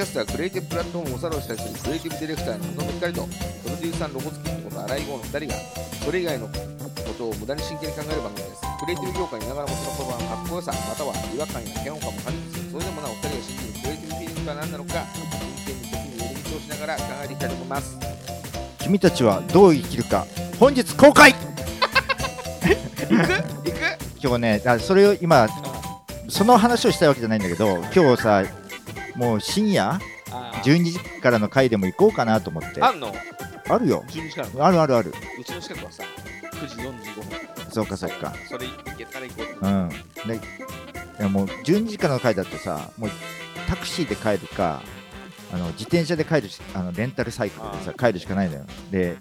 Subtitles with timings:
[0.00, 5.54] キャストはクリエイティブプラットフォームを作動したりするクリエイティブディレクターの野々光とプロデューサーのロボツキンこと荒井剛の2人が
[6.00, 6.54] それ以外のこ
[7.20, 8.64] とを無駄に真剣に考える番組です。
[8.80, 17.98] クリエイティブ業界にいながらもその言葉のかっこよさまたは違和感や嫌悪感も感じつつそれでもなお二人が信じるクリエイティブフィーリングとは何なのか真剣に時に寄り道をしながら考えていきたいと思います。
[18.80, 20.24] 君たちはどう生きるか
[20.56, 21.36] 本日公開!
[23.04, 23.36] 行く？
[23.68, 23.84] 行く？
[24.16, 25.46] 今日ねあそれを今
[26.30, 28.59] その話をしたいわけじゃないんだけど今日さ
[29.16, 29.98] もう深夜？
[30.30, 30.62] あー。
[30.62, 32.82] 12時からの回でも行こうかなと思って。
[32.82, 33.14] あんの？
[33.68, 34.04] あるよ。
[34.08, 34.64] 12時からの？
[34.64, 35.12] あるあるある。
[35.40, 36.02] うちの近くはさ
[36.52, 38.34] 9時45分そうかそうか。
[38.48, 39.88] それ行けたら行こうううん。
[39.88, 39.96] で
[40.36, 43.10] いやもう12時からの回だとさもう
[43.68, 44.82] タクシーで帰るか
[45.52, 48.64] あの自転車で帰るしあのレンタルサイクルでさ帰るしかないのよ。
[48.90, 49.16] で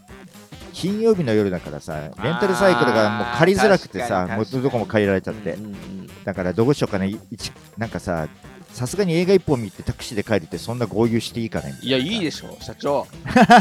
[0.72, 5.54] 金曜日の夜だからさレンタルサイクルがもう借りづらくてさもうどこも借りられちゃって。
[5.54, 6.10] うんうんうん。
[6.24, 7.10] だからどうしようかね。
[7.10, 8.28] い一なんかさ
[8.74, 13.08] さすがに映画一本見てタクシーで帰るってそんな合流していいかねいやいいでしょ社長。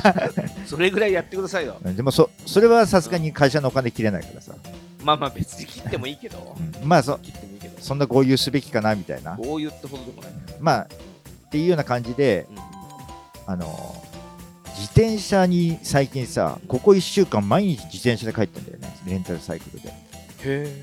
[0.67, 1.77] それぐらいやってくださいよ。
[1.83, 4.55] でもそそれはさすがに会社のお金切れないからさ、
[5.03, 6.57] まあまあ別に切ってもいいけど。
[6.83, 6.89] うん。
[6.89, 7.75] まあそ切ってもいいけど。
[7.81, 9.37] そんな合流すべきかなみたいな。
[9.37, 10.33] こう言ってほどでもない。
[10.61, 12.59] まあっていうような感じでうん。
[13.47, 14.03] あの
[14.77, 18.97] 自転車に最近さここ1週間毎日自転車で帰ってんだよね。
[19.07, 19.93] レンタルサイクルで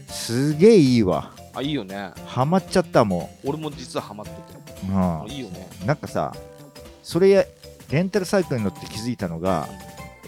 [0.10, 1.32] すげえいいわ。
[1.54, 2.12] あいいよね。
[2.26, 4.60] ハマっちゃったも俺も実はハマってて。
[4.88, 5.68] う、うんいいよね。
[5.86, 6.36] なんかさ
[7.02, 7.46] それや
[7.90, 9.68] レンタルサイクルに乗って気づいたのが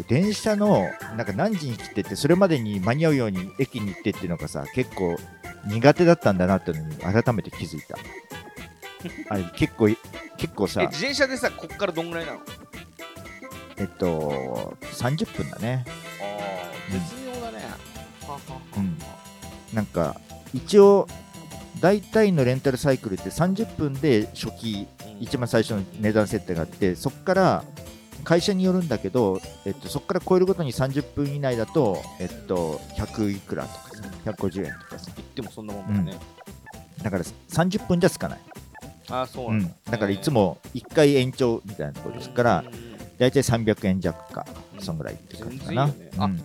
[0.07, 5.17] 電車のなんか何時に来てってそれまでに間に合うように駅に行ってっていうのがさ結構
[5.65, 7.97] 苦手だったんだなっていうのに改めて気づいた。
[9.29, 9.87] あれ結構
[10.37, 12.39] 結構えさ自転車でさこっからどんぐらいなの？
[13.77, 15.83] えっと30分だね。
[16.21, 16.23] あ
[16.89, 17.65] あ絶妙だね。
[18.21, 18.39] ははは。
[18.77, 18.96] うん
[19.73, 20.19] なんか
[20.53, 21.07] 一応
[21.81, 25.23] 大体のレンタルサイクルって30分で初期うん。
[25.23, 27.63] 一番最初の値段設定があってそこから
[28.23, 35.11] 会社によるんだけど、えっと、そこから超えるごとに30分以内だと、えっと、100いくらとかさ150円とかさ。
[35.15, 36.23] 言ってもそんなもんだよね
[37.01, 38.39] だから30分じゃつかない、
[39.09, 39.67] ああそううなんだ。
[39.67, 42.67] ん、だからいつも1回延長みたいなところですからうん。
[42.67, 42.87] うんうん
[43.17, 44.81] 大体300円弱かうん。
[44.83, 46.11] そんぐらいって感じかな、ね。
[46.19, 46.41] あうん。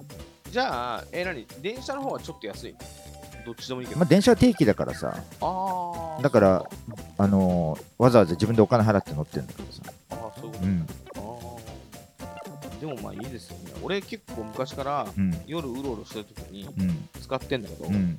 [0.51, 1.47] じゃあえ何？
[1.61, 2.75] 電車の方はちょっと安い
[3.45, 4.01] どっちでもいいけど。
[4.01, 6.65] まあ、電車は定期だからさ、ああだから
[7.19, 10.87] あのーわざわざ自分でお金払って乗ってるんだけどさ、ああそういうことうん。
[11.17, 12.81] あー。
[12.81, 13.73] でもまあいいですよね。
[13.83, 15.41] 俺結構昔からうん。
[15.47, 17.09] 夜うろうろしてる時にうん。
[17.21, 18.17] 使ってんだけど、うん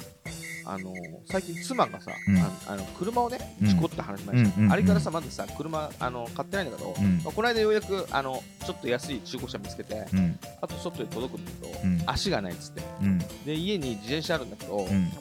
[0.66, 0.94] あの
[1.26, 2.38] 最近妻がさ、うん。
[2.38, 3.68] ああの車をねうん。
[3.68, 7.18] 事故って話しました、あれからさまずさ車あの買ってないんだけど、うん。
[7.24, 10.40] まあこの間ようやくあのちょっと安い中古車見つけて、うん。
[10.62, 12.04] あとちょっとで届くんだけど、うん。
[12.06, 12.82] 足がないっつって。
[13.02, 13.18] うん。
[13.46, 15.12] で家に自転車あるんだけど、うん。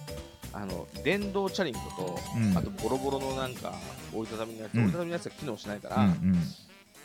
[0.52, 2.56] あの電動チャリンコと、うん。
[2.56, 3.74] あとボロボロのなんか
[4.12, 4.80] 折りたたみのやつ、うん。
[4.82, 6.36] 折りたたみのやつが機能しないから、うん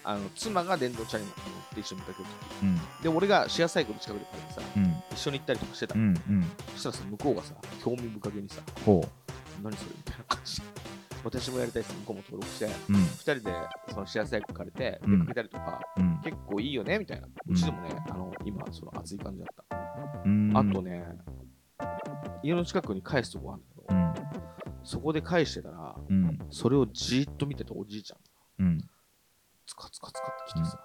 [0.08, 3.04] あの妻が電動チャリに乗って一緒に出かける時うん。
[3.04, 5.04] で俺がシェアサイクル近くで借りてさうん。
[5.12, 6.46] 一緒に行ったりとかしてた、うんうん。
[6.76, 9.06] そしたらさ向こうがさ興味深げにさほ
[9.62, 10.68] 何それみたいな感じで
[11.26, 12.66] 私もやりたいです向こうも登録して。
[12.66, 12.96] ううん。
[12.96, 13.54] 2人で
[13.90, 15.20] そのシェアサイクル借りてうん。
[15.20, 16.22] 出かけたりとか、うん。
[16.24, 17.28] 結構いいよねみたいな。
[17.46, 19.78] うちでもね、あの今その熱い感じだった、
[20.24, 20.52] うん。
[20.56, 21.04] あとね
[22.44, 24.86] 家の近くに返すとこあるんだけど、うん。
[24.86, 26.40] そこで返してたらうん。
[26.50, 28.20] それをじーっと見てたおじいちゃん
[28.64, 28.70] が。
[28.70, 28.90] うん
[29.68, 30.80] つかつかつかってきてさ、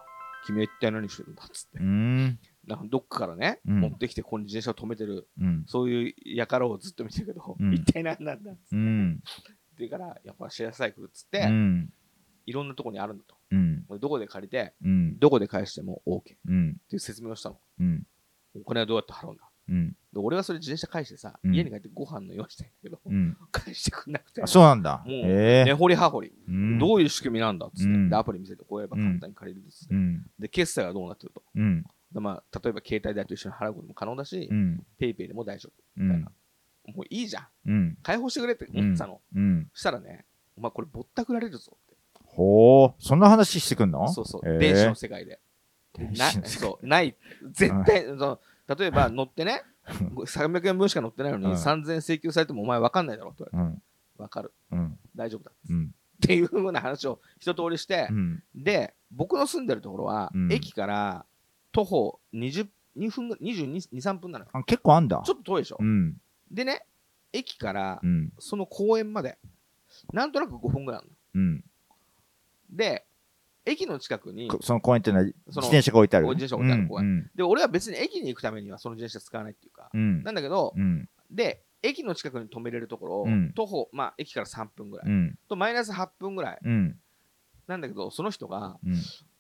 [0.45, 2.39] 君は一体何してるんだっつって、うん。
[2.67, 3.81] なんかどっかからね、うん。
[3.81, 5.29] 持ってきてここに自転車を止めてる。
[5.41, 5.65] うん。
[5.67, 7.75] そういうやからをずっと見てるけど、うん。
[7.75, 9.21] 一体何なんだっつって、うん。
[9.79, 11.93] でからやっぱシェアサイクルっつって、うん。
[12.45, 13.37] いろんなとこにあるんだと。
[13.53, 13.85] うん。
[14.01, 15.19] どこで借りてうん。
[15.19, 16.77] どこで返しても OK ってうん。
[16.91, 17.61] いう説明をしたの。
[17.81, 18.07] うん。
[18.55, 19.97] お金はどうやって払うんだうん。
[20.13, 21.55] で俺はそれ自転車返してさ、うん。
[21.55, 23.37] 家に帰ってご飯の用意したいんだけど、うん。
[23.51, 24.43] 返してくんなくて。
[24.43, 25.03] あそうなんだ。
[25.07, 26.79] もう根掘り葉掘り、うん。
[26.79, 28.11] どういう仕組みなんだっつって、うん。
[28.11, 30.27] でアプリ見せてこうやれば簡単に借りるっつって、うん。
[30.39, 31.43] で決済はどうなってると。
[31.55, 31.85] うん。
[32.13, 34.87] で、まあ、例えば携帯代と一緒に払うことも可能だし、うん。
[34.99, 36.03] ペイペイでも大丈夫。
[36.03, 36.23] うん。
[36.95, 37.47] もういいじゃん。
[37.67, 37.99] うん。
[38.03, 39.21] 解放してくれって思ってたの、
[39.73, 40.27] したらね
[40.57, 41.97] お前これぼったくられるぞって。
[42.25, 43.03] ほう。
[43.03, 44.13] そんな話してくんの？
[44.13, 45.41] そうそう、電子の世界で。
[46.17, 47.15] なそうない。
[47.53, 51.53] 絶対その例えば乗ってね300円分しか乗ってないのに、うん。
[51.53, 53.77] 3000円請求されてもお前分かんないだろって言われて。
[53.77, 54.25] うん。
[54.25, 54.53] 分かる。
[54.71, 54.99] うん。
[55.17, 55.95] 大丈夫だっうん。
[56.21, 58.43] ていうふうな話を一通りしてう、ん。
[58.55, 60.53] で僕の住んでるところは、うん。
[60.53, 61.27] 駅から
[61.73, 64.51] 徒歩20 2分ぐ22、3分なのよ。
[64.53, 65.23] あ結構あんだ。
[65.25, 65.79] ちょっと遠いでしょ。
[65.81, 66.17] うん。
[66.51, 66.85] でね、
[67.33, 68.33] 駅からうん。
[68.39, 69.39] その公園まで、
[70.13, 71.15] なんとなく5分ぐらいあるの。
[71.35, 71.65] うん。
[72.71, 73.07] で、
[73.65, 76.27] 駅の近くに、こその公園っていうのは自転車が置いてある？
[76.27, 77.07] 自転車が置いてある公園。
[77.07, 80.23] 園で、俺は別に駅に行くためにはその自転車使わないっていうか、うん。
[80.23, 81.09] なんだけど、うん。
[81.31, 83.53] で、駅の近くに止めれるところを、うん。
[83.55, 85.39] 徒歩、まあ、駅から3分ぐらい、うん。
[85.49, 86.59] とマイナス8分ぐらい。
[86.65, 86.99] うん。
[87.67, 88.95] なんだけどその人がうん。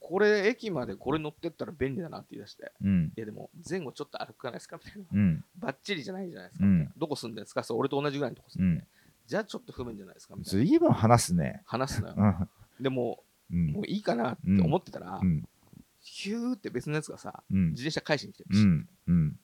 [0.05, 2.73] これ駅までこれ乗ってったら便利だなって言い出して。
[2.83, 3.13] うん。
[3.17, 4.79] いやでも前後ちょっと歩かないですか？
[4.85, 5.07] みたいな。
[5.13, 5.45] うん。
[5.59, 6.73] バッチリじゃないじゃないですか、うん。
[6.73, 7.63] みたいなどこ住んでるんですか？
[7.63, 8.85] そう俺と同じぐらいのとこ住んで
[9.27, 10.35] じゃあちょっと不便じゃないですか？
[10.37, 10.65] みたいな。
[10.67, 11.63] ずいぶん話すね。
[11.65, 12.15] 話すのよ。
[12.17, 12.83] うん。
[12.83, 13.25] でもうん
[13.57, 15.45] もういいかなって思ってたら、うん。
[16.01, 17.71] ヒューって別のやつがさうん。
[17.71, 18.63] 自転車返しに来てるし、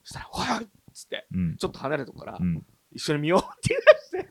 [0.05, 2.66] そしたら「おい!」っつってうんちょっと離れたとこから、うん。
[2.90, 4.31] 一緒に見ようって言い出して。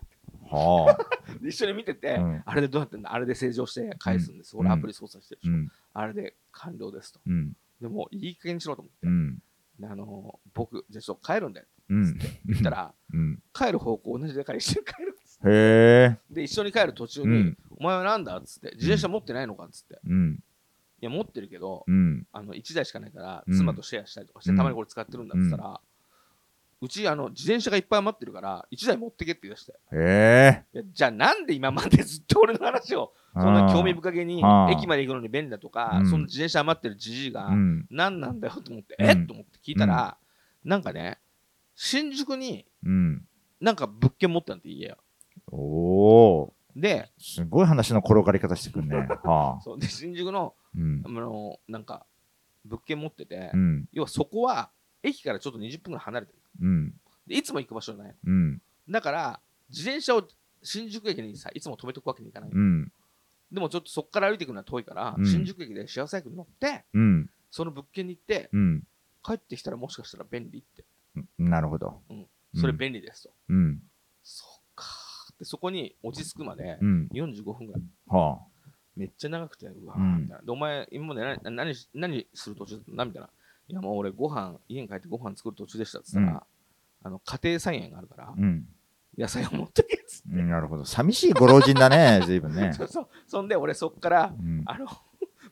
[0.49, 1.37] はあ。
[1.41, 2.43] で一緒に見てて、うん。
[2.45, 3.13] あれでどうやってんだ？
[3.13, 4.61] あれで正常して返すんです、うん。
[4.61, 5.71] 俺アプリ操作してるでしょ、うん。
[5.93, 7.19] あれで完了ですと。
[7.25, 7.55] うん。
[7.79, 12.17] でもいい加減にしろと思って、あの僕じゃあちょっと帰るんだようん。
[12.45, 16.17] 言ったらうん帰る方向同じだから一緒に帰るんですへえ。
[16.31, 20.39] で一緒に帰る途中に、うんお前はなんだっつって自転車持ってないのかっつって、うん。
[20.99, 22.25] いや持ってるけど、うん。
[22.31, 23.57] あの1台しかないからうん。
[23.57, 24.57] 妻とシェアしたりとかして、うん。
[24.57, 25.79] たまにこれ使ってるんだっつったら、
[26.79, 29.73] うちあの自転車がいっぱい余ってるから1台持ってけって言い出して。
[29.93, 30.83] へえ。
[30.91, 36.09] じゃあなんで今までずっと俺の話をそんな興味深げに駅まで行くのに便利だとか、うん。
[36.09, 37.85] その自転車余ってるじじいがうん。
[37.91, 39.05] 何なんだよと思って、うん。
[39.05, 40.17] えっと思って聞いたら、
[40.63, 41.19] なんかね
[41.75, 43.23] 新宿にうん。
[43.59, 44.97] なんか物件持ってたんって家よ。
[45.51, 48.95] おおですごい話の転がり方してくんね。
[49.23, 49.61] はあ。
[49.61, 51.03] そうで新宿のうん。
[51.05, 52.05] あのなんか
[52.65, 53.89] 物件持ってて、うん。
[53.91, 54.71] 要はそこは
[55.03, 56.39] 駅からちょっと20分ぐらい離れてる。
[56.61, 56.93] うん。
[57.25, 58.13] でいつも行く場所じゃない。
[58.13, 58.61] のうん。
[58.89, 59.39] だから
[59.69, 60.27] 自転車を
[60.63, 62.91] 新宿駅にさいつも止めとくわけにいかない、うん。
[63.51, 65.25] でもちょっとそこから歩いてくるのは遠いから、うん。
[65.25, 67.29] 新宿駅でシェアサイクル乗ってうん。
[67.49, 68.83] その物件に行ってうん。
[69.23, 70.85] 帰ってきたらもしかしたら便利って。
[71.37, 72.01] なるほど。
[72.55, 77.09] それ便利ですと、うんーでそこに落ち着くまでうん。
[77.13, 77.81] 45分ぐらい。
[78.07, 78.39] は
[78.95, 80.41] めっちゃ長くてうわみたいな。
[80.43, 83.05] でお前今まで何何し何する途中だったの？
[83.05, 83.29] みたいな。
[83.69, 86.39] いやもう俺ご飯家に帰ってご飯作る途中でしたっつったら、うん。
[87.03, 88.65] あの家庭菜園があるから、うん。
[89.17, 90.85] 野菜を持ってけっつって、うんなるほど。
[90.85, 92.73] 寂しいご老人だね 随分ね。
[92.73, 93.07] そうそう。
[93.27, 94.63] そんで俺そっからうん。
[94.65, 94.87] あの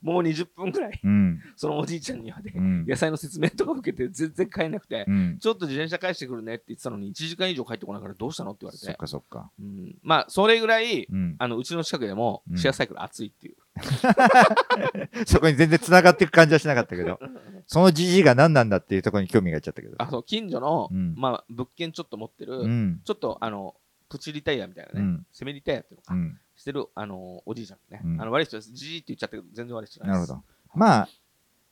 [0.05, 0.99] もう20分ぐらい。
[1.03, 1.41] うん。
[1.55, 2.85] そのおじいちゃんにはでうん。
[2.85, 5.37] 野菜の説明とか受けて全然帰んなくて、うん。
[5.39, 9.49] ちょっと自転車返してくるねって言ってたのに1時間以上帰ってこないからどうしたのって言われそってかそっか。
[9.59, 11.35] うん、まあそれぐらいうん。
[11.39, 12.57] あのうちの近くでもうん。
[12.57, 13.55] シェアサイクル熱いっていう、
[15.25, 17.19] そこに全然繋がっていく感じはしなかったけど。
[17.65, 19.95] そのじじいが何なんだっていうところに興味がいっちゃったけど。
[19.97, 21.15] あそう近所の、うん。
[21.17, 23.01] まあ、物件ちょっと持ってる、うん。
[23.03, 23.75] ちょっとあの
[24.09, 25.25] プチリタイヤみたいなね、うん。
[25.31, 26.39] セミリタイヤっていうのか、うん。
[26.55, 28.21] してるあのおじいちゃんね、うん。
[28.21, 28.71] あの悪い人です。
[28.71, 30.29] じじいって言っちゃったけど全然悪い人じゃなです。
[30.29, 30.79] ないるほど。
[30.79, 31.09] まあ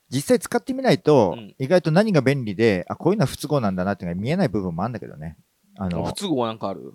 [0.09, 1.55] 実際使ってみないと、うん。
[1.57, 5.37] 意外と何が便利であこういうのは不都合なんだなっていうのが見えない部分もあるんだけどね。
[5.77, 6.93] あの不都合なんかある？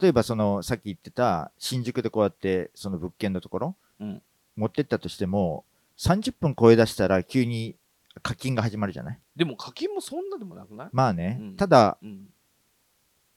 [0.00, 4.22] 例えばそのさっき言ってた新宿でこうやってその物件のところ、うん。
[4.56, 5.64] 持ってったとしても
[5.98, 7.76] 30分超え出したら急に
[8.22, 9.18] 課金が始まるじゃない？
[9.36, 11.56] でも課金もそんなでもなくない、まあね、うん。
[11.56, 12.26] ただうん、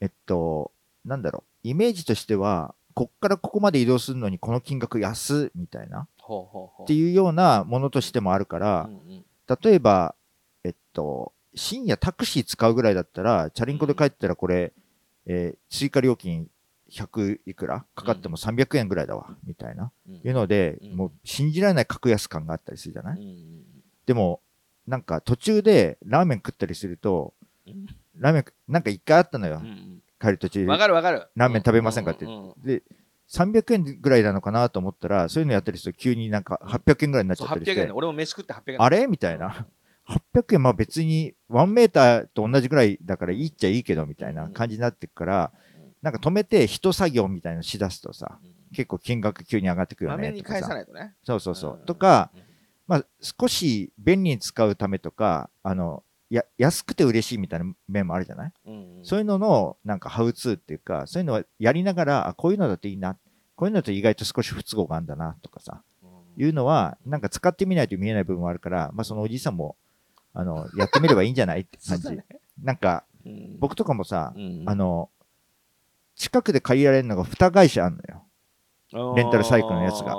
[0.01, 0.71] えっと
[1.05, 1.67] なんだろう。
[1.67, 6.07] イメージとしてはこっからここまで移動するのにこの金額安みたいな。
[6.83, 8.89] っていうようなものとしてもあるから、
[9.61, 10.15] 例えば、
[10.63, 14.71] えっと、深夜タクシー使うぐらいだったら、チャリンコで帰ったらこれ、
[15.25, 16.47] えー追加料金
[16.89, 17.85] 100いくら？
[17.93, 19.91] かかっても300円ぐらいだわ、みたいな。
[20.07, 20.15] うん。
[20.15, 20.95] いうので、うん。
[20.95, 23.19] もう信じられない格安感があったりするじゃない、
[24.05, 24.39] でも、
[24.87, 27.33] なんか途中でラーメン食ったりすると、
[27.67, 27.85] うん。
[28.17, 29.61] ラーメン、なんか一回あったのよ。
[30.27, 31.27] うん帰る途中わかるわかる。
[31.35, 32.25] ラーメン食べませんかって。
[32.63, 32.83] で、
[33.29, 37.81] 300円ぐらいなのかなと思ったら、そういうのやったりすると急になんか800円ぐらいになっち800ゃったりして。
[37.81, 38.81] 円で、俺も飯食って800円。
[38.81, 39.07] あれ？
[39.07, 39.67] みたいな。
[40.33, 45.51] 800円、まあ別に1メーターと同じぐらいだからいいっちゃいいけどみたいな感じになってくから、
[46.01, 48.37] なんか止めて一作業みたいなのしだすとさ、
[48.73, 50.67] 結構金額急に上がってくるよまめに返さ。
[50.69, 51.15] ないとね。
[51.23, 51.83] そうそうそう。
[51.83, 51.85] ん。
[51.85, 52.31] とか、
[52.87, 59.05] まあ少し便利に使うためとか、あの、や安くて嬉しいみたいな面もあるじゃない、うんうん。
[59.05, 63.15] そういうののなんかハウツーっていうか、そういうのはやりながら、あ、こういうのだといいな。
[63.55, 66.43] こういうのだと意外と少し不都合があるんだなとかさ、うん。
[66.43, 69.75] いうのは、なんか使ってみないと見えない部分もあるから、まあそのおじいさんも、
[70.33, 72.09] あの、やってみればいいんじゃないって感じ。
[72.17, 72.25] ね。
[72.63, 73.59] なんか、うん。
[73.59, 74.63] 僕とかもさ、うん。
[74.65, 75.11] あの、
[76.15, 79.15] 近くで借りられるのが2会社あるのよ。
[79.15, 80.15] レンタルサイクルのやつが。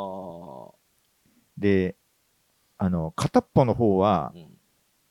[1.59, 1.97] で、
[2.79, 4.54] あの、片っぽの方は、うん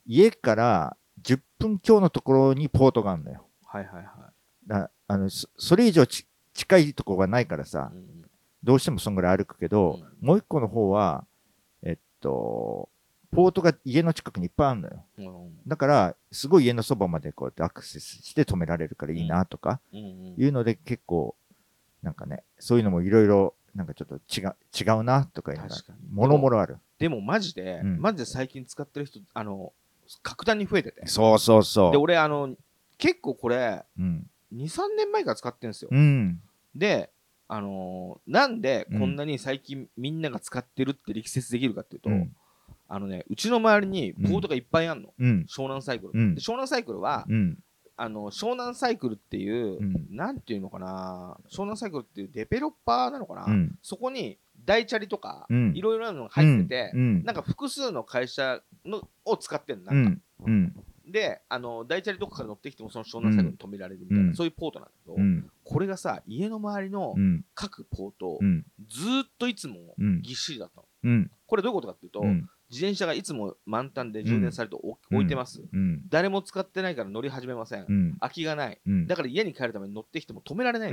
[0.06, 3.46] 家から10分強のところにポートがあるのよ。
[3.66, 4.06] はいはいはい。
[4.68, 8.24] だあのそそれ以上ち近いとこがないからさ、うん
[8.64, 11.26] どうしてもそんぐらい歩くけど、もう一個の方は、
[11.84, 12.88] えっと、
[13.32, 15.06] ポートが家の近くにいっぱいあるのよ。
[15.18, 15.52] うん。
[15.68, 20.36] だから、すごい家のそばまでこうやってアクセスして止められるからいいなとかうんうん。
[20.38, 21.36] いうので結構、
[22.02, 26.78] なんかね、そういうのもいろいろ、なんかちょっと違う、違うなとかいうのが確かに、もろもろある。
[27.00, 28.00] でもマジで、うん。
[28.00, 29.74] マジで最近使ってる人あの
[30.22, 31.08] 格段に増えてて。
[31.08, 32.02] そうそうそでう。
[32.02, 32.56] 俺あの
[32.98, 34.30] 結構これうん。
[34.56, 36.40] 23年前から使ってるんですよ、うん。
[36.76, 37.10] で
[37.48, 42.36] あのーなんでこんなに最近みんなが使ってるって力説できるかっていうと、うん。
[42.88, 45.46] あのねうちの周りにポートがいっぱいあるの、うん。
[45.50, 46.36] 湘南サイクル、うん。
[46.36, 47.58] で湘南サイクルは、うん。
[47.96, 50.08] あの湘南サイクルっていう、うん。
[50.12, 53.78] なんていうのかな湘南サイクルっていうデベロッパーなのかな、うん。
[53.82, 55.74] そこに大チャリとか、うん。
[55.76, 57.24] いろいろなのが入ってて、うん。
[57.24, 60.22] なんか複数の会社のを使ってんのうなんか、ん。
[60.46, 60.76] うん。
[61.06, 64.36] であの大チャリどこから乗ってきてもその湘南サイクルに止められるみたいな、うん。
[64.36, 65.52] そういうポートなんだけど、うん。
[65.64, 67.46] これがさ家の周りのうん。
[67.54, 68.66] 各ポート、うん。
[68.88, 70.22] ずーっといつもうん。
[70.22, 71.32] ぎっしりだったの、うん。
[71.46, 72.50] これどういうことかっていうと、うん。
[72.72, 75.18] 自転車がいつも満タンで充電されておうん。
[75.18, 76.02] 置いてます、うん。
[76.10, 78.18] 誰も使ってないから乗り始めません、うん。
[78.20, 78.80] 空きがない。
[78.88, 79.06] うん。
[79.06, 80.92] だから家に帰るために乗ってきても止められない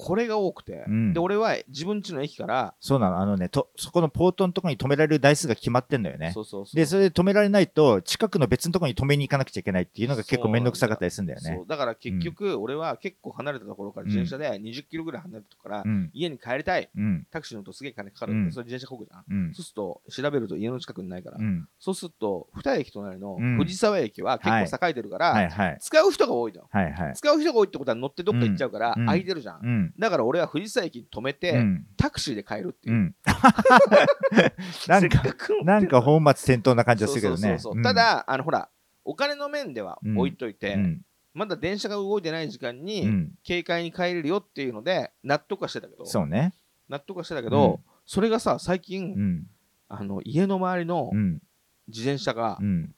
[0.00, 1.12] これが多くて、うん。
[1.12, 3.18] で俺は自分家の駅から、そうなの。
[3.18, 6.32] あのねとそこのポートのところに止められる台数が決まってんだよね。
[6.72, 11.64] でそれで止められないと近くの別のところに止めに行かなくちゃいけないっていうのが結構面倒くさかったりするんだよね。
[11.66, 16.10] だから結局俺は結構離れたところから自転車で20キロぐらい離れたところからうん。
[16.12, 16.88] 家に帰りたい。
[16.96, 17.26] うん。
[17.32, 18.34] タクシー乗るとすげえ金かかる。
[18.34, 18.52] んで、うん。
[18.52, 19.54] それ自転車こぐじゃん、うん。
[19.54, 21.68] そうすると調べると家の近くにないから、うん。
[21.80, 23.56] そうすると二駅隣のうん。
[23.58, 26.92] 藤沢駅は結構栄えてるから、使う人が多いのはい。
[26.92, 27.14] はい。
[27.14, 29.06] 使う人が多いってことは乗ってどっか行っちゃうからうん。
[29.06, 31.86] 空いてるじゃんだから俺は藤沢駅に止めて、うん。
[31.96, 32.94] タクシーで帰るっていう。
[32.94, 33.14] う、ん。
[34.88, 35.22] なんか
[35.64, 38.68] なんか本末転倒な感じがするけどねただあのほら
[39.04, 41.02] お金の面では置いといて、うん。
[41.34, 43.32] まだ電車が動いてない時間うにん。
[43.46, 46.04] 軽快に帰れるよっていうので納得はしてたけど。
[46.04, 46.52] そうね。
[46.88, 47.78] 納得はしてたけど、うん。
[48.04, 49.46] それがさ最近、うん。
[49.88, 51.40] あの家の周りのうん。
[51.86, 52.94] 自転車がうん。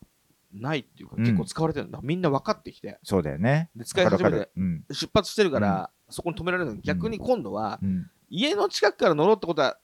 [0.53, 1.23] ないっていうか、うん。
[1.23, 2.01] 結構使われてるんだ。
[2.03, 2.99] みんな分かってきて。
[3.05, 3.71] そうだよね。
[3.77, 4.51] で使い始めて
[4.91, 6.77] 出発してるから、そこに止められるの。
[6.77, 8.11] に逆に今度は、うん。
[8.29, 9.77] 家の近くから乗ろうってことは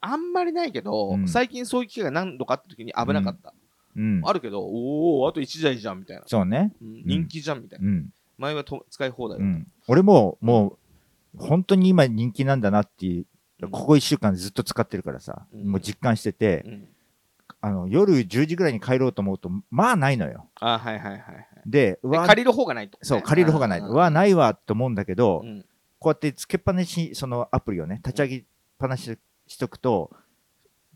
[0.00, 1.28] あんまりないけど、うん。
[1.28, 3.54] 最近そういう機会が何度かあった時に危なかった、
[3.96, 4.20] うん。
[4.24, 6.72] あるけどおおあと1台じゃんみたいな、そうね。
[6.82, 8.08] うん人気じゃんみたいな、うん。
[8.38, 9.38] 前はと使い放題
[9.86, 10.76] 俺もも
[11.34, 13.26] う本当に今人気なんだなっていう
[13.62, 13.70] うん。
[13.70, 15.68] ここ1週間ずっと使ってるからさ、うん。
[15.68, 16.88] もう実感してて、うん。
[17.64, 20.48] あの夜10時ぐらいに帰ろうと思うとまあないのよ。
[20.60, 21.46] あはいはいはいはい。
[21.64, 25.64] で借りる方がないと、そう借りる方がない、うわないわと思うんだけど、うん
[26.02, 28.44] こうやってつけっぱなしそのアプリをね立ち上げっ
[28.78, 30.10] ぱなししとくと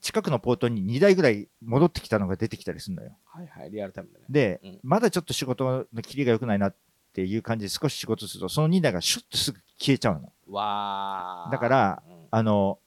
[0.00, 3.16] 近くのポートに2台ぐらい戻ってきたのが出てきたりするのよ。
[3.24, 4.26] はいはいリアルタイムだね。
[4.28, 4.80] で、うん。
[4.82, 6.76] まだちょっと仕事の切りが良くないなっ
[7.12, 10.32] ていう感じで少し仕事するとその2台がシュッとすぐ消えちゃうの。
[10.48, 11.52] わー。
[11.52, 12.14] だから、うん。
[12.30, 12.78] あの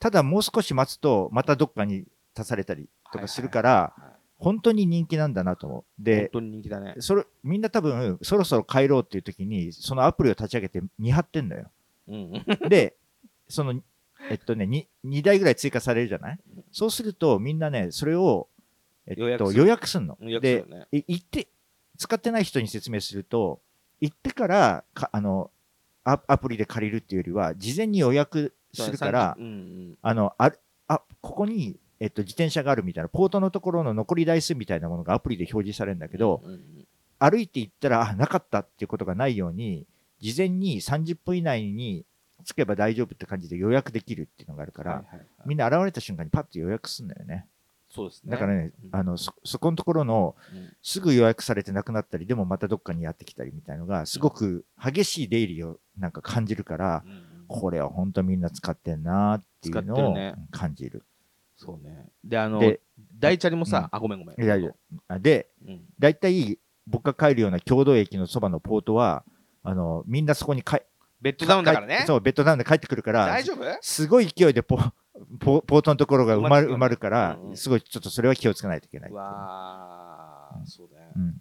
[0.00, 5.84] ただもう少し待つとまたどっかに足されたりとかするから、はい本当に人気なんだなと思う。
[5.98, 6.94] 本で当に人気だね。
[6.98, 11.70] それみんな多分そろそろ帰ろうっていう時にそのアプリを立ち上げて見張ってんのよ。
[12.08, 12.32] うん。
[12.68, 12.96] で、
[13.48, 13.80] その、
[14.30, 16.38] えっとね、2, 2台ぐらい追加されるじゃない？
[16.72, 18.48] そうすると、みんなね、それを、
[19.06, 20.16] えっと、予約すんの。
[20.20, 21.48] 予約するでよね、い行って、
[21.98, 23.60] 使ってない人に説明すると、
[24.00, 25.50] 行ってからかあの
[26.04, 30.52] ア、アプリで借りるっていうよりは、事前に予約するからう、んうんあの、あ
[30.88, 36.60] あ、ここに、えっと、自転車があるみたいな、ポートのところの残り台数みたいなものがアプリで表示されるんだけど、うんうん
[37.22, 39.86] 歩いて行ったら、あ、なかったっていうことがないように、
[40.20, 42.06] 事前に30分以内に
[42.44, 45.26] 着けば大丈夫って感じで予約できるっていうのがあるから、はいはいはい。
[45.44, 47.46] みんな現れた瞬間にパッと予約するんだよね。
[47.90, 48.30] そうですね。
[48.30, 48.96] だからね、うん。
[48.96, 50.72] あのそ、そこのところの、うん。
[50.82, 57.24] すぐ予約されてなくなったり、でもまたどっかにやってきたりみたいのが、すごく激しい出入りをなんか感じるから、うんうん。
[57.48, 60.16] これは本当みんな使ってんなっていうのを
[60.50, 61.04] 感じる。
[61.60, 62.06] そうね。
[62.24, 62.80] であので
[63.18, 64.42] 大チャリもさあごめんごめん。
[64.42, 64.70] いやいや
[65.08, 65.82] あで、うん。
[65.98, 69.24] 大体僕が帰るような共同駅のそばのポートは、
[69.62, 70.80] あのみんなそこにか
[71.20, 71.98] ベッドダウンだからね。
[72.00, 73.78] 帰そう、ベッドダウンで帰ってくるから、大丈夫？
[73.82, 74.78] すごい勢いでポ
[75.38, 76.78] ポポートのところが埋まる埋埋まる。
[76.78, 77.56] まるから、うんうん。
[77.58, 79.10] すごいちょっとそれは気をつけないといけない。
[79.10, 79.14] う。
[79.14, 81.08] わーそうだよ。
[81.14, 81.34] うん。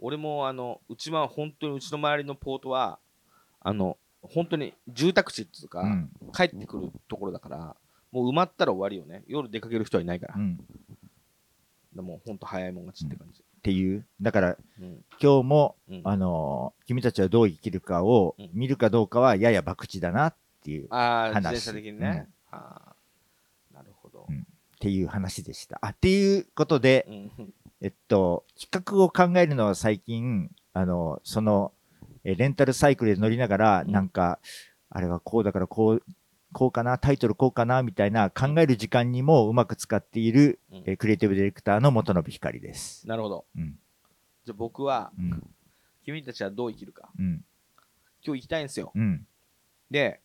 [0.00, 2.98] 俺もあのうちは本当にうちの周りのポートは
[3.60, 6.10] あの本当に住宅地っていうか、うん。
[6.34, 7.76] 帰ってくるところだから
[8.12, 9.24] もう埋まったら終わりよね。
[9.26, 10.58] 夜出かける人はいないから、うん。
[11.94, 15.04] でも本当早いもん勝ちって感じ、っていう、だからうん。
[15.20, 16.00] 今日も、うん。
[16.04, 18.50] あのー君たちはどう生きるかをうん。
[18.54, 20.34] 見るかどうかはやや博打だなっ
[20.64, 21.34] ていう、っああ話。
[21.34, 24.46] 自転車的にね、あーなるほど、うん。
[24.80, 25.78] ていう話でした。
[25.82, 27.52] あっていうことで、うん。
[27.80, 31.72] えっと、企画を考えるのは最近、あの、その、
[32.24, 33.92] えレンタルサイクルで乗りながら、うん。
[33.92, 34.40] なんか、
[34.90, 36.02] あれはこうだからこう、
[36.52, 40.82] こうかな、タイトルこうかな、みたいな考える時間にもうまく使っている、うん。
[40.86, 43.06] えクリエイティブディレクターの元信光です。
[43.06, 43.44] なるほど。
[43.56, 43.78] うん、
[44.44, 45.50] じゃあ僕はうん、
[46.04, 47.10] 君たちはどう生きるか。
[47.18, 47.44] うん、
[48.24, 48.92] 今日行きたいんですよ。
[48.94, 49.26] うん、
[49.90, 50.20] で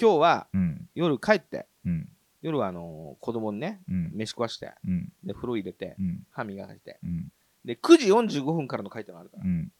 [0.00, 2.08] 今日はうん、夜帰ってうん、
[2.42, 7.32] 夜はあのー子供にねうん、飯食わしてうん、で風呂入れてうん、歯磨いてうん、
[7.64, 9.72] で9時45分からの回ってのあるからうん、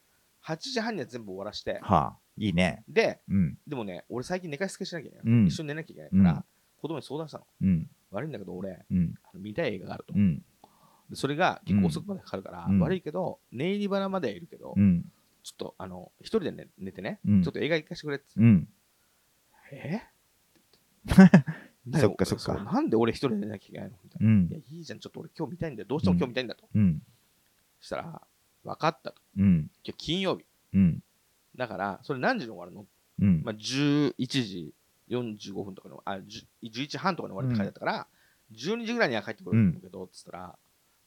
[0.44, 2.84] 8時半には全部終わらしてはあ、いいね。
[2.88, 3.58] で、うん。
[3.66, 5.26] でもね、俺最近寝かしつけしなきゃいけない。
[5.26, 6.44] うん一緒に寝なきゃいけないから、うん
[6.80, 7.46] 子供に相談したの。
[7.62, 7.90] うん。
[8.12, 9.14] 悪いんだけど、俺、うん。
[9.24, 10.14] あの見たい映画があると。
[10.14, 10.38] うん。
[11.10, 15.04] でそれが結構遅くまでかかるから、うん悪いけど、寝入り花まではいるけど、うん。
[15.42, 18.26] ちょっと、あの、一人で寝寝てね、うんちょっと映画行かしてくれって。
[18.36, 18.68] うん。
[19.72, 20.02] え？
[21.98, 23.96] そっかそっかうなんで俺一人で寝なきゃいけないの？
[24.04, 24.28] みたいな。
[24.28, 24.58] うんいや、。
[24.58, 25.88] いいじゃん、ちょっと俺今日見たいんだよ。
[25.88, 26.68] どうしても今日見たいんだと。
[26.72, 27.02] うん。
[27.80, 28.22] そしたら、
[28.64, 29.22] 分かったと。
[29.38, 29.70] うん。
[29.82, 30.44] 今日金曜日。
[30.74, 31.02] うん。
[31.58, 32.86] だから、それ何時に終わるの？
[33.20, 33.42] うん。
[33.44, 34.72] まあ、11時
[35.10, 38.06] 45分とかの、あ、10 11半とかに終わるって書いてあったから、
[38.54, 40.58] 12時ぐらいには帰ってくると思うけど、つったら、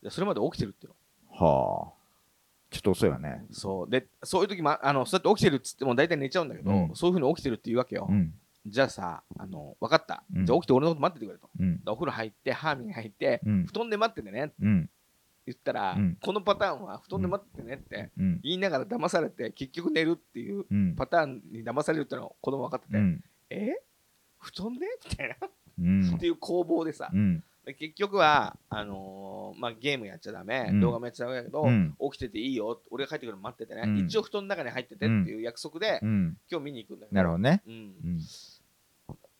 [0.09, 0.93] それまで起きてるっていう
[1.39, 1.47] の。
[1.47, 2.01] はあ。
[2.69, 3.45] ちょっと遅いわね。
[3.51, 3.89] そう。
[3.89, 8.07] で、そういう時も、あの、そうやって起きてるっつっても大体寝ちゃうんだけど、うんそういうふうに起きてるって言うわけよ。
[8.09, 8.33] うん。
[8.65, 10.23] じゃあさ、あの、分かった。
[10.35, 11.49] うんじゃあ起きて俺のこと待っててくれと。
[11.59, 11.81] うん。
[11.85, 13.65] お風呂入って、歯磨いて、うん。
[13.65, 14.89] 布団で待っててねうん。
[15.51, 18.39] 言ったら、うんこのパターンは布団で待っててねってうん。
[18.43, 20.95] 言いながら騙されて、結局寝るっていううん。
[20.95, 23.23] パターンに騙されるってのは子供分かってて、うん。
[23.49, 23.75] え？
[24.39, 24.87] 布団で？
[25.09, 25.35] みたいな、
[25.79, 27.43] うんっていう攻防でさ、うん。
[27.65, 36.37] で結局はあのーまあ、ゲームやっちゃダメ、うん動画もやっちゃダメだけど、うん起きてていいよ俺が帰ってくるの待っててね、うん一応布団の中に入っててっていう約束で、うん。
[36.49, 37.61] 今日見に行くんだけどなるほどね。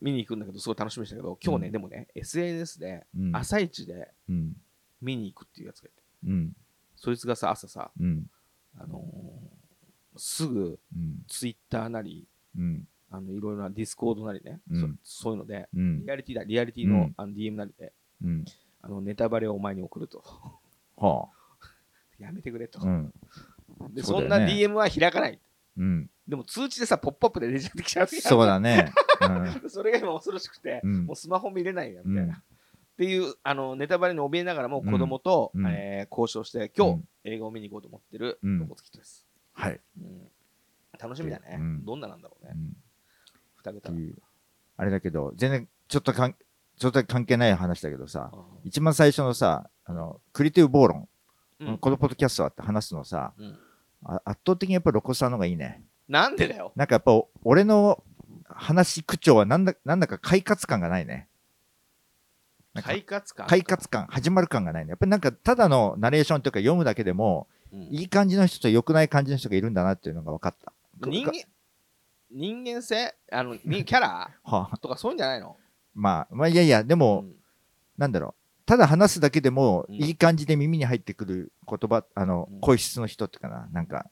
[0.02, 3.36] 見に行くんだけどすごい楽しみにしたけど今日ね、うんでもね SNS でうん。
[3.36, 4.56] 朝一でうん。
[5.02, 6.56] 見に行くっていうやつがいてうん。
[6.96, 8.30] そいつがさ朝さ、うん。
[8.78, 9.52] あのー
[10.18, 11.24] すぐうん。
[11.28, 12.88] ツイッターなりうん。
[13.10, 16.12] あのいろいろなディスコードなりね、うんそそういうのでうんリ。
[16.12, 17.92] アリティだリアリティの,、うんあの DM なりで
[18.24, 18.46] うん。
[18.82, 20.24] あのネタバレをお前に送ると
[20.98, 21.30] は
[22.20, 22.80] やめてくれと。
[23.94, 25.40] でそねんな DM は開かない
[25.78, 26.10] うん。
[26.28, 28.92] でも通知でさ、ポップアップで出ちゃってきちゃうそうだね。
[29.22, 29.68] うん。
[29.70, 32.44] それが今恐ろしくて、うんもうスマホ見れないやみたいな。
[33.02, 39.80] うんっていうあのネタバレに怯えながらも子供と、うんえー交渉して、今日、うん映画を見に行こうと思ってるうんロボツキットです、はい。
[40.00, 40.28] うん
[41.00, 42.58] 楽しみだね、うんどんななんだろうねう。
[42.58, 42.78] ん。
[43.56, 43.92] 二桁。
[44.78, 46.36] あれだけど、全然、ちょっとかん、
[46.78, 51.08] ちょっと関係ない話だけどさ、あ一番最初のさ、あの、クリティブ暴論、
[51.60, 53.58] うんこのポッドキャストはって話すのさ、うん
[54.04, 55.84] あ圧倒的にやっぱりロコさんの方がいいね。
[56.08, 56.72] なんでだよ。
[56.76, 57.12] なんかやっぱ
[57.44, 58.04] 俺の
[58.48, 61.28] 話口調はなんだなんだか快活感がないね。
[62.82, 63.48] 快活感。
[63.48, 64.92] 快活感、始まる感がないね。
[64.92, 70.74] やっぱりなんかただのナレーションというか読むだけでも、うんいい感じの人と良くない感じの人がいるんだなっていうのが分かった。
[71.08, 71.34] 人間、
[72.30, 73.16] 人間性？
[73.32, 74.30] あの、にキャラ？
[74.44, 75.56] はあ、とかそういうんじゃないの？
[75.94, 77.36] まあ、まあいやいや、でも、うん
[77.98, 78.66] なんだろう。
[78.66, 83.68] ただ話すだけでも、うんいい感じで耳に入ってくる言葉、あのうん、声質の人っていうかな。
[83.72, 84.06] なんか、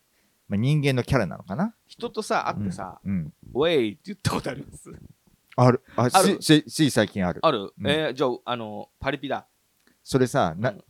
[0.48, 1.74] まあ、人間のキャラなのかな？
[1.88, 3.12] 人とさ、会ってさ、うん。
[3.12, 4.90] うんウェイって言ったことあります？
[5.66, 5.82] ある。
[5.96, 7.40] ああるつい最近ある。
[7.44, 9.48] ある、うんえーじゃあ、あの、パリピだ。
[10.04, 10.84] それさ、なうん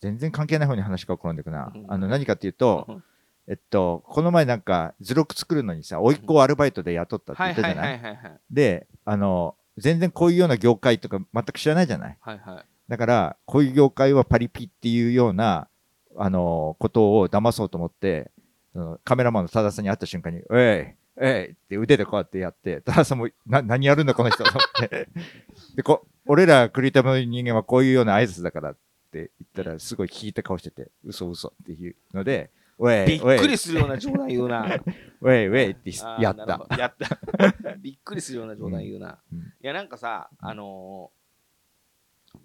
[0.00, 1.70] 全然関係ない方に話が転んでくな。
[1.74, 3.04] うんあの、何かっていうと、うん
[3.48, 8.40] えっと、この前なんか、図録作るのにさ、甥っ子をアルバイトで雇ったって言ったじゃないはいはいはい？
[8.50, 12.18] で、あの、全然こういうような業界とか全く知らないじゃない？
[12.20, 12.64] はいはい。
[12.88, 15.68] だから、こういう業界はパリピっていうような、
[16.16, 18.30] あの、ことを騙そうと思って、
[18.72, 25.08] そのカメラマンの多田さんに会った瞬間に、おい、えいって腕でこうやってやって、多田さんも、な、何やるんだこの人と思って。
[25.76, 28.76] で、こ、俺らクリエイターの人間はこういうような挨拶だからっ
[29.12, 34.66] て言ったら、すごい聞いた顔してて、嘘嘘っていうので、おい、びっくりするような冗談言うな。
[35.20, 37.74] おい、おいってあーやったやった。
[37.76, 39.18] びっくりするような冗談言うな。
[39.30, 41.20] うんいや、なんかさ、あのー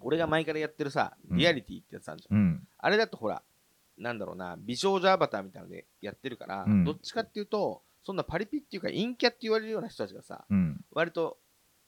[0.00, 2.36] 俺が前からやってるさ、うんリアリティってやつあるじゃん。
[2.36, 2.68] うん。
[2.76, 3.42] あれだとほら、
[3.96, 10.80] なんだろうな、美少女アバターみたいなのでやってるから、うんどっちかっていうと、そんなパリピっていうか、陰キャって言われるような人たちがさ、うん。
[10.92, 11.38] 割と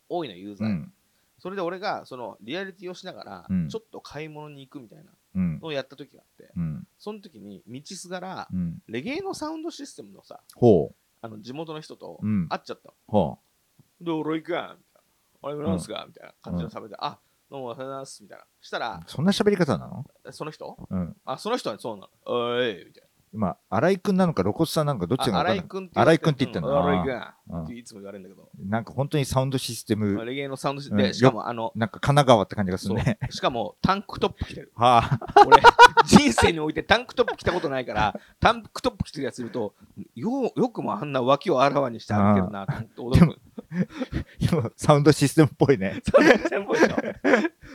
[0.09, 0.75] 多いの、ユーザーに。
[0.75, 0.93] うん。
[1.39, 5.61] それで俺が、そのリアリティをしながら、うんちょっと買い物に行くみたいなうん。
[5.61, 6.89] のをやった時があって、うん。
[6.99, 8.83] その時に道すがら、うん。
[8.89, 12.27] レゲエのサウンドシステムのさ、ほあの地元の人とう。
[12.27, 12.49] うん。
[12.49, 12.95] 会っちゃったの。
[13.07, 13.39] ほ
[14.01, 15.03] で、俺行くやんみたい
[15.41, 15.49] な。
[15.49, 18.45] あれもなんすかみたいな感じの喋りで、あどうもおはようございますみたいな。
[18.61, 20.05] したらう。、そんな喋り方なの？
[20.33, 21.17] その人うん。
[21.25, 22.09] あ、その人はそうなの。
[22.25, 25.59] おいみたい今、新井くんなのか露骨さんなのかどっちが分かんない。
[25.59, 26.69] 荒井くんって荒井くんって言ってんの。
[26.71, 27.13] うん荒井くん。
[27.13, 30.97] うんっていつも言われるんだけど、なんか本当にサウンドシステム、レゲエのサウンドシうん。
[30.99, 33.19] で、しかもあの、なんか神奈川って感じがするね。
[33.31, 34.73] しかもタンクトップ着てる。
[34.75, 35.63] はあ、俺、
[36.05, 39.75] 人生においてタンクトップ着たことないから、タンクトップ着てるやついると、
[40.15, 43.39] よよくもあんな脇をあらわにして歩けるなと思って驚く。
[44.41, 46.03] 今サウンドシステムっぽいね。
[46.05, 46.97] それ全部でしょ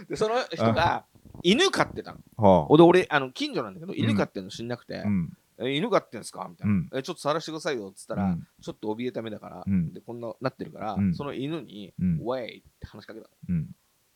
[0.10, 1.06] で、その人が、
[1.42, 2.20] 犬飼ってたの。
[2.38, 5.04] は俺、俺、あの、近所なんだけど、犬飼ってるの知んなくて、あ。
[5.04, 5.34] うん。
[5.64, 6.48] え犬飼ってんすか？
[6.50, 7.02] みたいな、うんえ。
[7.02, 9.94] ちょっと触らせてくださいよっつったら、うんちょっと怯えた目だから、うん。
[9.94, 11.14] でこんななってるから、うん。
[11.16, 13.32] その犬に、うんウェイって話しかけたの。
[13.50, 13.68] うん。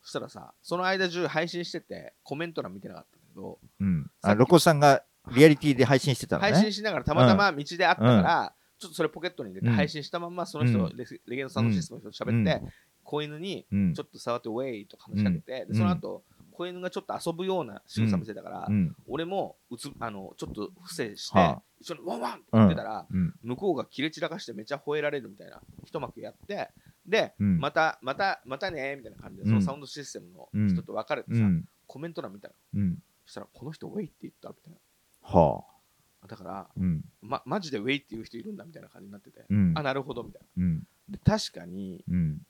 [0.01, 4.10] そしたらさ、その間中配信してて、コメント欄見てなかったんだけど、うん。
[4.21, 5.03] あ、さっき露骨さんが
[5.36, 6.53] リアリティで配信してたのね。
[6.53, 9.73] 配信しながらたまたま道で会ったから、ちょっとそれポケットに入れてうん。
[9.73, 10.95] 配信したまんまその人、うん。
[10.95, 12.71] レスレゲエのサウンドシステムの人と喋って、う
[13.03, 15.71] 子犬にうんちょっと触ってウェイと話しかけて、うん。
[15.71, 16.23] でその後
[16.58, 18.96] 子犬がちょっと遊ぶような仕草見せたから、うん。
[19.08, 23.34] 俺もうつあのちょっと伏せして、はあ一緒にワンワンって言ってたら、うん。
[23.43, 26.70] 向こうが切れ散らかしてめっちゃ吠えられるみたいな一幕やって
[27.06, 27.60] で、うん。
[27.60, 29.50] またまたまたねみたいな感じで、うん。
[29.50, 31.65] そのサウンドシステムの人と別れてさ、うん。
[31.86, 32.98] コメント欄見たらうん。
[33.26, 34.74] そしたらこの人ウェイって言ったみたい
[35.22, 35.78] はあ。
[36.24, 37.04] なだから、うん。
[37.22, 39.74] ま、マジでウェイっていう人いるんだみたいな感じになってて、うん。
[39.76, 40.76] あなるほどみたいうん。
[40.76, 42.41] なで確かにうん。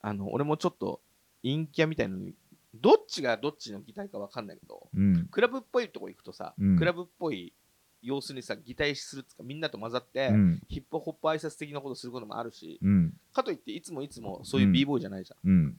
[0.00, 1.00] あの俺もちょっと
[1.42, 2.34] 陰キャみたいなのに
[2.80, 5.28] どっちがどっちの擬態かわかんないけどうん。
[5.30, 6.78] クラブっぽいとこ行くとさ、うん。
[6.78, 7.52] クラブっぽい
[8.00, 10.62] 様子にさ擬態するっつうかみんなと混ざって、うん。
[10.68, 13.14] ヒップホップ挨拶的なことすることもあるし、うん。
[13.32, 15.76] かといっていつもいつもそういう b ボーイじゃないじゃん、うん。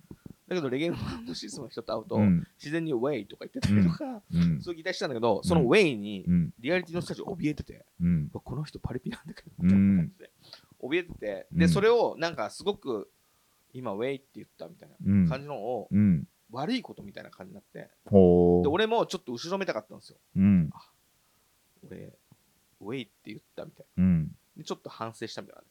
[0.48, 2.48] だけどレゲエのサウンドシスの人と会うと、うん。
[2.58, 4.62] 自然にウェイとか言ってたりとか、うん。
[4.62, 6.54] そういう擬態したんだけどそのウェイにうん。
[6.60, 8.30] リアリティの人たち怯えてて、うん。
[8.32, 9.98] この人パリピなんだけどみたいな。
[9.98, 10.32] 感じで、
[10.82, 11.70] 怯えててで、うん。
[11.70, 13.10] それをなんかすごく
[13.74, 15.26] 今ウェイって言ったみたいうん。
[15.26, 17.80] な感じのをうん悪いことみたいな感じになって。
[17.80, 20.18] で俺もちょっと後ろめたかったんですよ。
[20.36, 20.70] うん。
[21.88, 22.14] 俺
[22.82, 24.04] ウェイって言ったみたいな。
[24.04, 24.32] うん。
[24.58, 25.64] でちょっと反省したみたいな。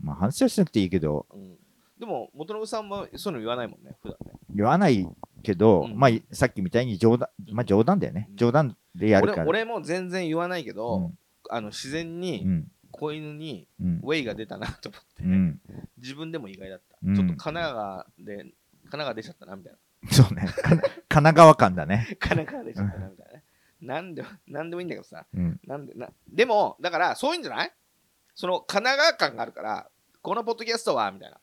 [0.00, 1.26] まあ反省はしなくていいけど。
[1.30, 1.56] ど、うん、
[1.98, 4.32] でも元信さんもそういうの言わないもんね普段ね。
[4.54, 5.06] 言わない
[5.42, 5.96] けど、うん。
[5.96, 8.28] まあさっきみたいに冗談まあ冗談だよね。
[8.30, 8.36] うん。
[8.36, 9.42] 冗談でやるから。
[9.42, 11.18] 俺俺も全然言わないけど、うん。
[11.48, 12.66] あの自然うにん。
[12.92, 14.00] 子犬にうん。
[14.02, 15.60] ウェイが出たなと思って、うん。
[15.98, 17.16] 自分でも意外だった、うん。
[17.16, 18.52] ちょっと神奈川で神
[18.92, 19.78] 奈川出ちゃったなみたいな
[20.10, 20.46] そうね。
[20.46, 22.16] か神奈川間だね。
[22.20, 23.42] 神奈川出ちゃったなみたい
[23.82, 25.26] なんでなんでもいいんだけどさ。
[25.34, 25.60] うん。
[25.66, 27.72] なんでなでもだからそういうんじゃない？
[28.34, 29.90] その神奈川感があるから
[30.22, 31.38] このポッドキャストはみたいな。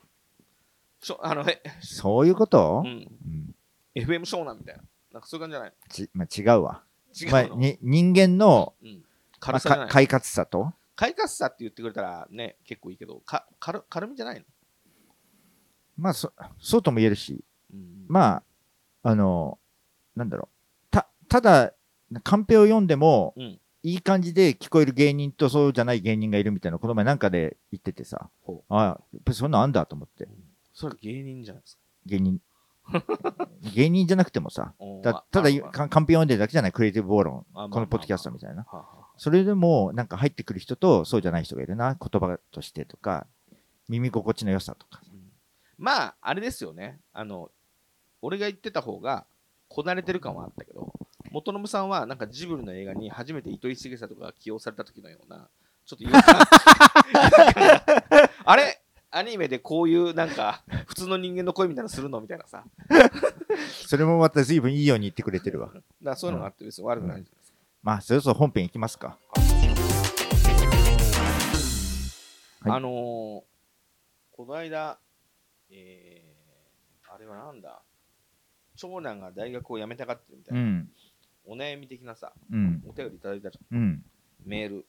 [1.01, 2.81] しょあのえ、そういうこと？
[2.83, 3.55] う、ん、うん。
[3.95, 4.83] FM 湘南みたいな。
[5.13, 5.73] なんかそういう感じじゃない？
[5.89, 6.83] ちまあ、違うわ。
[7.19, 10.73] 違うの、まあ、に人間の、うん、まあ、軽さじゃない、か快活さと？
[10.95, 14.45] 快活さって言ってくれたらね結構いいけどか軽軽みじゃないの、
[15.95, 17.43] まあそそうとも言えるし。
[17.71, 18.43] うん、まあ
[19.07, 19.57] あの
[20.17, 20.87] なんだろう。
[20.91, 21.73] たただ
[22.23, 23.59] カンペを読んでも、うん。
[23.83, 28.29] いい感じで聞こえる芸人とそうじゃない芸人がいるみたいなこの前なんかで言っててさ。
[28.41, 30.27] ほあやっぱりそんなんあんだと思って。
[30.73, 31.81] それ芸人じゃないですか。
[32.05, 32.41] 芸 人
[33.73, 34.73] 芸人じゃなくてもさ。
[34.79, 35.71] おーたただああ。
[35.71, 36.73] かカンペ読んでるだけじゃない。
[36.73, 38.65] クリエイティブ暴論このポッドキャストみたいな。
[39.15, 41.95] それでもなんか入ってくる人とそうじゃない人がいるな。
[41.95, 43.25] 言葉としてとか。
[43.87, 45.01] 耳心地の良さとか。
[45.09, 45.31] うん。
[45.77, 46.99] まああれですよね。
[47.13, 47.51] あの
[48.21, 49.25] 俺が言ってた方が
[49.67, 50.91] こなれてる感はあったけど
[51.31, 55.47] 元信さんはなんかジブリの映画に初めて糸井重里が起用された時のような
[55.85, 56.35] ちょっと違和感
[58.45, 58.81] あれ？
[59.09, 62.65] アニメでこういうなんか普通の人間の声みたいなのするのみたいなさ。
[63.87, 65.67] それもまた随分いいように言ってくれてるわ。
[65.67, 69.17] だからそういうのがあって別に悪くないんじゃないですか、まあそろそろ本編いきますか。
[72.61, 72.71] はい。
[72.71, 73.41] あのー
[74.35, 74.99] この間、
[75.71, 77.81] えー、あれはなんだ？
[78.77, 80.89] 長男が大学を辞めたがってるみたいうな、ん。
[81.45, 82.83] お悩み的なさうん。
[82.87, 83.77] お便りいただいたじゃん。
[83.77, 84.05] うん。
[84.45, 84.85] メール。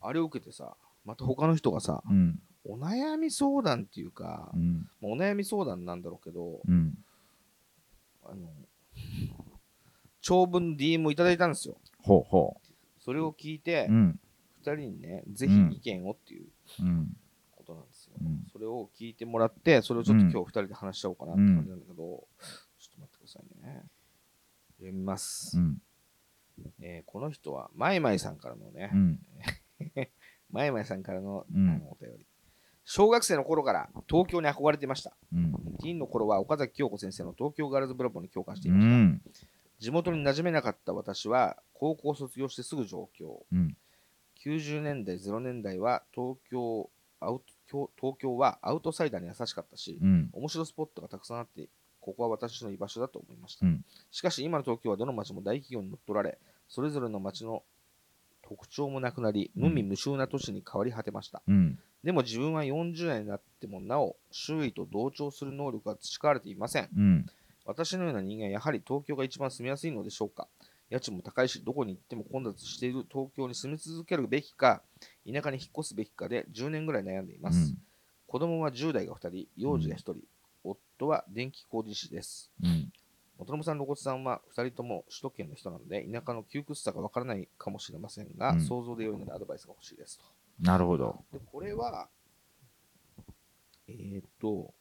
[0.00, 2.40] あれを受けてさまた他の人がさうん。
[2.64, 4.88] お悩み相談っていうかう、ん。
[5.00, 6.94] まあお悩み相談なんだろうけどうん。
[8.24, 8.48] あの
[10.20, 11.76] 長文 DM をいただいたんですよ。
[12.02, 12.60] ほうほ
[12.98, 14.20] それを聞いて、ううん。
[14.62, 16.46] 2人にねぜひ意見をっていう
[16.80, 17.16] うん。
[17.56, 18.46] ことなんですよ、うん。
[18.52, 22.24] それを聞いてもらってそれをちょっと今日2人で話しちゃおうかなって感じなんだけど、
[23.28, 23.82] さいね。
[24.78, 25.78] 読みます、うん。
[26.80, 29.20] えーこの人はマイマイさんからのね、うん。
[30.50, 31.68] マイマイさんからの,、うん。
[31.68, 32.26] あのお便り。
[32.84, 35.14] 小学生の頃から東京に憧れていました。
[35.32, 35.52] うん。
[35.80, 39.22] ティーンの頃は岡崎京子先生の東京ガールズブラボーに共感してういました、ん。
[39.78, 43.44] 地元に馴染めなかった私は高校卒業してすぐ上京。
[43.52, 43.76] うん。
[44.44, 50.30] 90年代0年代は東京アウト京東京はアウトサイダーに優しかったし、うん。
[50.32, 51.68] 面白スポットがたくさんあって
[52.08, 53.84] ここは私の居場所だと思いました、うん。
[54.10, 57.62] しかし今の東京はどの町も大企業に乗っ取られそれぞれの町の
[58.40, 61.78] 特徴もなくなり無味無臭な都市に変わり果てました、うん。
[62.02, 66.88] でも自分は40代になってもなお周囲と同調する能力が培われていません。
[66.96, 67.26] うん。
[67.66, 70.48] 私のような人間はやはり東京が一番住みやすいのでしょうか。
[70.88, 74.80] 家賃も高いしどこに行っても混雑している東京に住み続けるべきか
[75.30, 77.74] 田舎に引っ越すべきかで10年ぐらい悩んでいます、
[78.26, 80.14] 子供は10代が2人幼児が1人、
[80.64, 82.50] 夫は電気工事士です。
[82.62, 82.92] うん。
[83.38, 88.60] 元信さん、露骨さんは2人とも首都圏の人なので、田舎の窮屈さがわからないかもしれませんが、うん。
[88.60, 90.24] 想像で良いのでアドバイスが欲しいですと。
[90.60, 91.24] なるほど。
[91.32, 92.08] で、これは、
[93.86, 94.74] えーっと、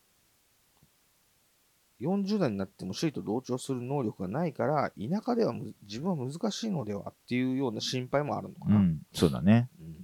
[2.00, 8.78] 40代になっても周囲と同調する能力がないから、田舎ではむ自分は難しいのではっていうような心配もあるのかな。
[8.78, 9.02] うん。
[9.14, 9.70] そうだね。
[9.80, 9.96] うん。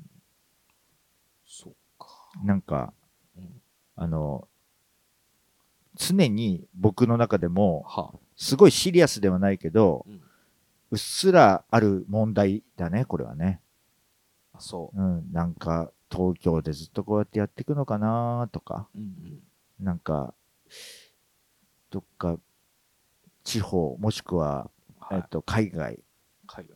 [1.46, 2.08] そうか。
[2.44, 2.94] なんか、
[3.38, 3.62] うん。
[3.96, 4.48] あの、
[5.96, 10.06] 常に僕の中でも、はすごいシリアスではないけど、
[10.92, 13.60] うっすらある問題だね、これはね。
[14.54, 15.02] あ、そう。
[15.02, 19.86] うん、なんか、東京でずっとこうやってやっていくのかなとか、うんうん。
[19.86, 20.34] なんか、
[21.90, 22.38] どっか、
[23.44, 26.00] 地方、もしくは、はいえっと、海外。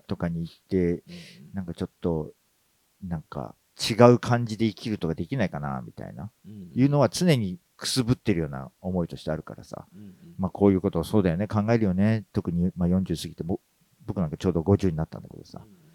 [0.07, 1.01] とかに行って、うん
[1.53, 2.31] なんかちょっと、
[3.03, 9.87] なんか、違う感じで生きるとかできないかなみたいな、うんいうのは常にくすぶってるような思いとしてあるからさ。
[9.95, 12.25] うんうんまあこういうことをそうだよね、考えるよね。
[12.31, 13.59] 特に、まあ、40過ぎてぼ、
[14.05, 15.61] 僕なんかちょうど50になったんだけどさ。
[15.63, 15.87] うん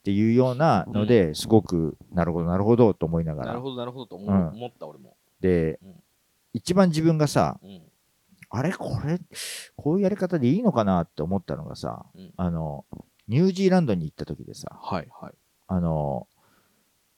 [0.00, 3.48] っていうようなので、すごく、なるほど、なるほど、と思いながら。
[3.48, 5.14] なるほど、なるほどと思ううん思った、俺も。
[5.40, 6.02] でうん、
[6.54, 7.82] 一番自分がさ、うん
[8.52, 9.20] あれこれ、
[9.76, 12.84] こういうやり方でいいのかなって思ったのがさ、うんあの、
[13.28, 15.34] ニュージーランドに行った時でさ、はいはい。
[15.68, 16.26] あの、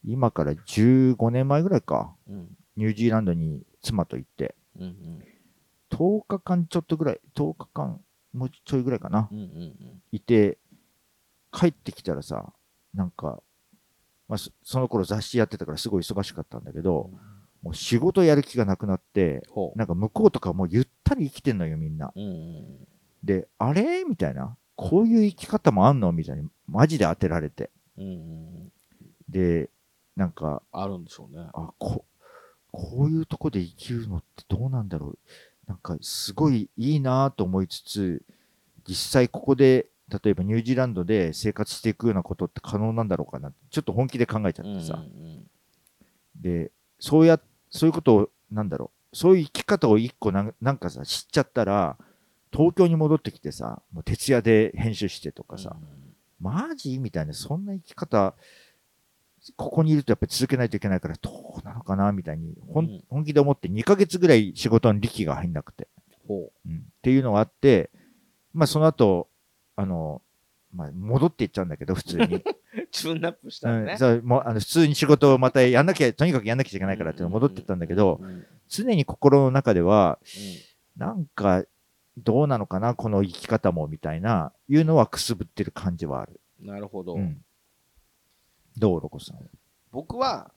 [0.04, 5.22] 今から15年前ぐらいか、うんニュージーランドに妻と行って、うんうん
[5.90, 8.00] 10日間ちょっとぐらい、10日間、
[8.32, 10.56] もうちょいぐらいかな、うんうんいて、
[11.52, 12.50] 帰ってきたらさ、
[12.94, 13.42] なんか、
[14.26, 17.10] まあ、そその頃雑誌やってたからすごい忙しかったんだけど、
[17.62, 22.06] もう仕事やる気がなくなって、ほなんか向こうとかもうゆったり生きてんのよ、みんな。
[22.06, 22.12] う。
[22.18, 22.88] うんうん
[23.22, 24.04] で、あれ？
[24.04, 24.56] みたいな。
[24.74, 26.10] こういう生き方もあんの？
[26.10, 27.70] みたいに、マジで当てられて。
[27.98, 28.72] うんうん
[29.28, 29.70] で、
[30.16, 31.46] なんか、あるんでしょうね。
[31.54, 32.04] あ、こ、
[32.72, 35.18] こういうとこで生きるのってどうなんだろう。
[35.68, 38.22] なんか、すごいいいなと思いつつ、
[38.88, 44.94] 実際ここで、例えばニュージーランドで生活していくようなことって可能なんだろうかなちょっと本気で考えちゃってさ。
[44.94, 45.46] うん
[46.34, 47.38] で、そうや、
[47.70, 51.96] そういうことを、なんだろう、そういう生き方を一個なんなんかさ、知っちゃったら、
[52.50, 55.76] 東京に戻ってきてさ、もう徹夜で編集してとかさ、
[56.40, 56.98] マジ？
[56.98, 58.34] みたいな、そんな生き方、
[59.56, 65.88] ここにいるとやっぱり続けないといけないから、どうなのかなみたいに、ほんうん本気で思って2ヶ月ぐらい仕事に力が入んなくて、
[66.28, 67.90] ほうん、っていうのがあって、
[68.52, 69.28] まあその後、
[69.76, 70.22] あの、
[70.72, 72.36] まあ戻っていっちゃうんだけど、普通に。
[72.36, 72.42] う。
[72.90, 73.96] チューンナップしたうんんね。
[73.98, 80.18] そうもうあの普通に仕事をまたやんなきゃ、とにかくやんなきゃいけないからって戻ってったんだけど、うんうん常に心の中では、
[80.96, 81.64] なんか、
[82.16, 86.40] どうなのかな、この生き方も、みたいな、いうのはくすぶってる感じはある。
[86.60, 87.18] うんなるほどう。
[87.18, 87.44] ん。
[88.76, 89.38] どう、ロコさん。
[89.90, 90.50] 僕は、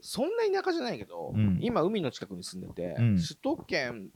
[0.00, 4.08] そんな田舎じゃないけどうん、今海の近くに住んでて、うん首都圏、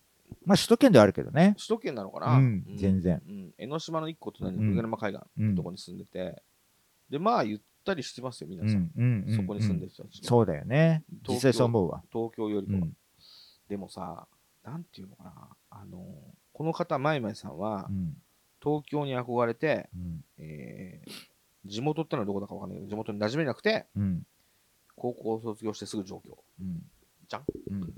[0.44, 1.54] まあ、首都圏ではあるけどね。
[1.58, 2.36] 首都圏なのかな？
[2.36, 6.42] うん全然うん江ノ島の一個隣うんの久沼海岸うんのとこに住んでて、
[7.10, 8.90] で、まあ、ゆったりしてますよ、皆さん。
[8.96, 9.26] うん。
[9.36, 10.20] そこに住んでる人たち。
[10.22, 11.02] そうだよね。
[11.10, 12.02] 実東京際そう思うわ。
[12.12, 12.78] 東京よりも。
[12.78, 12.96] うん。
[13.68, 14.28] でもさ、
[14.64, 15.32] なんていうのかな、
[15.70, 16.04] あの、
[16.52, 18.16] この方、まいまいさんはう、ん。
[18.62, 20.24] 東京に憧れて、うん。
[20.38, 21.31] えー
[21.64, 24.26] 地元ってのはどこだかわかんないけど、地元に馴染めなくて、うん。
[24.96, 26.36] 高校を卒業してすぐ上京。
[26.60, 26.82] うん。
[27.28, 27.44] じゃん？
[27.70, 27.94] うん。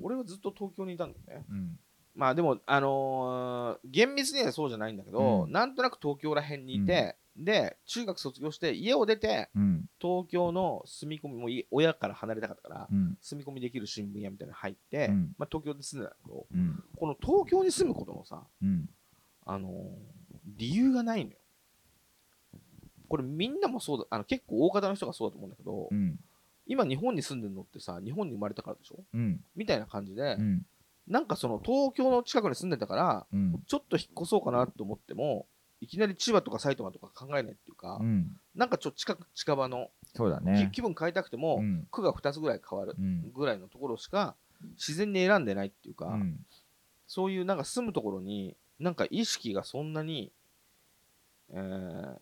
[0.00, 1.44] 俺はずっと東京にいたんだよね。
[1.50, 1.78] うん。
[2.14, 9.86] まあでも、あのー厳密にはそうじゃないんだけど、うんなんとなく東京ら辺にいて、で、中学卒業して家を出て、うん。
[10.00, 13.16] 東京の住み込みもい親から離れたかったから、うん。
[13.20, 16.84] 住み込みできる新聞屋みたいなの入って、うんまあ、東京で住んでたけど、うん。
[16.96, 18.88] この東京に住むことのさ、うん。
[19.46, 19.72] あのー
[20.56, 21.36] 理由がないのよ。
[23.12, 26.18] これみんなもそうだ、あの結構大方の人がそうだと思うんだけど、うん。
[26.66, 29.04] 今日本に住んでるのってさ、日本に生まれたからでしょ？
[29.12, 29.44] うん。
[29.54, 30.64] みたいな感じで、うん。
[31.06, 33.62] なんかその東京の近くに住んでたから、うん。
[33.66, 35.46] ちょっと引っ越そうかなと思っても、
[35.82, 38.34] いきなり千葉とか埼玉とか考えないっていうか、うん。
[38.54, 40.70] なんかちょっと近く近場の、きそうだね。
[40.72, 41.86] 気分変えたくても、うん。
[41.90, 43.30] 区が2つぐらい変わるうん。
[43.34, 44.36] ぐらいのところしか
[44.78, 46.38] 自然に選んでないっていうか、うん。
[47.06, 50.32] そういうなんか住むところになんか意識がそんなに、
[51.50, 52.18] えー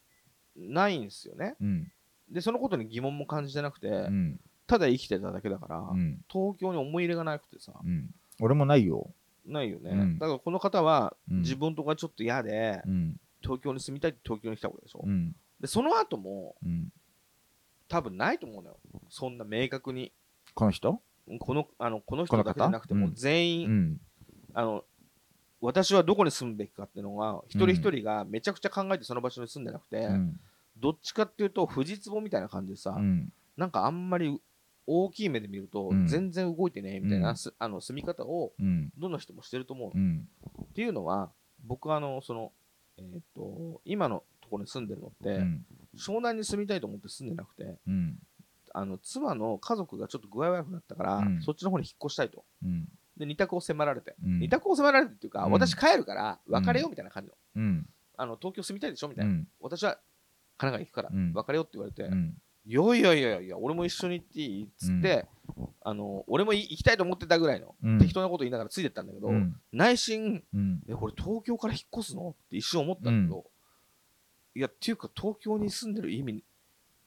[0.57, 1.57] ないんですよね。
[1.61, 1.93] うん。
[2.31, 4.41] で、そのことに疑問も感じてなくて、うん。
[4.67, 6.21] ただ生きてただけだから、うん。
[6.31, 8.11] 東京に思い入れがなくてさ、うん。
[8.41, 9.11] 俺もないよ。
[9.47, 9.91] ないよね。
[9.91, 13.21] うんだからこの方は、うん自分とかちょっと嫌で、うん。
[13.43, 15.03] 東京に住みたいって東京に来たわけでしょ。
[15.05, 15.35] うん。
[15.61, 16.93] で、その後もうん。
[17.89, 18.77] 多分ないと思うのよ。
[19.09, 20.13] そんな明確に。
[20.55, 21.01] この人？
[21.41, 24.01] このあのこの人だけじゃなくても全員、うん。
[24.55, 24.85] あの
[25.61, 30.41] 私はどこに住むべきかっていうのが一人一人がめちゃくちゃ考えてその場所に住んでなくて、うん。
[30.79, 33.31] どっちかっていうと藤壺みたいな感じでさ、うん。
[33.57, 34.41] なんかあんまり
[34.87, 38.91] 大きい目で見るとうん全然動いてねみたいな、うんすあの住み方をうん。
[38.97, 40.27] どの人もしてると思う、っうん。
[40.75, 41.31] ていうのは
[41.65, 42.53] 僕はあのその、
[42.99, 45.65] えー、と今のところに住んでるのって、うん。
[45.95, 48.17] 湘南に住みたいと思って住んでなくてうん。
[48.73, 52.89] あの妻の家族がちょっと具合悪くなったから、うんそっちの方に引っ越したいとうん。
[53.21, 54.39] で二択を迫られて、うん。
[54.41, 55.53] 二択を迫られてっていうか、うん。
[55.53, 57.87] 私帰るから別れようみたいな感じの,、うん。
[58.17, 59.49] あの東京住みたいでしょみたいな、うん。
[59.61, 59.99] 私は
[60.57, 61.33] 神奈川行くからうん。
[61.35, 62.35] 別れようって言われて、うん。
[62.67, 65.27] いやいやいやいや俺も一緒に行っていいっつって、
[65.83, 67.99] あの俺もい行きたいと思ってたぐらいの、うん。
[67.99, 69.57] 適当なこと言いながらついてったんだけど、うん。
[69.73, 70.83] 内心うん。
[70.89, 73.45] えこれ東京から引っ越すのって一瞬思ったんだけど、
[74.55, 76.43] いやっていうか東京に住んでる意味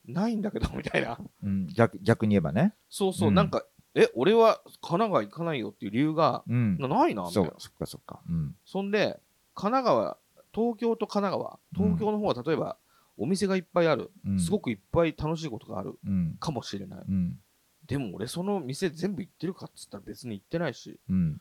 [0.06, 1.17] ないんだけどみたいな。
[1.43, 1.67] うん。
[1.67, 2.73] 逆逆に言えばね。
[2.89, 3.36] そうそう、うん。
[3.36, 3.63] なんか
[3.95, 6.77] え俺は神奈川行かないよっていう理由がうん。
[6.77, 7.53] なないなみたいうな。
[7.58, 8.21] そそっかそっか。
[8.27, 8.56] うん。
[8.65, 9.19] そんで
[9.56, 10.17] 神奈川
[10.53, 12.77] 東京と神奈川東京の方は例えば
[13.17, 14.39] お店がいっぱいある、うん。
[14.39, 15.93] すごくいっぱい楽しいことがある。
[16.06, 16.38] うん。
[16.39, 17.39] かもしれない、うん。
[17.86, 20.99] でも俺その店全部行ってるかっつったら別に行ってないし。
[21.10, 21.39] うん。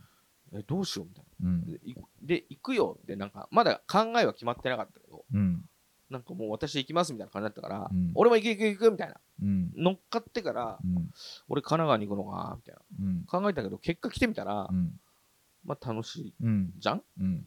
[0.55, 1.61] えどうしようみたいうん。
[1.61, 1.67] な
[2.21, 5.25] で行くよってなんかまだ考えは決まってなかったけど。
[5.33, 5.65] うん
[6.13, 8.13] なんかもう私行きますみたいな感じだったから、うん。
[8.15, 9.17] 俺も行く行く行くみたいな。
[9.43, 9.73] うん。
[9.75, 11.11] 乗っかってからうん。
[11.49, 13.21] 俺神奈川に行くのかなみたいうん。
[13.21, 15.01] な考えたけど結果来てみたら、うん。
[15.65, 17.03] まあ楽しいうんじゃん？
[17.21, 17.47] うん。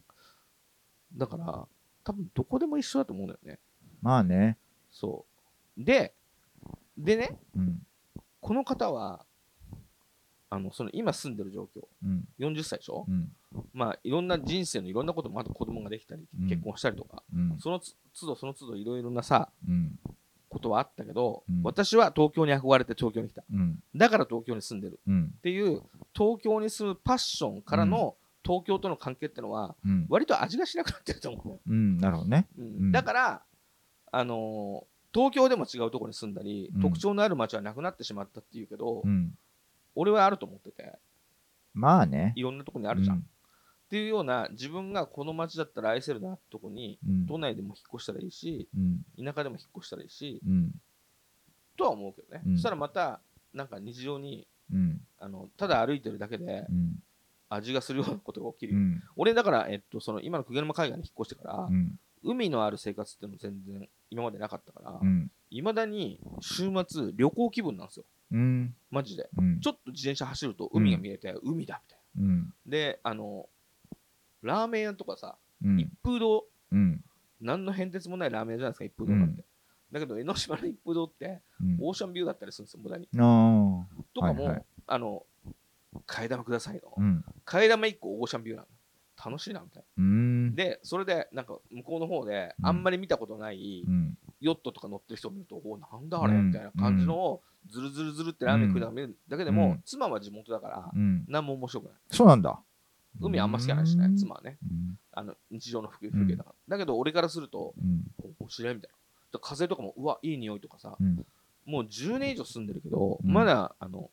[1.15, 1.67] だから
[2.03, 3.59] 多分どこでも一緒だと思うんだよね。
[4.01, 4.57] まあね。
[4.91, 5.25] そ
[5.77, 5.83] う。
[5.83, 6.13] で
[6.97, 7.85] でねうん。
[8.41, 9.25] この方は
[10.49, 11.87] あのその今住んでる状況。
[12.03, 12.27] うん。
[12.39, 13.31] 40歳でしょ、うん
[13.73, 17.57] まあいろんな人生のいろんなこともあと子供ができたり、うん結婚したりとかうん。
[17.59, 19.99] そのつ都度その都度いろいろなさうん。
[20.49, 21.61] ことはあったけど、うん。
[21.63, 23.43] 私は東京に憧れて東京に来た。
[23.51, 23.79] うん。
[23.95, 24.99] だから東京に住んでる。
[25.07, 25.33] うん。
[25.37, 25.81] っていう
[26.15, 30.05] 東京に住むパッションからの東京との関係ってのはうん。
[30.09, 32.47] 割と味がしなくなってると思うなるほどね。
[32.91, 33.41] だから
[34.11, 36.81] あのー東京でも違うところに住んだり、うん。
[36.81, 39.31] 特徴のある街はなくなってしまったっていうけど、うん。
[39.95, 40.91] 俺はあると思ってて。
[41.73, 42.33] まあね。
[42.35, 43.25] いろんなとこにあるじゃん、
[43.85, 47.25] っていうような自分がこの街だったら愛せるなってとこにうん。
[47.27, 48.79] 都内でも引っ越したらいいしう
[49.21, 49.25] ん。
[49.25, 50.71] 田舎でも引っ越したらいいしうん。
[51.77, 52.53] とは思うけどね、うん。
[52.55, 53.19] そしたらまた
[53.53, 55.01] なんか日常にうん。
[55.19, 56.95] あのただ歩いてるだけでうん。
[57.47, 58.75] 味がするようなことが起きる
[59.15, 61.99] 俺だから、えっと、その今の久毛沼海岸に引っ越してから、うん。
[62.23, 65.31] 海のある生活っていうのも全然今までなかったからうん。
[65.51, 68.05] いま、未だに週末旅行気分なんですよ。
[68.31, 68.73] うん。
[68.89, 69.29] マジで。
[69.37, 69.59] うん。
[69.59, 72.39] ちょっと自転車走ると海が見えて、海だみたいうん。
[72.39, 73.47] なであの
[74.45, 75.79] ラーメン屋とかさ、うん。
[75.79, 77.03] 一風堂うん。
[77.41, 79.43] 何の変哲もないラーメン屋じゃないですか一風堂なんて、
[79.91, 81.77] だけど江ノ島の一風堂ってうん。
[81.81, 83.07] オーシャンビューだったりするんですよ無駄に。
[83.13, 84.65] あとかも、はいはい。
[84.87, 85.23] あの
[86.07, 86.93] 替え玉くださいの、
[87.45, 88.67] 替え玉1個オーシャンビューなの
[89.25, 90.03] 楽しいなみたいな。
[90.03, 90.55] うん。
[90.55, 92.65] でそれでなんか向こうの方でうん。
[92.67, 94.17] あんまり見たことないうん。
[94.41, 96.47] ヨットとか乗ってる人を見ると、おなんだあれうん。
[96.47, 99.81] みたいな感じのをずるずるずるってラーメン食いながら見るだけでも、うん。
[99.85, 101.25] 妻は地元だからうん。
[101.27, 101.93] 何も面白くない。
[102.11, 102.59] そうなんだ
[103.21, 104.17] 海あんま好きないしねうん。
[104.17, 104.57] 妻はね。
[104.63, 104.99] うん。
[105.11, 108.03] あの日常の風景だから、だけど俺からするとうん。
[108.39, 108.89] お知り合いみたい
[109.33, 109.39] な。
[109.39, 111.25] 風とかもうわいい匂いとかさうん。
[111.65, 113.31] もう10年以上住んでるけど、うん。
[113.31, 114.09] まだあの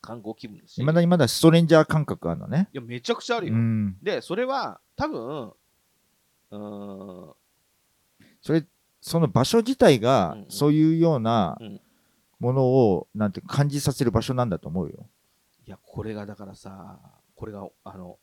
[0.00, 0.78] 観光気分だし。
[0.78, 2.68] いまだにまだストレンジャー感覚あるのね。
[2.72, 3.96] いやめちゃくちゃあるよ、うん。
[4.02, 5.52] でそれは多分
[6.50, 7.34] うーん。
[8.42, 8.64] それ
[9.00, 11.80] その場所自体がそういうようなうん。
[12.40, 15.08] ものをなんて感じさせる場所なんだと思うよ。
[15.66, 17.00] いやこれがだからさ
[17.38, 18.18] これがあの、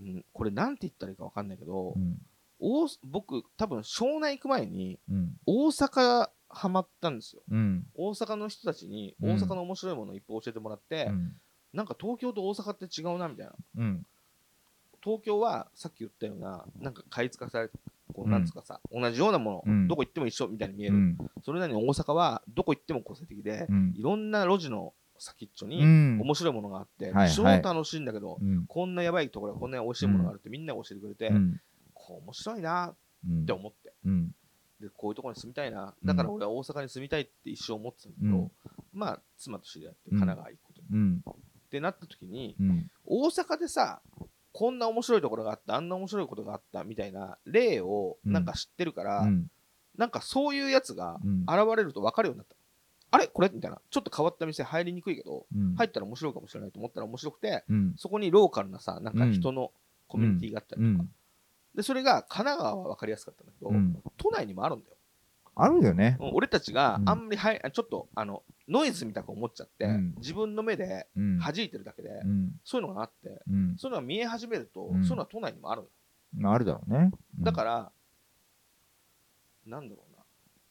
[0.00, 2.18] うん、これなんて言ったらいいかわかんないけど、うん。
[2.60, 5.36] 大僕多分湘南行く前にうん。
[5.44, 7.42] 大阪ハマったんですよ。
[7.50, 7.84] うん。
[7.96, 9.30] 大阪の人たちにうん。
[9.32, 11.32] 大阪の面白いものをいっぱい教えてもらって、うん。
[11.72, 13.52] なんか東京と大阪って違うなみたいな。
[13.78, 14.06] うん。
[15.02, 17.74] 東京はさっき言ったようななんか買い付かされて
[18.14, 18.30] こううん。
[18.30, 19.88] なんつうかさ、同じようなもの、うん。
[19.88, 21.18] どこ行っても一緒みたいに見える、うん。
[21.44, 23.94] それなのに大阪はどこ行っても個性的で、うん。
[23.96, 26.20] いろんな路地の先っちょうにん。
[26.20, 28.66] 面白いものがあって、はい超楽しいんだけど、うん。
[28.66, 31.60] こんなやばいところこんな美味しいものがあるってみんなが教えてくれて、うん。
[31.94, 32.96] こう面白いなっ
[33.28, 33.46] うん。
[33.46, 33.92] て思って。
[34.04, 34.34] うん。
[34.80, 35.94] でこういうところに住みたいな。
[36.04, 38.50] だから俺は大阪に住みたいって一生思ってたんだけど、うん。
[38.92, 41.34] まあ妻と知り合って神奈川行くことっ
[41.70, 42.90] てなった時にうん。
[43.06, 44.00] 大阪でさ
[44.52, 49.46] こんな面白いところがあったあんな面白いことがあったみたいな例をなんか知ってるから、うん。
[49.96, 51.42] なんかそういうやつがうん。
[51.42, 52.56] 現れると分かるようになった、
[53.12, 53.28] あれ？
[53.28, 53.50] これ？
[53.52, 53.78] みたいな。
[53.90, 55.74] ちょっと変わった店入りにくいけどうん。
[55.76, 57.94] 入ったら面白いかもしれないと思ったら面白くてうん。
[57.96, 59.70] そこにローカルなさなんか人の
[60.08, 61.10] コミュニティがあったりとか、うん。
[61.76, 64.02] でそれが神奈川は分かりやすかったんだけど、うん。
[64.16, 64.96] 都内にもあるんだよ。
[65.54, 66.16] あるよね。
[66.20, 66.30] うん。
[66.32, 67.08] 俺たちがうん。
[67.08, 70.14] あんまりはいあちょっとあのノイズみたく思っちゃって、うん。
[70.16, 71.38] 自分の目でうん。
[71.38, 72.50] 弾いてるだけで、うん。
[72.64, 73.76] そういうのがあってうん。
[73.76, 75.04] そういうのが見え始めると、うん。
[75.04, 75.88] そういうのは都内にもあるの
[76.34, 77.10] まああるだろうね。
[77.40, 77.92] だから、
[79.66, 80.22] なんだろうな。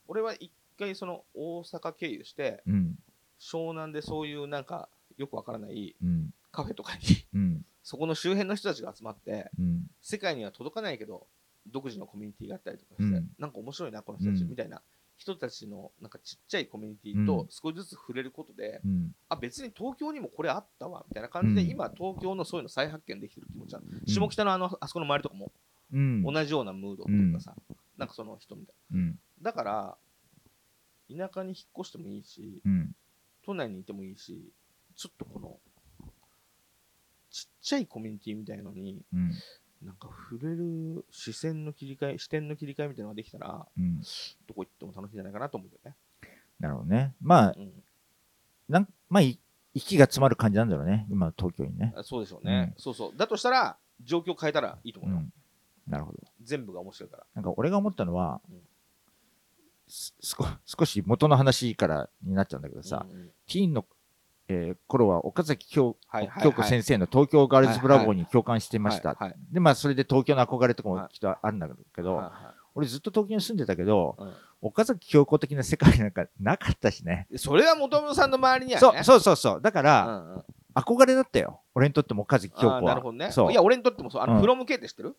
[0.07, 0.51] 俺は一
[0.81, 2.95] 回その大阪経由してうん。
[3.39, 6.33] 湘南でそういうなんかよくわからないうん。
[6.51, 7.01] カフェとかに
[7.33, 7.65] うん。
[7.83, 9.83] そこの周辺の人たちが集まってうん。
[10.01, 11.27] 世界には届かないけど
[11.67, 13.29] 独自のコミュニティがあったりとかして、うん。
[13.37, 14.49] なんか面白いなこの人たちうん。
[14.49, 14.81] みたいな
[15.17, 19.11] 人たちのなんかちっちゃいコミュニティと少しずつ触れることで、うん。
[19.29, 21.69] あ別に東京にもこれあったわみたいな感じで、うん。
[21.69, 25.51] 今東京のそういうの再発見できてる気持ちは、下北のあのあそこの周りとかも
[25.93, 26.23] うん。
[26.23, 27.55] 同じようなムードっていうかさ、
[27.97, 29.19] なんかその人みたいうん。
[29.41, 29.97] なだから
[31.17, 32.95] 田舎に引っ越してもいいし、うん。
[33.45, 34.51] 都内にいてもいいし、
[34.95, 35.59] ちょっとこの、
[37.29, 39.31] ちっちゃいコミュニティみたいのに、うん。
[39.83, 44.01] なんか触れる視線の切り替え、視点の切り替えみたいなのができたら、うん。
[44.47, 45.95] どこ行っても楽しいんじゃないかなと思うけどね。
[46.59, 47.13] なるほどね。
[47.21, 47.71] まあ、うん
[48.69, 49.37] なんまあ、い
[49.73, 51.05] 息が詰まる感じなんだろうね。
[51.09, 51.93] 今の東京にね。
[51.95, 53.17] あそうでしょうね、そうそう。
[53.17, 55.17] だとしたら、状況変えたらいいと思うよ。
[55.17, 55.33] うん。
[55.91, 56.19] なるほど。
[56.41, 57.25] 全部が面白いから。
[57.35, 58.41] なんか俺が思ったのは
[59.91, 63.85] 少 少し元の話からになっちゃうんだけどさ、うんうんティーンの、
[64.47, 69.09] えー頃は岡崎京,、はいはいはい京子先生の東京ガールズブラボーに共感してました。
[69.09, 74.15] はいはいで、まあ、それで東京の憧れとかもはいきっとあるんだけど、はいは俺ずっと東京に住んでたけど、
[74.61, 77.27] 岡崎京子的な世界なんかなかったしね。
[77.35, 78.79] それは元々さんの周りにはね。
[78.79, 79.61] そうそうそうそう。
[79.61, 81.59] だかうら、んうん憧れだったよ。
[81.75, 82.81] 俺にとっても岡崎京子は。
[82.81, 83.29] なるほどね。
[83.33, 84.21] そういや、俺にとってもそう。
[84.21, 85.17] あの、うんフロム K って知ってる？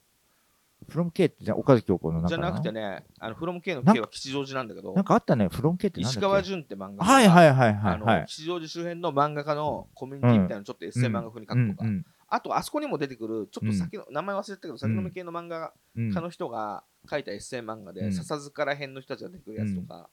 [0.89, 2.80] フロム K ってじゃあ岡崎京子の中じゃなくてね。
[2.80, 4.93] ね、あの、フロム K の K は吉祥寺なんだけど。
[4.95, 5.49] なん、かあったね。
[5.49, 8.26] フロム K って石川淳って漫画はいはいはいはいはい。
[8.26, 12.05] 吉祥寺周辺の漫画家のコミュニティみたいなのちょっとエッセイ漫画風に書くとか、うん
[12.35, 20.09] あと、あそこにも出てくる、ちょっと先の、名前忘れてたけど、先の目系の漫画うんうん家の人が書いたエッセイ漫画で、うん笹塚ら辺の人たちが出てくるやつとか、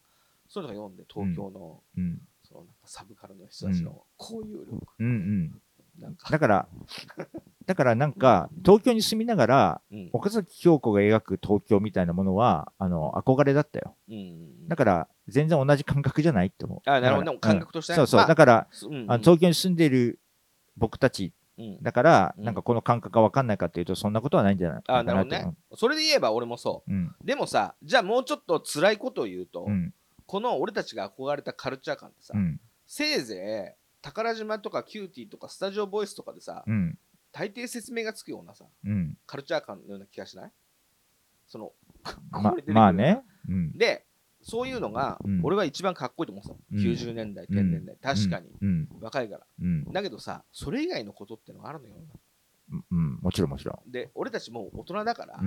[0.49, 2.19] そういうのが読んで、東京の、うん。
[2.43, 5.61] そのなんかサブカルの人たちの交友力、うんうん。
[6.29, 6.67] だから、
[7.65, 13.95] だからなんか、東京に住みながら、うん岡崎京子が描く東京みたいなものは、あの、憧れだったよ。
[14.09, 16.89] うんだから、全然同じ感覚じゃないって思う。
[16.89, 18.19] あなるほど感覚としてそうそう。
[18.19, 18.67] まあだから、
[19.07, 20.19] あの東京に住んでいる
[20.77, 25.53] 僕たちうんだから、うんなんかこの感覚が分かんないかっていうと、そんなことはないんじゃないあなるほどかね。
[25.75, 27.25] それで言えば俺もそう。
[27.25, 29.93] でもさ、じゃあもうちょっと辛いことを言うと、うん。
[30.25, 32.59] この俺たちが憧れたカルチャー感ってさ、うん。
[32.87, 36.97] せいぜい宝島とか CUTiE とか STUDIO VOICE とかでさ、うん。
[37.31, 39.17] 大抵説明がつくようなさ、うん。
[39.25, 40.51] カルチャー感のような気がしない？
[41.47, 41.71] その、
[42.31, 43.21] ままあね。
[43.47, 43.77] うん。
[43.77, 44.05] で、
[44.41, 46.59] そういうのがうん、俺は一番かっこいいと思ってたの。
[46.71, 47.97] うん90年代、10年代。
[48.01, 48.47] 確かに。
[48.61, 48.87] うん。
[49.01, 49.45] 若いから。
[49.61, 49.83] うん。
[49.91, 51.95] だけどさ、それ以外のことってのがあるのよ。
[52.71, 52.85] うん。
[52.89, 53.19] うん。
[53.21, 55.39] もちろんもちろで、俺たちもう大人だから。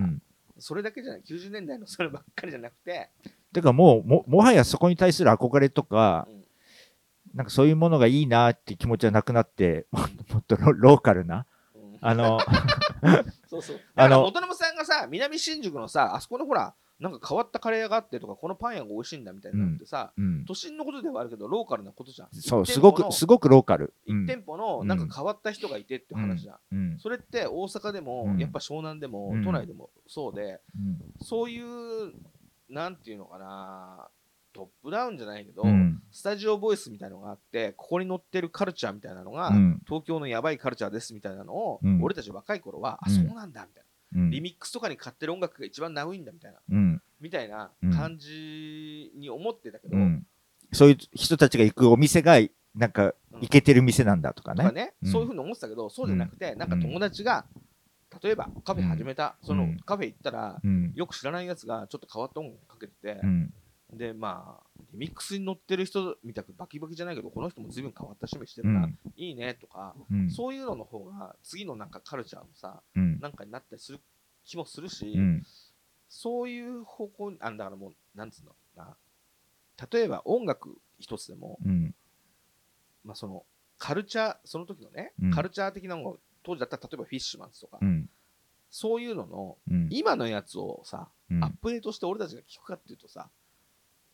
[0.59, 3.09] それだけじゃない、90年代のそればっかりじゃなくて、
[3.55, 6.42] てかもう、も、もはやそこに対する憧れとか、うん
[7.35, 12.39] なんかそういうものがいいなっていう気持ちはなくなって、もっともっとロローカルな、うんあの、
[13.49, 13.81] そうそう。
[13.95, 20.45] あの元信さんがさ、南新宿のさ、あそこのほら、なんか変わったカレー屋があってとか、このパン屋が美味しいんだみたいなのってさ、うん。
[20.45, 22.29] 都心のことではあるけど、ローカルなことじゃん。
[22.31, 23.93] そう、すごく、すごくローカル。
[24.07, 26.59] うん一店舗のなんか変わった人がいてって話じゃん。
[26.71, 26.99] うん。
[27.01, 32.13] それって大阪でも、うんやっぱ湘南でも、うん都内でもそうで、うんそういう、
[32.69, 34.09] なんていうのかな、
[34.53, 36.03] トップダウンじゃないけど、うん。
[36.11, 44.23] スタジオボイスみたいなのがあって、ここに載ってるカルチャーみたいなのが、うん東京のやばいカルチャーですみたいなのを、うん俺たち若い頃は、あ、うんそうなんだみたいな。
[44.23, 47.03] うんリミックスとかに買ってる音楽が一番ナウいんだみたいな、うん。
[47.21, 50.27] みたいなうん感じに思ってたけど、うん。
[50.73, 52.39] そういう人たちが行くお店が、
[52.75, 54.63] なんか、行けてる店なんだとかね。
[54.65, 57.47] とかね、うんそういうふうに思ってたけど、そうじゃなくて、なんか友達が、
[58.23, 60.93] 例えばカフェ始めた、そのうんカフェ行ったら、うん。
[60.95, 63.55] よく知らないやつがちょっと変わった音楽かけてて、うん。
[63.93, 68.99] で、まあ、リミックスに乗ってる人みたくバキバキじゃないけど、この人も随分変わった趣味してるな、うん。
[69.17, 70.31] いいねとか、うん。
[70.31, 73.21] そういうのの方が、次のなんかカルチャーのさ、うん。
[73.21, 74.01] なんかになったりする
[74.45, 75.47] 気もするし、うん。
[76.09, 78.97] そういう方向に、あだからもう、なんつうのな、
[79.91, 81.95] 例えば音楽一つでも、うん。
[83.05, 83.45] まあ、その
[83.79, 88.09] カルチャー、その時のね、うんカルチャー的なのが、当時だったら例えばフィッシュマンズとか、うん。
[88.71, 89.89] そういうのの、うん。
[89.91, 93.31] 今のやつをさ、うんアップデートして俺たちが聞くかっていうとさ、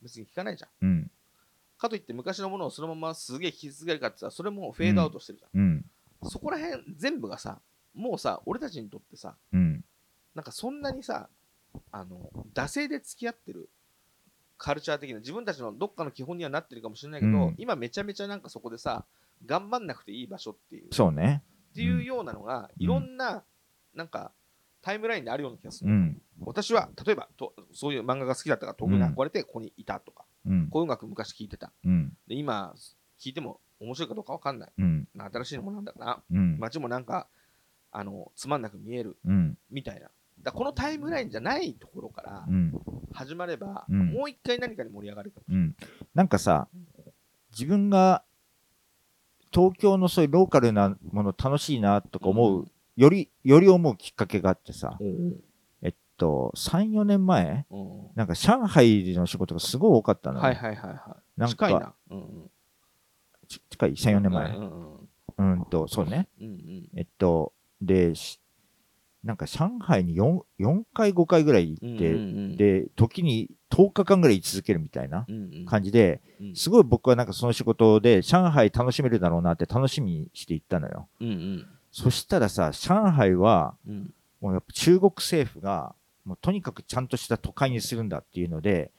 [0.03, 0.86] 別に聞かないじゃん。
[0.86, 1.11] うん。
[1.78, 5.61] かといって昔のものをそのまますげえ聞き続けるかってさ、それもフェードアウトしてるじゃん。
[5.61, 5.84] うん。
[6.24, 7.61] そこら辺全部がさ、
[7.94, 9.84] もうさ、俺たちにとってさ、うん。
[10.34, 11.28] なんかそんなにさ、
[11.92, 13.68] あの、惰性で付き合ってる
[14.57, 19.05] カルチャー的な、自分たちのどっかの基本にはなってるかもしれないけど、うん今めちゃめちゃなんかそこでさ、
[19.46, 21.42] 頑張んなくていい場所っていう、っそうね。
[21.74, 23.44] ていうようなのが、うんいろんな、
[23.94, 24.32] なんか、
[24.83, 25.91] タイムラインであるような気がする。
[25.91, 26.22] うん。
[26.41, 30.68] 私は、例えばと、そういう漫画が好きだったから、東京に憧れてここにいたとか、うん。
[30.68, 31.72] こういう音楽昔聴いてた。
[31.85, 32.16] うん。
[32.26, 32.74] で、今、
[33.18, 34.72] 聴いても面白いかどうかわかんない。
[34.79, 35.09] うん。
[35.14, 36.59] 新しいものなんだかん。
[36.59, 37.29] 街もなんか、
[37.91, 39.59] あの、つまんなく見えるうん。
[39.70, 40.11] みたいな。
[40.43, 42.72] だこのタイムラインじゃないところからうん。
[43.12, 45.76] 始まれば、うんもう一回何かに盛り上がるかもしうん。
[46.14, 46.68] なんかさ、
[47.51, 48.22] 自分が
[49.53, 52.68] 東京のそういうローカルなもの楽しいなとか思う、
[52.99, 54.99] より、より思うきっかけがあってさ。
[55.82, 60.42] えっと、3、4年前、うんなんか上海での仕事がすごい多かったのよ。
[60.44, 61.40] はいはいはいはい。
[61.40, 61.94] なんか近いな。
[63.70, 64.57] 近い ?3、4年前。
[65.38, 66.28] うんと、そうね。
[66.96, 68.40] えっと、で、し
[69.22, 75.24] なんか上海に 4, 4回、5回ぐらい行って、うんうんうん、で、時に10日間ぐらい居続けるみたいな
[75.66, 81.09] 感じで、うんすごい僕はなんかその仕事で上海楽しめるだろうなって楽しみにして行ったのよ。
[81.20, 81.66] うんうん
[82.03, 84.14] そしたらさ、上海はうん。
[84.40, 88.92] もうやっぱ中国政府がもうとにかくちゃんとした都会にするんだっていうので、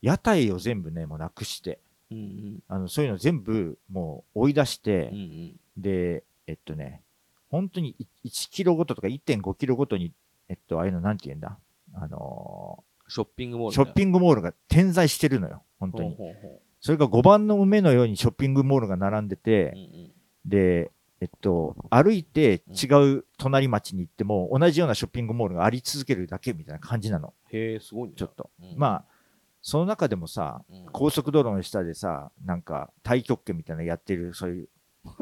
[0.00, 1.80] 屋台を全部ね、もうなくして、
[2.10, 2.62] うんうん。
[2.66, 5.60] あのそういうの全部もう追い出してうんう、ん。
[5.76, 7.02] で、えっとね、
[7.50, 10.12] 本当にい1キロごととか1.5キロごとに、
[10.48, 11.58] えっと、ああいうのなんて言うんだ？
[11.94, 16.16] あのショッピングモールーショッピングモールが点在してるのよ、本当に。
[16.80, 20.12] それが5番の梅のようにショッピングモールが並んでうてうん、うん。
[20.46, 20.90] で、
[21.20, 22.86] えっと、歩いて違
[23.18, 28.14] う隣町に行っても、同じようなショッピングモールがあり続けるだけみたいな感じなの、へえ、すごいね。
[28.16, 28.50] ちょっと。
[28.58, 28.74] うん。
[28.78, 29.04] まあ、
[29.60, 30.86] その中でもさ、うん。
[30.92, 34.68] 高速道路の下でさ、なんか、太極拳みたいなのやってる、そういう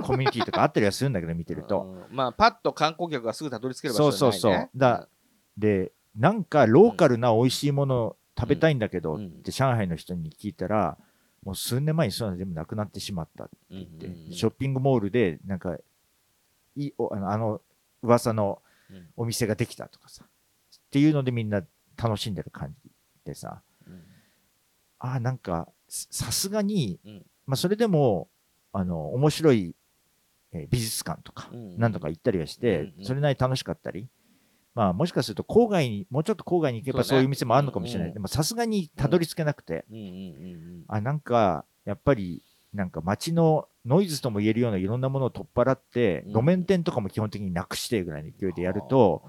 [0.03, 1.82] コミュニティとかあったりはするんだけど、見てると。
[2.11, 2.16] うん。
[2.16, 4.70] まあ、パッと観光客がすぐたどり着ける場所じゃない、ね、そうそうそう。
[4.76, 5.09] だ
[5.57, 9.26] で、なんかローカルな美味しいもの食べたいんだけどうん。
[9.26, 10.96] って上海の人に聞いたら、
[11.44, 15.76] もう数年前にそういうの全部なくなってしまったってうん言って、ショッピングモールで、なんか、
[16.79, 17.61] いいおあのあの
[18.03, 21.62] 噂のうんお店ができたとかさ、っていうのでみんな
[22.03, 22.91] 楽しんでる感じ
[23.24, 24.03] でさ、うん。
[25.01, 27.26] ああ、なんか、ささすがに、うん。
[27.47, 28.29] まあ、それでも、
[28.72, 29.74] あの、面白い、
[30.53, 34.09] えー美術館とか、うんなんとか行ったりはして、それなりに楽しかったり、
[34.74, 38.09] まあ、もしかすると郊外に、もうちょっと郊外に行けばそういう店もあるのかもしれない。
[38.09, 39.85] うんでも、さすがにたどり着けなくて、
[40.89, 46.32] あ、なんか、やっぱり、なんか街のノイズとも言えるようないろんなものを取っ払って、うん。
[46.32, 49.24] 路面店とかも基本的になくしてぐらいの勢いでやると、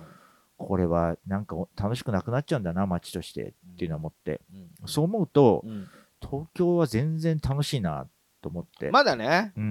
[0.58, 4.42] これはなんか楽しくなくなっちゃうんだな、街としてっていうのは思って。
[4.54, 4.88] うん。
[4.88, 5.88] そう思うと、うん。
[6.22, 8.08] 東京は全然楽しいな
[8.42, 8.92] と思って。
[8.92, 9.54] まだね。
[9.56, 9.64] うん。
[9.64, 9.66] う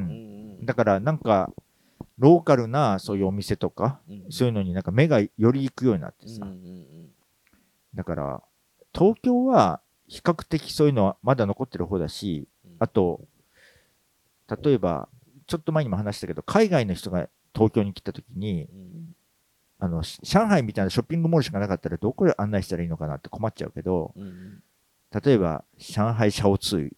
[0.62, 1.52] んだからなんか、
[2.18, 6.46] ローカルなそういうお店とか、うんそういうのになんか目がより行くようになってさ。
[7.94, 8.42] だから、
[8.94, 12.76] 東京は比較的そういうのはまだ残ってる方だし、うん。
[12.78, 13.20] あと、
[14.62, 15.08] 例えば、
[15.46, 19.14] ちょっと前にも話したけど、海外の人が東京に来た時に、うん
[19.80, 24.12] あの、し上海みたいなショッピングモールしかなかったらどこで案内したらいいのかなって困っちゃうけど、
[25.24, 26.90] 例えば、上海シャオツー、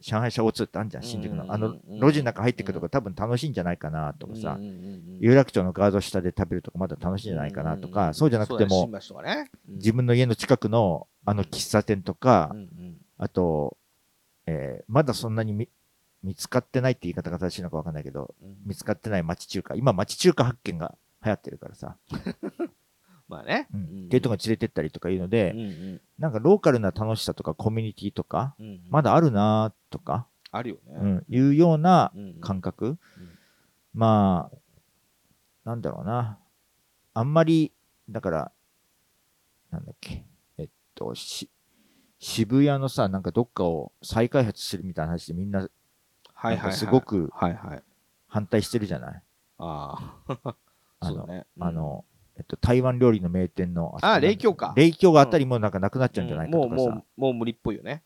[0.00, 1.52] 上海シャオツーってあるじゃん、新宿の。
[1.52, 4.56] あの、路地の中入ってくるとか多分楽しいんじゃないかなとかさ。
[5.20, 8.88] 有楽町のガード下で食べるとかまだ楽しいんじゃないかなとか、そうじゃなくても、
[9.68, 12.54] 自分の家の近くのあの喫茶店とか
[13.18, 13.76] あと、
[14.46, 15.68] えーまだそんなに
[16.24, 18.56] 見見つかってないって言い方が正しいのかわかんないけど、うん。
[18.66, 21.96] 見つかってない町中華、今町中華発見が流行ってるからさ、
[23.28, 23.68] まあね。
[23.72, 23.80] うん。
[23.80, 24.04] うん。
[24.06, 26.00] っていうとこに連れてったりとかいうので、うんうん。
[26.18, 28.80] なんかローカルな楽しさとかコミュニティとか、うんうん。
[28.88, 30.94] まだあるなとか、あるよね。
[30.96, 32.40] うん、いうようなうんうん。
[32.40, 32.98] 感覚、
[33.92, 36.38] まあ、なんだろうな。
[37.12, 37.72] あんまり、
[38.08, 38.52] だから、
[39.70, 40.26] なんだっけ、
[40.58, 41.50] えっと、し、
[42.18, 45.68] 渋谷のさ、なんかどっかを再開発するみたいな話でみんな
[46.44, 47.82] はいはいすごくはいはい。
[48.28, 49.22] 反対してるじゃない？
[49.58, 50.56] ああ。
[51.00, 51.46] あの、そうだね。
[51.60, 52.04] あの、
[52.36, 54.72] えっと、台湾料理の名店の、ああ、霊境境か。
[54.76, 58.02] 霊境があたりもなんかなくなっちゃうんじゃないかとかさ、もう、もう、もう無理っぽいよね。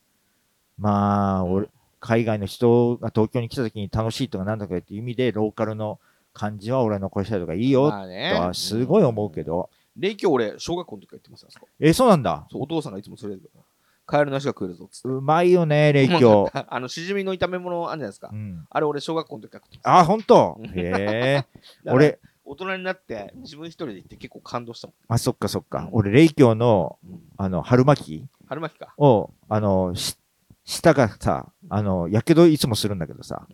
[0.79, 1.69] まあ、俺、
[2.01, 5.99] 海外の人が東京に来た時に楽しいとかなんだかっていう意味で、ローカルの
[6.35, 9.43] 感じは俺は残したいとかいいよとはすごい思うけ。
[9.45, 9.71] ど。
[9.97, 12.47] 霊境俺、小学校の時から言ってますよ、あそこえ、そうなんだ。
[12.53, 13.61] お父さんがいつも連れてくる
[14.09, 15.09] カエルの足が食えるぞっつって。
[15.09, 16.51] うまいよね、霊境。
[16.53, 18.35] あの、しじみの炒め物あるじゃないですかう。
[18.35, 19.81] ん、あれ俺、小学校の時から食って。
[19.83, 20.57] あ、ほんと？
[20.59, 21.35] うんへえ。
[21.37, 21.47] だか
[21.85, 25.81] ら俺、大人になって、自分一人で行って結構感動したもあ、そっかそっか。
[25.81, 27.13] うん俺、霊境の、ん。
[27.13, 28.27] うんあの、春巻き？
[28.49, 28.95] 春巻きか。
[28.97, 30.17] を、あの、し、
[30.65, 33.47] 舌がさ、あの、やけどいつもするんだけどさ、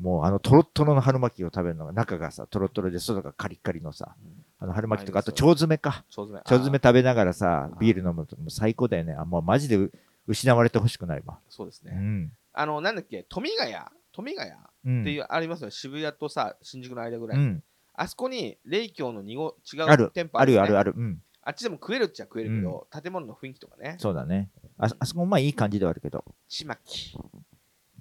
[0.00, 4.14] もうあの、トロットロの春巻きを食べるのが、中がさ、トロットロで、外がカリッカリのさ、
[4.62, 5.90] あの、春巻きとか、あと、腸詰めか。
[5.90, 6.36] 腸詰め。
[6.38, 9.14] 腸詰め食べながらさビール飲むともう最高だよね。
[9.14, 9.90] あ、もうマジでう
[10.28, 11.38] 失われてほしくないわ。
[11.48, 11.92] そうですね。
[11.94, 12.32] うん。
[12.52, 13.76] あの、なんだっけ、富ヶ谷？
[14.12, 15.04] 富ヶ谷っうん。
[15.04, 15.70] ていう、ありますよね。
[15.72, 17.38] 渋谷とさ、新宿の間ぐらい。
[17.38, 17.62] うん。
[17.94, 20.94] あそこに、霊境の2号違あるう店舗あるよねあるある。
[20.96, 21.22] うん。
[21.42, 23.96] あっちでも食えるっちゃ食えるけど、建物の雰囲気とかね。
[23.98, 24.48] そうだね。
[24.78, 26.24] ああそこもまあいい感じではあるけど。
[26.48, 27.16] ちまき。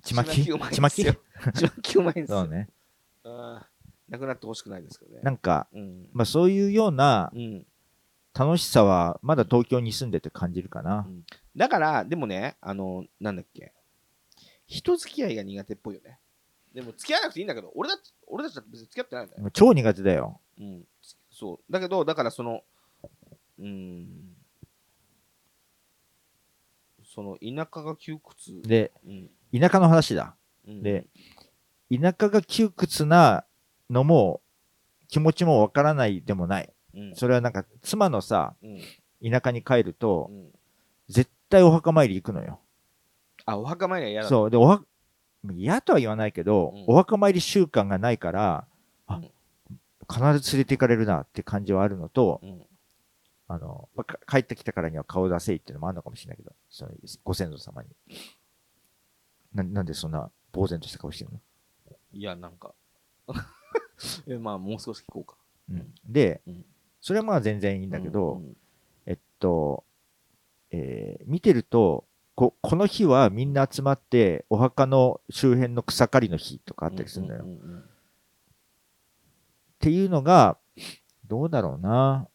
[0.03, 0.49] ちまき？
[0.51, 1.03] うまいんちまき？
[1.03, 1.23] ですよ。
[1.55, 2.39] ちまきうまいんですよ。
[2.41, 2.69] そうね。
[4.11, 5.21] うんなくなってほしくないですけどね。
[5.23, 6.09] なんか、うん。
[6.11, 7.65] まあそういうようなうん。
[8.33, 11.05] 楽しさはまだ東京に住んでて感じるかな。
[11.55, 13.73] だから、でもね、あの、なんだっけ。
[14.67, 16.17] 人付き合いが苦手っぽいよね。
[16.73, 17.97] でも、付き合わなくていいんだけど、俺だ
[18.27, 19.49] 俺たちだって別に付き合ってないんだよ。
[19.51, 20.39] 超苦手だよ。
[20.57, 20.87] うん。
[21.29, 21.71] そう。
[21.71, 22.61] だけど、だからその、
[23.59, 24.07] うん。
[27.13, 28.61] その、田舎が窮屈。
[28.61, 29.59] で、うん。
[29.59, 30.35] 田舎の話だ。
[30.65, 31.05] うんで、
[31.93, 33.43] 田舎が窮屈な
[33.91, 34.41] のも
[35.07, 36.73] 気持ちもわからないでもない。
[36.95, 37.15] うん。
[37.15, 39.31] それはなんか妻のさうん。
[39.31, 40.49] 田舎に帰るとうん。
[41.09, 42.59] 絶対お墓参り行くのよ。
[43.45, 44.29] あお墓参りは嫌だ。
[44.29, 44.49] そう。
[44.49, 44.83] でおは
[45.53, 46.85] 嫌とは言わないけど、うん。
[46.87, 48.65] お墓参り習慣がないから
[50.09, 52.61] 必ず連れて行かれるなって感じはあるのと、うん。
[53.47, 56.91] あの、まあか帰ってきたからには顔出せいっていうのもあるのかもしれないけど、その
[57.23, 57.89] ご先祖様に。
[59.53, 61.39] ななんでそんな呆然とした顔してるの、
[62.13, 62.73] いやなんか
[64.27, 65.35] えまあもう少し聞こうか。
[65.69, 66.65] うん、で、うん。
[66.99, 68.55] それはまあ全然いいんだけど、うん
[69.05, 69.83] えっと、
[70.71, 77.43] えー見てるとこ、この日はみんな集まってお墓の周辺の草刈りの日とかあったりするんだよ。
[77.43, 77.83] うんうんうん
[79.81, 80.59] っていうのが、
[81.27, 82.27] どうだろうな。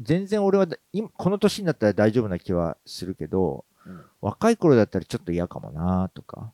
[0.00, 4.04] 全然俺はだ今この年になったら大丈夫な気はするけど、うん。
[4.22, 6.52] 若い頃だったらちょっと嫌かもなとか、はあ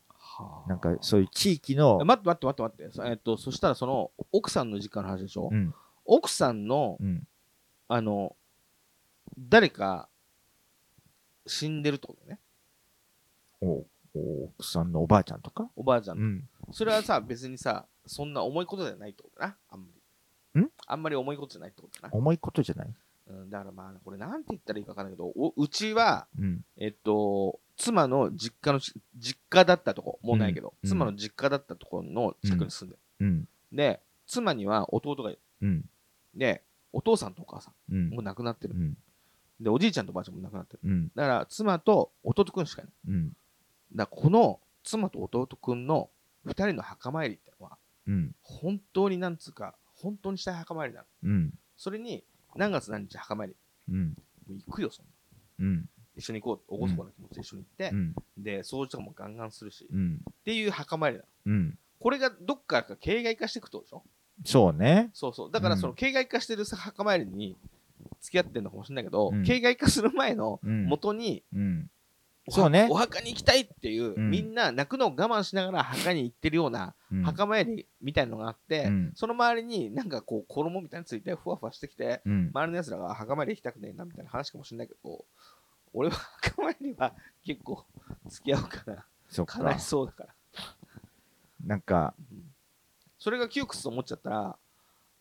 [0.67, 2.97] なんかそういう地域のえ、待って待って待って待って。
[2.97, 5.75] そえっとそしたらその奥さんの実家の話でしょ、うん、
[6.05, 7.27] 奥さんのうん、
[7.89, 8.37] あの
[9.39, 10.09] 誰か
[11.47, 12.39] 死んでるってことね。
[13.61, 13.85] お
[14.15, 19.57] お奥さんのおばあちゃんとか、おばあちゃん、うん、それはさ別にさそんな重いことじゃないってことだな？
[19.71, 19.87] あんま
[20.55, 20.61] り。
[20.61, 20.71] ん？
[20.87, 22.95] あんまり重いことじゃないってことだな、重いことじゃない、
[23.31, 35.85] うん、だからまあこれなんて言ったらいいか分かんないけどおうちはうん、えっと妻の実家のし実家だったとこもうないけど、うん妻の実家だったところの近くに住んでる、うん、で妻には弟がいるうん、
[36.35, 36.63] で
[36.93, 38.11] お父さんとお母さうん。
[38.11, 38.97] んもう亡くなってる、うん、
[39.61, 40.81] でおじいちゃんとおばあちゃんも亡くなってる。
[40.85, 42.95] うん、だから妻と弟くんしかいない。
[43.09, 43.33] うん、
[43.95, 46.11] だこの妻と弟くんの
[46.47, 51.07] 2人の墓参りってのはうん、本当になんつうか本当にしたい墓参りなの。
[51.25, 52.25] うん、それに
[52.57, 53.55] 何月何日墓参り？
[53.89, 54.05] うん、
[54.49, 55.13] もう行くよそんな。
[55.61, 61.29] うん、一緒に行こうおごそかな気持ちで一緒に行って、うん、で掃除とかもガンガンするし、っうん、ていう墓参りなの。
[61.47, 64.03] うん、これがどっからか形骸化していくってことでしょ？
[64.45, 65.51] そうね、そうそう。
[65.51, 65.81] だからうん。
[65.81, 67.57] その形骸化してるさ墓参りに
[68.21, 69.45] 付き合ってるのかもしれないけど、うん。
[69.45, 71.91] 形骸化する前のうん、元にうん、
[72.49, 72.89] おそうね。
[72.91, 74.31] お墓に行きたいっていう、うん。
[74.31, 79.13] みんな泣くのを我慢しながら墓に行ってるようなうん、墓参りみたいのがあって、うん。
[79.15, 85.27] その周りになんかこう衣みたいについてふわふわしてきてうん、周りのやつらが墓参り行きたくねえなみたいな話かもしれないけど
[85.93, 87.15] 俺は墓参りは
[87.45, 87.85] 結構
[88.29, 90.35] 付き合うかそっな悲かしそうだから、
[91.67, 92.43] なんか、うん。
[93.19, 94.57] それが窮屈と思っちゃったら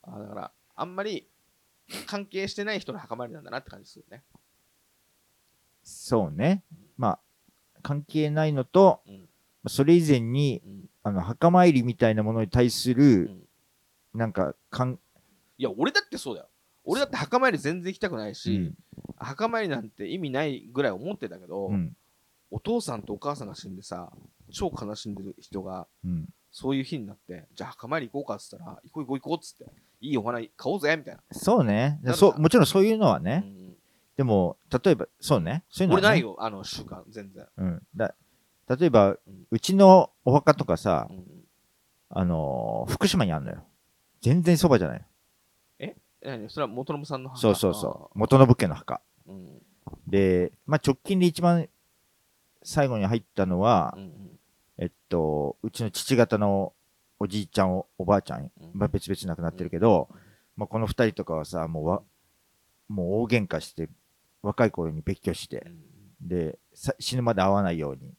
[0.03, 1.27] あだからあんまり
[2.07, 4.23] 関係してない人の墓参りなんだなって感じするね。
[5.83, 6.63] そうね、
[6.97, 7.19] まあ、
[7.81, 9.27] 関係ないのと、うん。
[9.67, 10.89] それ以前に、うん。
[11.03, 13.47] あの、墓参りみたいなものに対すうる、ん。
[14.13, 14.99] なんか、かん、
[15.57, 16.49] いや俺だってそうだよ
[16.83, 18.75] 俺だって墓参り全然行きたくないし、うん。
[19.17, 21.95] 墓参りなんて意味ないぐらい思ってたけど、うん、
[22.49, 24.11] お父さんとお母さんが死んでさ
[24.51, 29.71] 超悲しんでる人がうん、そういう日になってじゃあ墓参り行こうかっつったら行こう行こう行こうっつって
[30.01, 31.99] いいお花買おうぜみたいな、そうね。
[32.15, 33.61] そう、もちろんそういうのはね、うん
[34.17, 37.81] でも、例えば、そうね、そういうのは、ね、俺ないよあの習慣全然、うん。
[37.95, 38.13] だ
[38.69, 39.17] 例えば、ん。
[39.49, 41.25] うちのお墓とかさう、ん
[42.09, 43.63] あのー福島にあるのよ。
[44.21, 45.05] 全然そばじゃない。
[46.21, 46.49] え何？
[46.49, 47.41] それは元信さんの墓？
[47.41, 48.17] そうそうそう。
[48.19, 49.01] 元信家の墓。
[49.27, 49.61] うん。
[50.07, 51.67] で、まあ、直近で一番
[52.63, 54.39] 最後に入ったのは、うんうん。
[54.77, 56.73] えっと、うちの父方の
[57.19, 58.51] おじいちゃん、おおばあちゃん、うん。
[58.73, 60.09] まあ、別々亡くなってるけど、
[60.55, 62.01] まあ、この二人とかはさ、もうわ、
[62.87, 63.89] もう大喧嘩して、
[64.41, 65.67] 若い頃に別居して
[66.21, 66.27] う、ん。
[66.27, 68.13] で、さ死ぬまで会わないように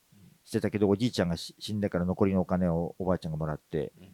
[0.44, 4.08] してたけど、おじいちゃんがし死んだから残りのお金をおばあちゃんがもらって、うん。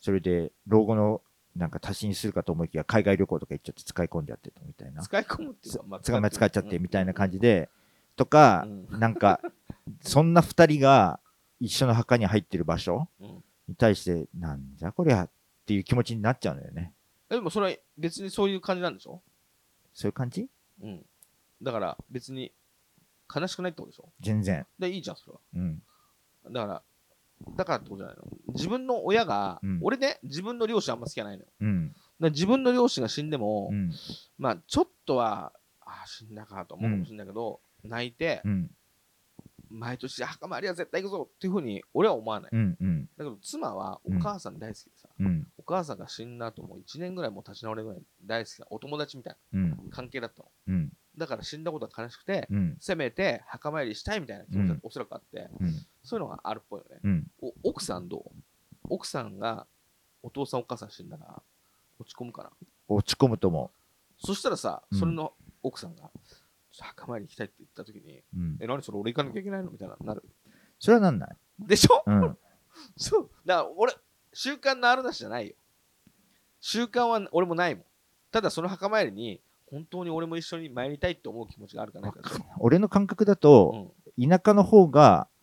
[0.00, 1.22] それで老後の
[1.56, 5.02] なんか足しにするかと思いきや、海外旅行とか行っちゃって使い込んじゃってたみたいな。
[5.02, 7.70] 使い込むっていうか、まあ使い使っちゃってみたいな感じで、で、
[8.16, 9.40] とかう、んなんか、
[10.00, 11.20] そんな二人が
[11.60, 15.30] 一緒の墓に入ってる場所うんに対して、なんじゃこりゃっ
[15.66, 16.92] ていう気持ちになっちゃうんだよね。
[17.28, 19.22] でもそれは別にそういう感じなんでしょ？
[19.92, 20.48] そういう感じ？
[20.82, 21.06] うん。
[21.62, 22.52] だから別に
[23.34, 24.10] 悲しくないってことでしょ？
[24.20, 24.66] 全然。
[24.78, 25.40] で、いいじゃん、それは。
[25.54, 25.82] うん。
[26.52, 26.82] だから、
[27.56, 28.24] だからってことじゃないの？
[28.54, 31.46] 自分の親が、うん俺ね、自分の両親あんま好きじゃないのよ。
[31.46, 31.94] だかうん。
[32.20, 33.92] ら自分の両親が死んでも、うん。
[34.38, 38.70] まあ、ちょっとは、ああ、死んだかと思うかもしれないけど、泣いて、うん。
[39.70, 42.50] 毎年墓参りは絶対行くぞっていうふうに俺は思わない。
[42.52, 42.76] うん。
[42.80, 43.08] うん。
[43.18, 45.48] だけど妻はお母さん大好きでさ、うん。
[45.58, 49.70] お母さんが死んだ後もう1年ぐらいもう立ち直れぐらい大好きなお友達みたいうん。
[49.70, 50.48] な関係だったの。
[50.68, 50.92] うん。
[51.18, 52.76] だから死んだことが悲しくて、うん。
[52.78, 55.72] せめて墓参りしたいみたいな気持ちがうんおそらくあって、うん。
[56.04, 56.93] そういうのがあるっぽいよね。
[57.04, 57.26] うん。
[57.40, 58.30] お奥さんどう？
[58.90, 59.66] 奥さんが
[60.22, 61.42] お父さんお母さん死んだら
[61.98, 62.50] 落ち込むかな？
[62.88, 63.70] 落ち込むと思
[64.18, 64.98] そしたらさ、うん。
[64.98, 65.32] それの
[65.62, 66.10] 奥さんが
[66.78, 68.22] 墓参り行きたいって言った時にう。
[68.36, 68.58] うん。
[68.60, 69.70] え何それ俺行かなきゃいけないの？
[69.70, 70.22] みたいななる。
[70.80, 71.36] それはなんない。
[71.58, 72.38] でしょ、うん。
[72.96, 73.30] そう。
[73.44, 73.92] だから俺
[74.32, 75.54] 習慣のあるなしじゃないよ。
[76.60, 77.84] 習慣は俺もないもん。
[78.32, 79.40] ただその墓参りに
[79.70, 82.20] 本当に俺も一緒に参りたいって思う気持ちがあるかないか
[82.58, 84.28] 俺の感覚だうと、ん。
[84.28, 85.33] 田舎の方が、うん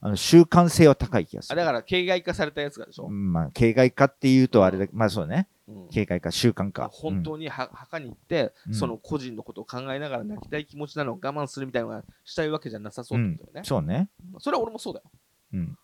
[0.00, 1.52] あの習慣性は高い気がする。
[1.54, 3.06] あだから形骸化されたやつがでしょ？
[3.06, 5.48] う、んまあ、形骸化っていうとあれだ、まあそうね。
[5.66, 6.88] うん形骸化、習慣化。
[6.88, 13.68] 本当には墓に行って、うんその個人のことを考えながら泣きたい気持ちなのを我慢するみたいなのがしたいわけじゃなさそうってことだよね。
[13.68, 14.08] そうね。
[14.38, 15.06] それは俺もそうだよ。
[15.54, 15.78] うん。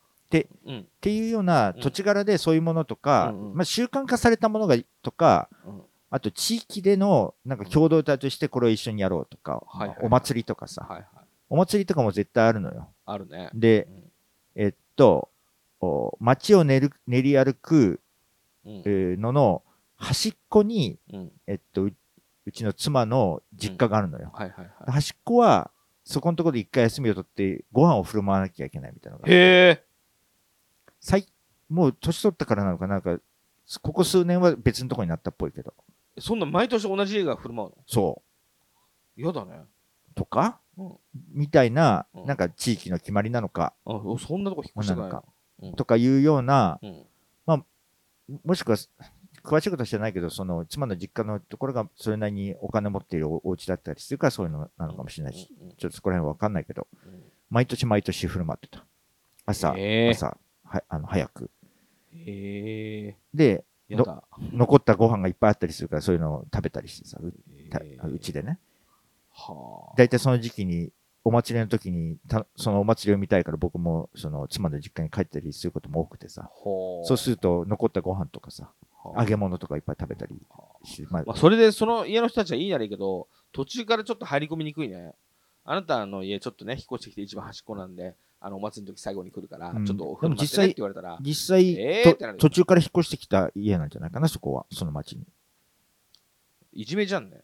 [0.67, 0.81] うん。
[0.81, 11.07] っていうようなうん土地柄でそういうものとか、うんうんまあ、習慣化されたものがとか、うんあと地域でのなんか共同体としてこれを一緒にやろうとか、はいはいお祭りとかさ、はいはい。
[11.51, 12.89] お祭りとかも絶対あるのよ。
[13.05, 13.51] あるね。
[13.53, 13.89] で、
[14.55, 15.31] えっと、
[15.81, 18.01] お街を練る練り歩く、
[18.65, 19.63] のの
[19.97, 21.33] 端っこに、うん。
[21.47, 21.93] えっと、う
[22.47, 24.33] うちの妻の実家があるのよ。
[24.87, 25.71] 端っこは、
[26.05, 29.33] そこのところで一回休みを取って、ご飯を振る舞わなきゃいけないみたいなのがい。
[29.33, 29.85] へえ。
[31.01, 31.27] 最
[31.69, 33.19] もう年取ったからなのかなんか
[33.83, 35.75] ここ数年は別のところになったっぽいけど
[36.19, 37.77] そんな毎年同じ映画振る舞うの？
[37.87, 38.23] そ
[39.17, 39.53] 嫌だね。
[39.53, 39.67] う
[40.15, 40.53] とか、うん
[41.33, 45.77] みたいなうんなんか地域の決まりなのかあ、そんなとこ引っ越してないなんな。
[45.77, 47.07] とかいうようなうん。
[48.43, 48.79] もしくは
[49.43, 58.85] 詳しいことは知らないけどその妻の実家のところがそれなりにお金持っているおお家だったりするからそういうのなのかもしれないし、ちょっとそこら辺は分かんないけどうん毎年毎年振る舞ってた
[59.45, 61.51] 朝、へー朝はあの早く
[62.15, 63.17] へえ。
[63.35, 64.25] でやだ。
[64.53, 67.31] 残ったご飯がいっぱいあったりするからそういうのを食べたりしてさう
[67.71, 68.59] たへーうちでねはあ。
[69.97, 70.91] 大体その時期に、
[71.27, 78.71] お祭りの時にた、そのお祭りを見たいから僕もその妻の実家に帰ったりすることも多くてさ、ほそうすると残ったご飯とかさ、
[79.03, 79.23] はあ。
[79.23, 80.37] 揚げ物とかいっぱい食べたり
[80.85, 85.15] し、まあまあ、それでその家の人たちはいいならいいけど、途中からちょっと入り込みにくいね。
[85.65, 89.87] あなたの家ちょっとね、引っ越してきて一番端っこなんで、あのお祭りの時最後に来るから、うん。
[89.87, 95.25] ちょっとお風呂待ってねって言われたら、実際、えー途中から引っ越してきた家なんじゃないかな、そこは、その町に。
[96.75, 97.41] いじめじゃんね。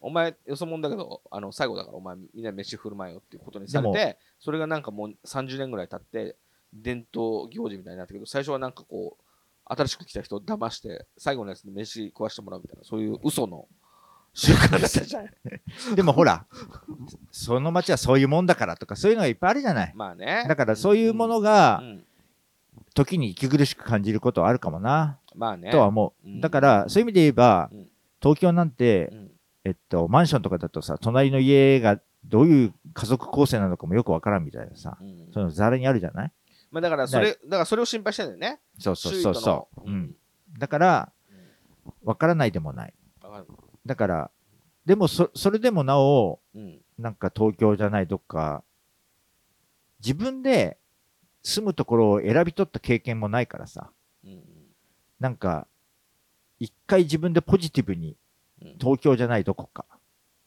[0.00, 6.36] お前、よそもんだけど、あの最後だからお前みんな飯振る舞えよっていうことにされでて、それがなんかもう30年ぐらい経って、
[6.72, 9.22] 伝統行事みたいになったけど、最初はなんかこう、
[9.64, 13.66] 新しく来た人を騙して、最後のやつで飯食わしてもらうみたいな、そういう嘘の
[14.34, 15.26] 習慣だったじゃん。
[15.94, 16.46] でもほら、
[17.30, 19.92] その町はそういうもんだからとか、そういうのがいっぱいあるじゃない。
[19.94, 20.44] まあね。
[20.48, 22.04] だからそういうものうが、ん
[22.94, 25.70] 時に息苦しく感じることはあるかもな、まあね。
[25.70, 26.40] とは思う。
[26.40, 27.88] だから、そういう意味で言えばうん、
[28.20, 29.30] 東京なんてう、ん
[29.68, 36.32] えっと、マンションとかだとさ、隣の家がどういう家族構成なのかもよくわからんみたいなさ、うんそういうのざらにあるじゃない？
[36.70, 38.60] まあだからそれ、だからそれを心配してんだよね。
[38.78, 39.82] そうそうそうそう。
[39.84, 40.14] うん。
[40.58, 41.12] だから、
[42.02, 42.94] わからないでもない。
[43.84, 44.30] だから、
[44.86, 46.80] でもそ、それでもなお、うん。
[46.98, 48.64] なんか東京じゃないどっか、
[50.00, 50.78] 自分で
[51.42, 53.90] 住むところを選び取った経験もないからさ、
[54.24, 54.42] うん
[55.20, 55.66] なんか、
[56.60, 58.16] 一回自分でポジティブにうん
[58.80, 59.84] 東京じゃないどこか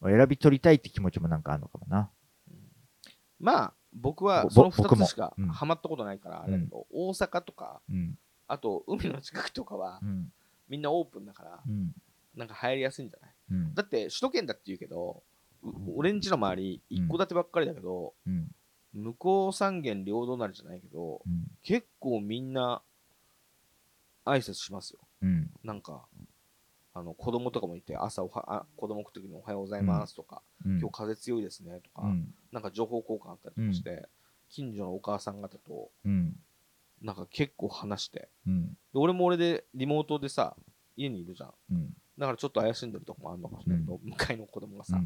[0.00, 2.10] を選び取りたいって気持ちもなんかあるのかもな。
[3.40, 8.18] まあ、僕はぼその2僕もつしかうんハマったことないから、あれだけど、大阪とか、うん。
[8.48, 10.32] あと海の近くとかはう、ん。
[10.68, 11.92] みんなオープンだから、うん。
[12.36, 13.30] なんか入りやすいんじゃない？
[13.50, 13.74] うん。
[13.74, 15.22] だって首都圏だって言うけど、
[15.64, 18.48] う俺んちの周り、一戸建てばっかりだけど、うん。
[18.94, 21.46] 向こう三軒両隣じゃないけど、うん。
[21.62, 22.82] 結構みんな
[24.24, 24.98] 挨拶しますよ。
[25.22, 25.50] うん。
[25.64, 26.02] なんか、
[26.94, 30.78] あの子供とかもいて、朝おはあ子供来るときにおはようございますとか、うん。
[30.78, 32.34] 今日風強いですねとか、うん。
[32.52, 34.08] なんか情報交換あったりとかして、
[34.50, 36.36] 近所のお母さん方とうん。
[37.00, 38.66] なんか結構話して、うん。
[38.66, 40.54] で俺も俺でリモートでさ、
[40.96, 41.52] 家にいるじゃん。
[41.72, 41.96] うん。
[42.18, 45.00] だからちょっと怪しんでるとこもあるのかもしれないけど、向かいの子供がさ、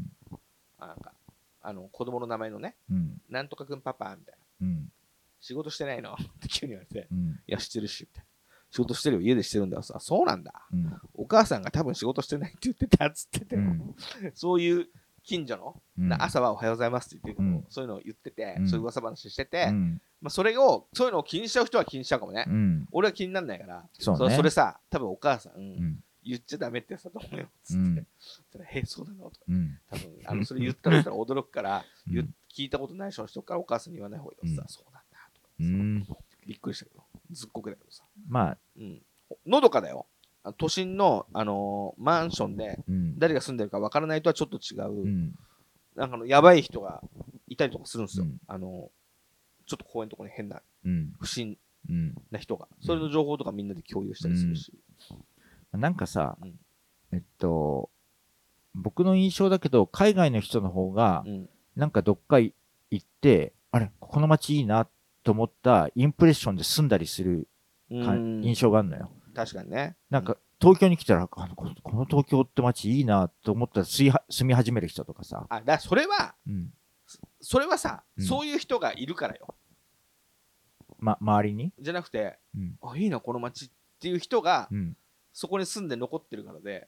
[0.77, 1.13] あなんか、
[1.61, 3.21] あの子供の名前のね、うん。
[3.29, 4.91] なんとかくんパパみたいな、うん。
[5.39, 6.13] 仕事してないの？
[6.13, 7.39] って急に言われて、うん。
[7.47, 8.27] いや、してるし、みたいな。
[8.71, 9.81] 仕事してるよ、家でしてるんだよ。
[9.81, 10.53] さ、そうなんだ。
[10.71, 10.93] うん。
[11.13, 13.95] お母さんが多分仕事してないって言ってたっつってて、うん
[14.33, 14.87] そういう
[15.23, 16.09] 近所の、うん。
[16.09, 20.01] な朝はおはようございますって言ってるそういうのを言ってて、うんそういう噂話してて、うん。
[20.21, 22.45] まあ、それを、そういうのを気にしちゃう人は気にしちゃうかもね。
[22.47, 22.87] うん。
[22.91, 25.99] 俺は気にならないから、そうねそれさ、多分お母さん、うん。
[26.23, 27.47] 言っちゃダメってやつだと思うよ。
[27.63, 27.79] つって。
[27.79, 28.07] うん
[28.51, 29.45] それへそうなのとか。
[29.47, 29.79] うん。
[29.89, 31.85] 多分あのそれ言ったらしたら驚くから、
[32.53, 34.57] 聞いたことない人からお母さんに言わない方がいいよ。
[34.57, 36.07] さうんそうなんだとか、うん。
[36.45, 38.03] びっくりしたけど、ずっこけだけどさ。
[38.27, 39.01] まあ、うん。
[39.45, 40.05] のどかだよ。
[40.43, 43.19] あ都心の、あのーマンションでうん。
[43.19, 45.35] 誰が住んでるかわからないとはちょっと違う、うん。
[45.95, 47.01] なんかあのやばい人が
[47.47, 48.25] いたりとかするんですよ。
[48.25, 48.97] うんあのー
[49.69, 51.11] ちょっと公園のとこに変なうん。
[51.19, 51.57] 不審
[51.89, 52.15] うん。
[52.31, 52.69] な人が。
[52.81, 54.73] それの情報とかみんなで共有したりするし。
[55.73, 56.59] なんかさうん、
[57.11, 57.89] えっと、
[58.73, 61.49] 僕の印象だけど、海外の人の方がう、ん。
[61.75, 62.53] なんかどっか行
[62.95, 64.87] って、あれ、この街いいな
[65.27, 67.49] と思ったインプレッションで住んだりする
[67.89, 69.11] 印象があるのよ。
[69.35, 69.97] 確かにね。
[70.09, 74.13] なんか、東京に来たらあのここの東京って街いいなと思ったら住
[74.45, 76.69] み始める人とかさ、あだそれはうん。
[77.41, 78.25] それはさ、うん。
[78.25, 79.53] そういう人がいるからよ。
[80.97, 82.77] ま、周りに、じゃなくてうん。
[82.81, 83.69] あいいなこの街っ
[83.99, 84.95] ていう人がうん。
[85.33, 86.87] そこに住んで残ってるからで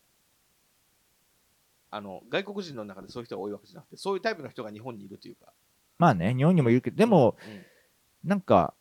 [1.92, 5.52] あの外国人の中でそういう人が多いわけじゃなくてそういうタイプの人が日本にいるというか。
[5.98, 7.79] まあね日本にもいるけどでも、うん
[8.24, 8.74] なんか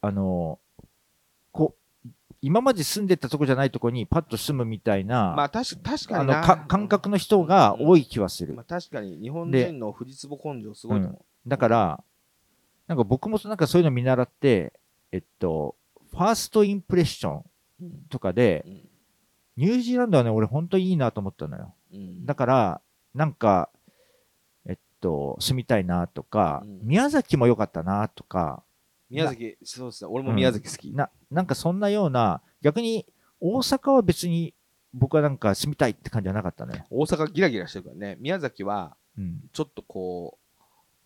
[0.00, 0.58] あの
[1.52, 2.08] こう
[2.42, 8.52] 今まで住んでたとこじゃないとこにパッと住むみたいな、まあ確か確かあのに感覚の人が多い気はする。
[8.52, 12.04] まあ、確かに日本で人の藤壺根性すごいと思だから
[12.86, 14.74] なんか僕もなんかそういうの見習って
[15.10, 15.74] えっと
[16.10, 17.44] ファーストインプレッションう、
[17.80, 17.90] うん。
[18.10, 18.88] とかでうん。
[19.56, 21.74] ニュージーランドはね俺本当にいいなと思ったのよ。
[21.92, 22.26] うん。
[22.26, 22.80] だから
[23.14, 23.70] なんか
[24.66, 26.80] えっと住みたいなとか、うん。
[26.82, 28.63] 宮崎も良かったなとか
[29.14, 30.10] 宮崎そうですね。
[30.10, 33.06] 俺も宮崎好き、ななんかそんなような逆に
[33.40, 34.54] 大阪は別に
[34.92, 36.84] 僕はなんか住みたいって感じはなかったね。
[36.90, 38.16] 大阪ギラギラしてるからね。
[38.20, 39.40] 宮崎はうん。
[39.52, 40.38] ちょっとこ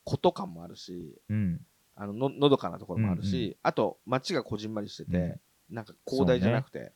[0.07, 1.61] う古感もあるしうん。
[1.97, 5.75] あのののどかなところもあるし、うんうあと街がこじんまりしてて、うん。
[5.75, 6.93] なんか広大じゃなくて、で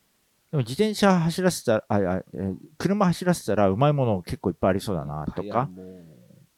[0.53, 6.05] も自転車走らせたら、ああえー車走らせたらうまいもの結構いっぱいありそうだなといやか、もう。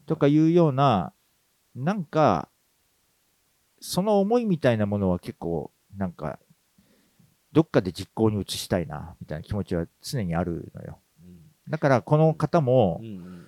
[0.07, 1.13] とかいうような、
[1.75, 2.49] なんか、
[3.87, 6.39] その思いみたいなものは結構、なんか、
[7.53, 10.99] どっかで実行に移したいな、みたいな気持ちは常にあるのよ。
[11.69, 13.47] だからこの方もうん、うん。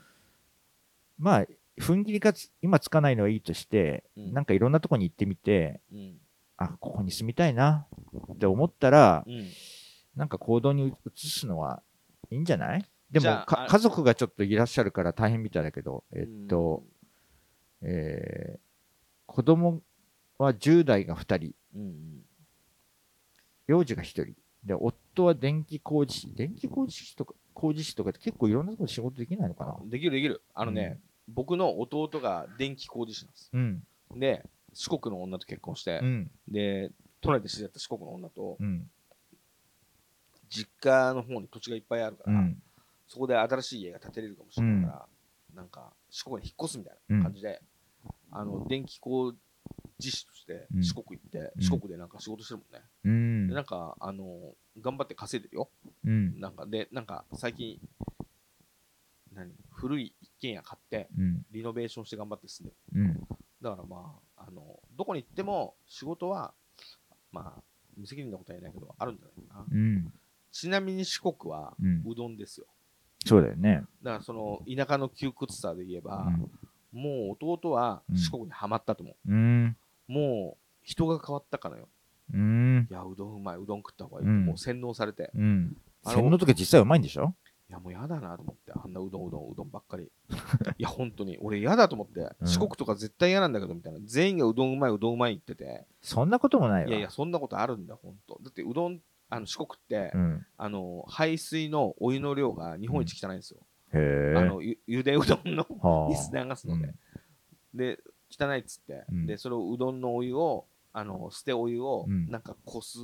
[1.18, 1.46] まあ、
[1.78, 4.32] 踏ん切りがつ今つかないのはいいとして、うん。
[4.34, 6.18] なんかいろんなとこに行ってみて、うん。
[6.58, 7.86] あ、ここに住みたいな
[8.34, 9.46] って思ったら、うん。
[10.16, 11.82] なんか行動に移すのは
[12.30, 12.84] いいんじゃない？
[13.10, 16.82] でも家族がちょっといらっしゃるから大変みたいだけど、えっと、
[17.80, 18.58] えー
[19.26, 19.82] 子供
[20.38, 22.22] は10代が2人、うんうん
[23.68, 24.34] 幼児が1人。
[24.62, 26.34] で、夫は電気工事士。
[26.34, 33.86] 電気工事士とか、工事士とかって結構いろんなところで仕事できないのかなできるできるあのね、僕の弟が電気工事士なんですうん。
[34.14, 36.30] で四国の女と結婚してう、ん。
[36.46, 38.88] で都内で知り合った四国の女とうん。
[40.48, 42.62] 実家の方に土地がいっぱいあるから、うん。
[43.08, 45.06] そこで新しい家が建てれるかもしれないから、
[45.54, 47.60] なんか四国に引っ越すみたいな感じで、
[48.30, 49.38] あの電気工事
[50.00, 55.68] 士としてうん四国行って、うん四国でなんか仕事してるもんね、うんでなんかあの頑張って稼いでるよ
[56.04, 56.38] うん。
[56.40, 57.78] なんかでなんか最近
[59.34, 59.50] 何？
[59.70, 61.46] 古い一軒家買ってうん。
[61.50, 63.14] リノベーションして頑張って住んでるうん。
[63.62, 66.52] だからまああのどこに行っても仕事は
[67.32, 67.62] まあ
[67.96, 70.12] 無責任なことは言えないけどあるんじゃないかなうん。
[70.52, 71.74] ちなみに四国は
[72.06, 72.66] うどんですよ
[73.24, 73.82] そうだよね。
[74.02, 76.50] だからその田舎の窮屈さで言えば、うん。
[77.00, 79.76] もう弟はうん四国にはまったと思うん。
[80.08, 81.88] う、もう人が変わったからよ。
[82.32, 82.88] うん。
[82.90, 84.46] いやうどんうまいうどん食った方がいい、うん。
[84.46, 85.30] もう洗脳されて。
[85.34, 85.76] うん。
[86.04, 87.34] あの洗脳とか実際うまいんでしょ？
[87.68, 90.04] いやもう嫌だなと思ってあんなうどんうどんうどんばっかり。
[90.78, 91.36] いや本当に。
[91.40, 92.46] 俺嫌だと思って、うん。
[92.46, 93.98] 四国とか絶対嫌なんだけどみたいな。
[94.04, 95.84] 全員がうどんうまいうどんうまい言ってて。
[96.00, 96.88] そんなこともないわ。
[96.88, 98.38] いやいやそんなことあるんだ本当。
[98.42, 100.46] だってうどんあの四国って、うん。
[100.56, 103.60] あの排水のお湯の量が日本一汚いんですよ、
[103.92, 104.34] へえ。
[104.36, 106.08] あのゆゆでうどんのはあ。
[106.10, 106.94] 水流すので、
[107.74, 108.00] で
[108.38, 109.26] 汚いっつって、うん。
[109.26, 112.28] でそれをうどんのお湯をあの捨てお湯をうん。
[112.30, 112.98] なんかこす、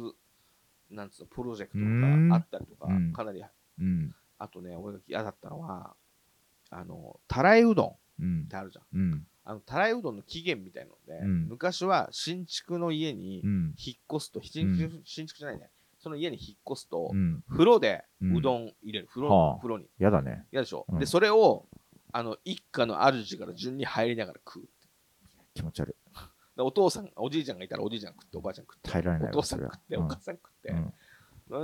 [0.90, 2.28] なんつうのプロジェクトうん。
[2.28, 3.12] があったりとか、うん。
[3.12, 3.42] かなり
[3.80, 4.14] うん。
[4.38, 5.94] あとね俺が嫌だったのは
[6.70, 8.42] あのたらいうどんうん。
[8.46, 8.48] っ。
[8.48, 8.98] てあるじゃん。
[8.98, 9.26] うん。
[9.44, 11.48] あのたらいうどんの起源みたいなので、うん。
[11.48, 13.74] 昔は新築の家にうん。
[13.76, 15.68] 引っ越すと新築,、新築じゃないね。
[15.98, 17.42] その家に引っ越すと、うん。
[17.48, 18.36] 風呂でうん。
[18.36, 19.08] うどん入れる。
[19.08, 19.56] 風呂,、はあ。
[19.56, 19.86] 風呂に。
[19.98, 20.46] やだね。
[20.52, 20.98] 嫌でしょ、うん。
[20.98, 21.66] でそれを
[22.12, 24.68] あの一家の主から順に入りながら食う
[25.54, 25.94] 気持ち悪い。
[26.56, 30.92] でお父さんおじいちゃんがいたらおじいちゃん食っておばあちゃん食って耐えられないわお父さん食って、うんお母さん食って、うん。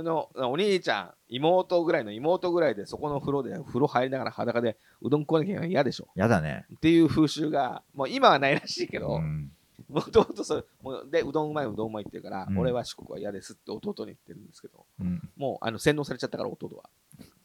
[0.03, 6.65] のお兄ちゃん妹ぐらいの妹ぐらいでそこの風呂で風呂入りながら裸でうどん食わなきゃ嫌でしょやだね。
[6.75, 9.51] っていう風習がもう今はないらしいけうどん。
[9.89, 15.29] もともとそうもうでうどんうまいうどんうまいって言うから、うん俺は四国は嫌ですって弟に言ってるんですけどうん。
[15.35, 16.89] もうあの洗脳されちゃったから弟は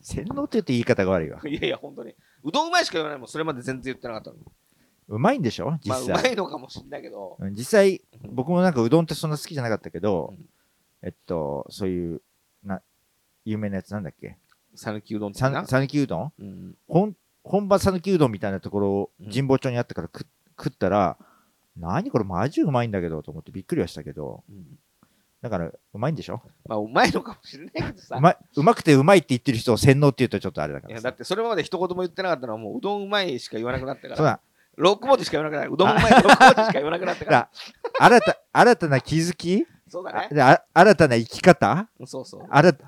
[0.02, 1.40] 洗脳って言って言い方が悪いわ。
[1.48, 4.42] いやいや本当にうどんうまいしか言わないもんそれまで全然言ってなかったのに
[5.08, 5.78] うまいんでしょ？
[5.82, 6.32] 実まあうま際。
[6.32, 8.00] いのかもしれないけど、うん実際、
[8.30, 10.46] 僕もなんかうどんってそんな好きじゃなかったけどうん、
[11.02, 12.22] えっと、そういう、
[12.64, 12.80] な、
[13.44, 14.36] 有名なやつなんだっけ？
[14.74, 16.32] 讃岐うどんってさな、讃岐うどん？
[16.38, 19.30] うん、本本場讃岐うどんみたいなところをうん。
[19.30, 20.26] 神保町にあったから食
[20.58, 21.16] 食ったら、
[21.76, 24.78] 何これマジうまいんだけどと思ってびっくりはしたけど、うん。
[25.42, 26.40] だからうまいんでしょ？
[26.66, 28.16] まあうまいのかもしれないけどさ。
[28.16, 34.16] うまいうまくてうまいって言ってる人を洗脳って言うとちょっとあれだかいやだってそれまで一言も言ってなかったのはもううどんうまいしか言わなくなったから。
[34.16, 34.40] そうだ
[34.78, 37.50] 6文字しか言わなくなったうどんうまい6文字しか言わなくなったかだら
[38.00, 39.66] 新た新たな気づき？
[39.88, 40.58] そうだね。
[40.74, 41.88] 新たな生き方？
[42.06, 42.46] そうそう。
[42.50, 42.84] 新た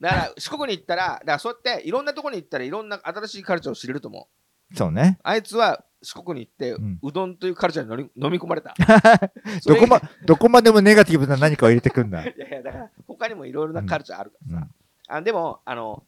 [0.00, 4.28] だから四国に行ったらだからそうやっていろんなところに行ったらいろんな新しいカルチャーを知れると思
[4.72, 4.76] う。
[4.76, 5.18] そうね。
[5.22, 6.98] あいつは四国に行って、うん。
[7.02, 8.74] うどんというカルチャーに飲み込まれた。
[9.66, 12.22] どこまどこまでもネガティブな何かを入れてくんだ。
[12.24, 14.66] いやいやだから他にもいろいろなカルチャーあるからさ、
[15.10, 15.16] うん。
[15.16, 16.04] あでもあの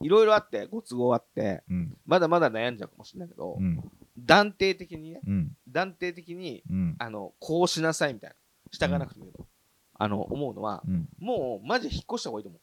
[0.00, 1.96] いろいろあってご都合あってうん。
[2.06, 3.78] まだまだ悩んじゃうかもしれないけど、うん。
[4.24, 5.52] 断定的にねうん。
[5.68, 6.96] 断定的にうん。
[6.98, 8.36] あのこうしなさいみたいな
[8.70, 9.46] 従わなくてもいいけど、
[9.94, 11.08] あの思うのはうん。
[11.18, 12.60] もうマジで引っ越した方がいいと思う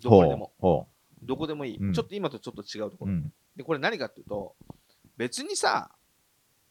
[0.00, 0.86] どこにでもほ
[1.22, 3.32] どこでもいい、うんちょっと今とちょっと違うところ、ん。
[3.56, 4.54] でこれ何かっていうと
[5.16, 5.90] 別にさ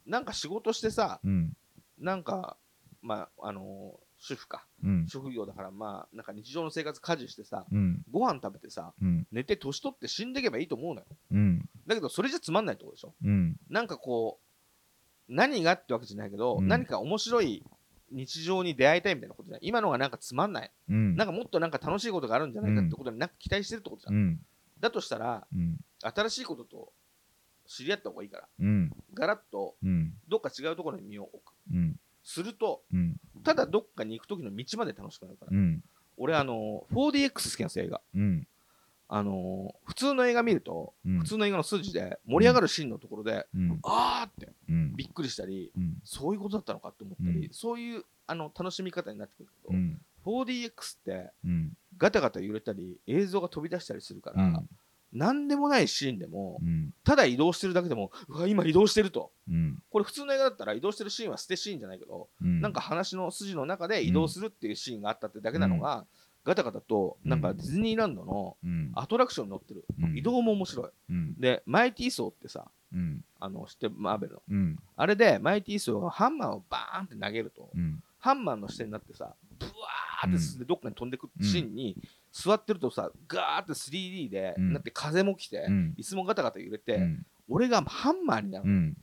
[0.05, 1.53] なんか仕事してさうん。
[1.99, 2.57] なんか
[3.01, 5.07] まああの主婦かうん。
[5.07, 8.01] 職業だからまあなんか日常の生活家事してさうん。
[8.11, 9.27] ご飯食べてさうん。
[9.31, 11.69] 寝て年取って死んでいけばいいと思うのようん。
[11.85, 13.13] だけどそれじゃつまんないってことでしょ？
[13.23, 13.55] うん。
[13.69, 14.39] なんかこ
[15.29, 17.63] う何がってわけじゃないけど、うん何か面白い
[18.11, 19.59] 日常に出会いたいみたいなことじゃない？
[19.63, 21.15] 今のがなんかつまんない、うん。
[21.15, 24.39] なんかもっとなんか楽しいことがあるんじゃないかってことになんか期待してるってことじゃん、うん。
[24.79, 25.77] だとしたらうん。
[26.01, 26.93] 新しいことと
[27.65, 28.91] 知り合った方がいいからうん。
[29.13, 30.13] ガラッとうん。
[30.29, 31.99] どっか違うところに身を置くうん。
[32.27, 33.15] するとうん。
[33.45, 35.81] ただどっかに行く時の道まで楽しくなるから、うん。
[36.17, 38.47] 俺あの 4DX 好きなんですよ映画うん。
[39.07, 43.79] あの普通の映画見ると、うん普通の映画の数字で盛り上がるシーンのところで、うん。
[43.83, 44.93] あーってうん。
[44.97, 45.95] びっくりしたりうん。
[46.03, 50.01] そういうことだったのかって思ったり、うんそういうあの楽しみ方になってくるけど、うん。
[50.25, 50.71] 4DX っ
[51.05, 51.71] てうん。
[51.97, 54.69] ガタガタ揺れたり映像が飛び出したりするから、うん。
[55.13, 56.93] 何でもないシーンでも、うん。
[57.03, 59.81] ただ移動してるだけでもうわ今移動してるとうん。
[59.89, 62.61] これ普通の映画だったら移動してるシーンは捨てシーンじゃないけど、うん。
[62.61, 66.05] なんか話の筋の中で移動するっていうシーンがあったってだけなのが、
[66.43, 68.91] ガタガタとなんかディズニーランドのうん。
[68.95, 71.35] アトラクションに乗ってる、うん移動も面白いうん。
[71.39, 73.21] でマイティーソーってさうん。
[73.39, 74.79] あの知ってるマーベルのうん。
[74.95, 78.01] あれでマイティーソーがハンマーをバーンって投げると、うん。
[78.19, 81.97] ハンマーの視点になってさブワーって進んでどっかに飛んでくシーンに
[82.31, 85.95] 座ってるとさガーって 3D でうんなって風も来て、うん。
[85.97, 87.25] 椅子もガタガタ揺れて、うん。
[87.49, 88.97] 俺がハンマーになる、うん。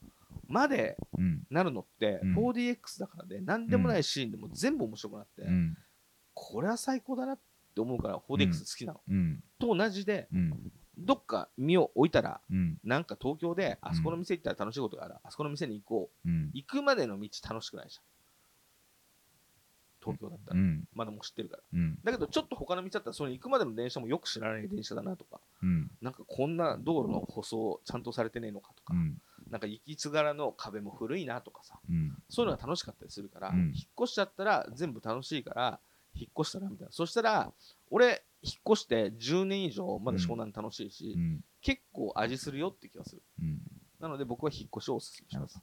[0.48, 1.42] までうん。
[1.50, 5.76] なるのって、うん 4DX だからで何でもないシーンでも全部面白くなって、うん。
[6.34, 7.38] これは最高だなっ
[7.74, 9.42] て思うから 4DX 好きなの、うん。
[9.58, 10.72] と同じでうん。
[10.96, 12.78] どっか身を置いたらうん。
[12.84, 16.50] なんか東京であそこの店行ったら楽しいことがある、あそこの店に行こううん。
[16.52, 18.04] 行くまでの道楽しくないじゃん
[20.04, 20.84] 東京だったら、うん。
[20.94, 21.98] まだもう知ってるからうん。
[22.04, 25.90] だけどちょっと他の道だったらその行くまでの電車もよく知らない電車だなとかうん。
[26.02, 29.16] なんかこんな道路の舗装ちゃんとされてねえのかとか、うん。
[29.50, 32.16] なんか雪津柄の壁も古いなとかさうん。
[32.28, 35.80] そういうのが楽しかったりするから、うん引っ越しちゃったら全部楽しいから
[36.14, 37.52] 引っ越したらみたいなそしたら
[37.90, 41.44] 俺引っ越して10年以上まだ湘南楽しいし、うん。
[41.62, 43.58] 結構味するよって気がするうん。
[44.00, 45.58] なので僕は引っ越しをおすすめします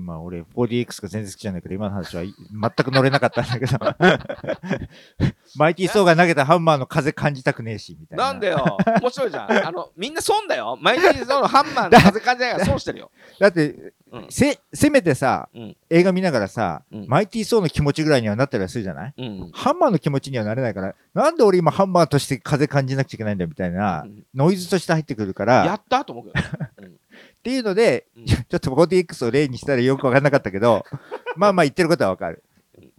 [0.00, 3.78] まあ俺 4DX が全然好きじゃないけど、今の話はい全く乗れなかったんだけど。
[5.56, 8.24] マイティー・ソーが投げたハンマーの風感じたくねえし、みたいな。
[8.26, 8.78] なんでよ。
[9.00, 9.50] 面白いじゃん。
[9.66, 10.78] あのみんな損だよ。
[10.80, 13.10] マイティーゾーンのハンマーの風感じないから損してるよ。
[13.40, 14.26] だって、うん。
[14.28, 15.76] せ、せめてさ、うん。
[15.88, 17.06] 映画見ながらさ、うん。
[17.08, 19.14] マイティー・ソーの気持ちぐらいにはなったりはするじゃない？
[19.18, 19.50] うん。
[19.52, 24.24] ハンマーの気持ちにはなれないから、なんで俺今ハンマーとして風感じなくちゃいけないんだみたいな、うん。
[24.34, 26.99] ノイズとして入ってくるから、やったと思うけどね、うん
[27.40, 28.26] っていうので、うん。
[28.26, 30.84] ちょっと 4DX を例にしたらよくわかんなかったけど、
[31.36, 32.42] まあまあ言ってることはわかる。
[32.78, 32.92] うん。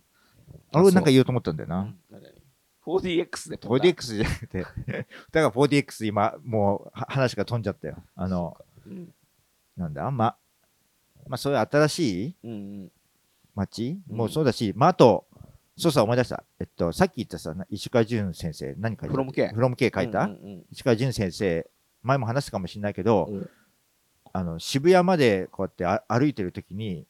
[0.74, 1.80] 俺なんか言おうと思ったんだよな。
[1.82, 2.22] うん何？
[2.24, 2.34] 々
[2.88, 8.04] 4DX で飛んだ 4DX じゃなくて、 だから 4DX 今、もうは話が飛んじゃったよ。
[8.16, 9.14] あの、うん。
[9.78, 10.36] なんだ、ま、
[11.28, 12.54] まあそういう新しいうんう
[12.86, 12.92] ん。
[13.54, 14.18] 街、うん。
[14.18, 15.28] もうそうだし、まああと、
[15.78, 16.44] そうそう思い出した。
[16.60, 19.12] えっと、さっき言ったさ、な石川淳先生、何書いた？
[19.12, 21.70] フロム K フロム K 書いた、うんうん石川淳先生、
[22.02, 23.50] 前も話したかもしれないけど、うん
[24.34, 27.06] あの、渋谷までこうやってあ歩いてるときに、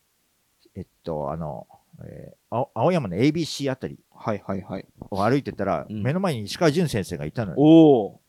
[0.76, 1.68] えっと、あの、
[2.06, 4.86] えー青青山の ABC あたりはいはいはい。
[5.10, 6.04] を歩いてたら、うん。
[6.04, 7.58] 目の前に石川淳先生がいたのよ。
[7.58, 8.22] おお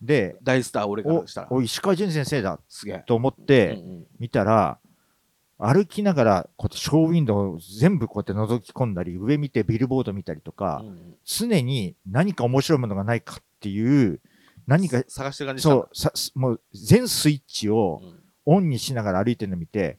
[0.00, 1.48] で、大スター俺かおらしたら。
[1.50, 2.98] お石川淳先生だすげえ。
[3.06, 4.06] と思っうんてうん。
[4.20, 4.78] 見たら、
[5.58, 11.14] 歩きながら、こうやってショーウィンドウを全部こうやって覗き込んだり、上見てビルボード見たりとか、うんうん。
[11.24, 14.20] 常に何か面白いものがないかっていう、
[14.66, 18.22] 何か、探してる感じそう、さすもう全スイッチをうん。
[18.44, 19.98] オンにしながら歩いてるの見て、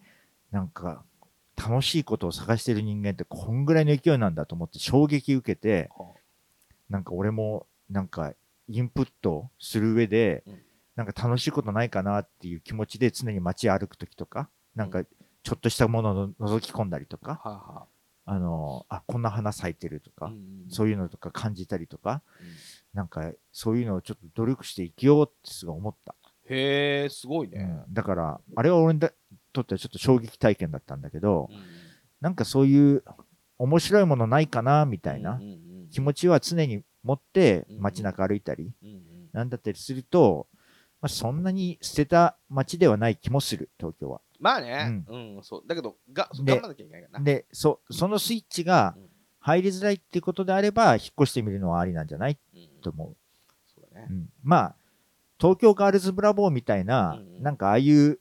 [0.51, 1.03] なんか、
[1.55, 6.13] 楽しいことを探してる人間ってこんぐらいの勢いなんだと思って衝撃受けて、は
[6.89, 8.33] なんか俺も、なんか、
[8.69, 10.61] インプットする上でうん、
[10.95, 15.03] なんか楽しいことないかなっていう気持ちで常に街歩くときとか、なんか、
[15.43, 17.87] ちょっとしたものを覗き込んだりとか、
[18.25, 20.31] あの、あ、こんな花咲いてるとか、
[20.69, 22.47] そういうのとか感じたりとか、うん
[22.93, 26.15] なんか、そういうのをちょっと努力して生きようってすごい思った。
[26.49, 27.85] へえすごいね。
[27.87, 31.57] うん、だから、あれは俺にとってはちょっと衝撃体験だったんだけど、うん。
[32.21, 33.03] なんかそういう
[33.57, 35.49] 面白いものないかなみたいなうんうんう
[35.85, 39.03] ん気持ちは常に持ってうん街中歩いたりうんうん。
[39.33, 40.47] なんだったりすると、
[41.01, 44.21] まあ、そんなに捨てた街ではない気もする東京は。
[44.39, 45.63] まあね、うん、そう。
[45.67, 47.25] だけど、が、頑張んなきゃいけないからな。
[47.25, 49.12] でそそのスイッチがうん
[49.45, 52.37] 入りづらいっていうことであれば引っ越してみるのはありなんじゃない？
[52.55, 52.81] うん。
[52.81, 53.15] と思う。
[53.75, 54.07] そうだね。
[54.09, 54.13] う。
[54.13, 54.75] ん、まあ
[55.37, 57.43] 東京ガールズブラボーみたいな、うんうん。
[57.43, 58.19] なんかああいう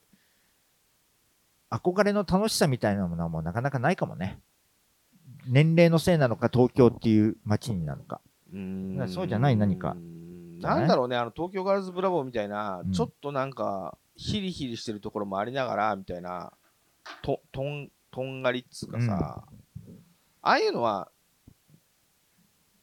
[1.70, 4.40] 憧れの楽しさみたいなものはもうなかなかないかもね。
[5.46, 8.20] 年齢のせいなのか東京っていう街になのか。
[8.52, 8.96] うん。
[8.98, 9.56] かそうじゃない？
[9.56, 9.96] 何か。
[10.60, 12.92] なんだろうね、あの東京ガールズブラボーみたいな、うん。
[12.92, 16.52] ちょっとなんか、ヒリヒリしてるところもありながら、みたいな、
[17.22, 19.42] ととんとんがりっつうかさ、
[20.42, 21.10] ああいうのは、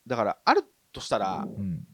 [0.10, 1.86] だから、あるとしたら、うん。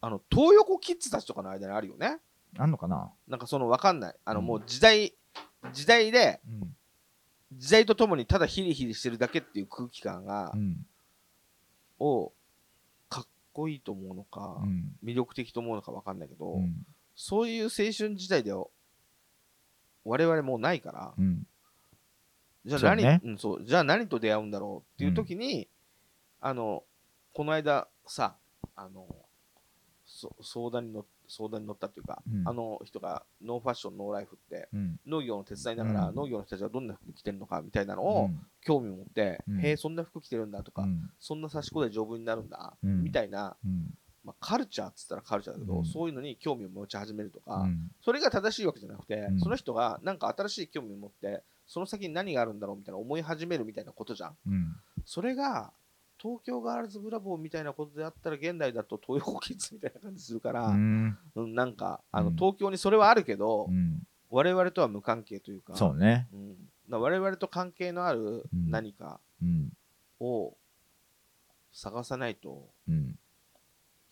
[0.00, 2.20] あの東横キッズたちとかの間にあるよね。
[2.56, 3.10] あんのかな？
[3.26, 4.14] なんかその分かんない。
[4.24, 5.14] あのうんもう時代、
[5.72, 6.76] 時代で、うん。
[7.54, 10.86] 時代とともにただヒリヒリしてるだけっていう空気感がう、ん。
[11.98, 12.32] を
[13.08, 14.92] かっこいいと思うのか、うん。
[15.04, 16.86] 魅力的と思うのか分かんないけど、うん。
[17.16, 18.66] そういう青春時代では
[20.04, 21.46] 我々もうないから、うん。
[22.64, 25.66] じゃあ何そうねうんそうじゃあ何と出会うんだろうっていう時に、
[26.40, 26.84] あの
[27.34, 28.36] この間さ
[28.76, 29.06] あの
[30.06, 35.00] そ相談に乗相談に乗ったっていうか、うんあの人がノーファッションノーライフってうん。
[35.06, 41.10] 農業の手伝いながら、うん農業の人たちがどんな服着てるのかみたいなのうをん興味を持って、うんへえそんな服着てるんだとか、うん。
[41.18, 43.94] そんな差し子で丈夫になるんだ、うんみたいな、うん。
[44.22, 47.90] まあ、カルチャーっつったらカルチャーだけど、うんそういうのに興味を持ち始めるとか、うん。
[48.04, 54.76] それが正しいわけじゃなくて、うんその人がなんか新しい興味を持ってその先に何があるんだろうみたいな思い始めるみたいなことじゃんうん。
[55.06, 55.72] それが
[56.24, 61.54] 東京ガールズブラボーみたいなことであったら現代だと東横キッズみたいな感じするから、ううんん。
[61.54, 64.06] なんかあのうん東京にそれはあるけど、うん。
[64.30, 66.26] 我々とは無関係というかそうね。
[66.32, 68.20] うん、我々と関係のある
[68.52, 69.70] うん何かうん。
[70.18, 70.54] を
[71.74, 73.18] 探さないとうん。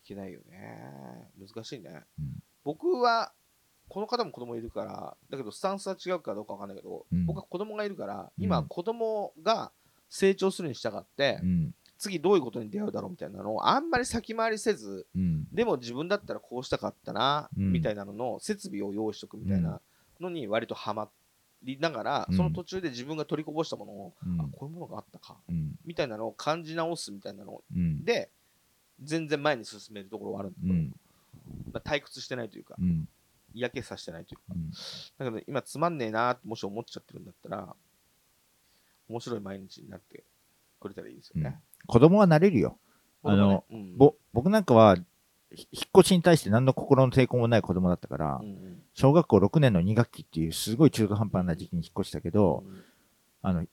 [0.03, 3.33] いけないよね難しいね、うん僕は
[3.89, 9.71] この方も子供いるからだけどスタンスは違うかどうかわかんないけど、うん僕は子供がいるからうん今子供が
[10.09, 11.75] 成長するに従って、うん。
[12.03, 15.47] 次どういうことに出会うだろうみたいなのをあんまり先回りせずうん。
[15.53, 19.79] でも自分だったらこうしたかったな、うんみたいなのの設備を用意しとくみたいな
[20.19, 21.09] のに割とハマ
[21.63, 25.71] りながら、うんその途中で自分が取りこぼしたものを、うんあこういうものがあったかうん。
[25.85, 28.03] みたいなのを感じ直すみたいなのうん。
[28.03, 28.29] で
[29.01, 30.93] 全然前に進めるところはあるんだけど、うん。
[31.71, 33.07] まあ退屈してないというかうん。
[33.55, 34.71] 嫌気させてないというかうん。
[34.71, 37.75] だけど今つまんねえなってもし思っちゃってるんだったら
[39.09, 40.23] 面白い毎日になって
[40.79, 41.59] くれたらいいですよね。
[41.87, 42.77] 子供はなれるよ。
[43.23, 44.95] あの、うんぼ僕なんかは、
[45.55, 52.63] ひ引っ越しに対して何の心の抵抗もない子供だったからうん、うん小学校6年の2学期っていうすごい中途半端な時期に引っ越したけど、
[53.41, 53.69] あの、引っ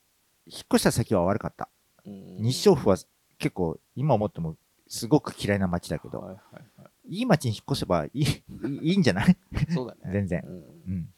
[0.72, 1.68] 越した先は悪かった。
[2.06, 2.96] うんうん日照府は
[3.38, 4.56] 結構、今思っても
[4.88, 8.22] すごく嫌いな街だけど、はいはいはいいい街に引っ越せばいい、
[8.82, 9.36] いいんじゃない？
[9.70, 10.12] そうだね。
[10.12, 10.58] 全然うんう
[10.96, 11.08] ん。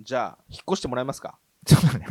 [0.00, 2.06] じゃあ、引っ越してもらえますか、そうだね。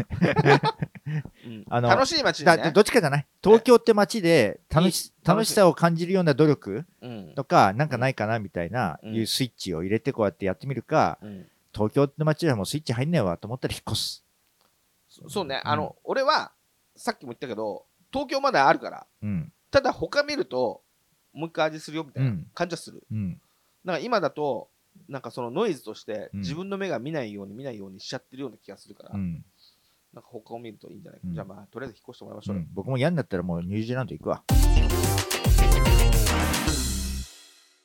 [1.46, 2.72] うんあの楽しい街にだね。
[2.72, 14.24] どっちかじゃない東京って街で楽し楽しさを感じるような努力うんとか、なんかないかなみたいな、うんいうスイッチを入れてこうやってやってみるか、うん東京って街ではもうスイッチ入んねえわと思ったら引っ越す。
[15.10, 16.52] そそうね、うんあの、俺は、
[16.96, 19.52] さっきも言ったけど、東京まだあるから、うん。
[19.70, 20.82] ただ他見ると、
[21.34, 23.04] もう一回味するよみたいなうん感じはする。
[23.12, 23.40] うん。
[23.86, 24.70] なんか今だと、
[25.08, 29.46] なんかそのノイズとしてうん自分の目が見ないように見ないようにしちゃってるような気がするから、うん。
[30.18, 31.28] なんか他を見るといいんじゃないか。
[31.28, 32.64] うんじゃあまあ、とりあえず引っ越してもらいましょうよ。
[32.64, 34.44] うん僕も嫌になったらもうニュージーランド行くわ。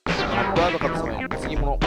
[0.07, 1.79] マッドアバカム様への次物。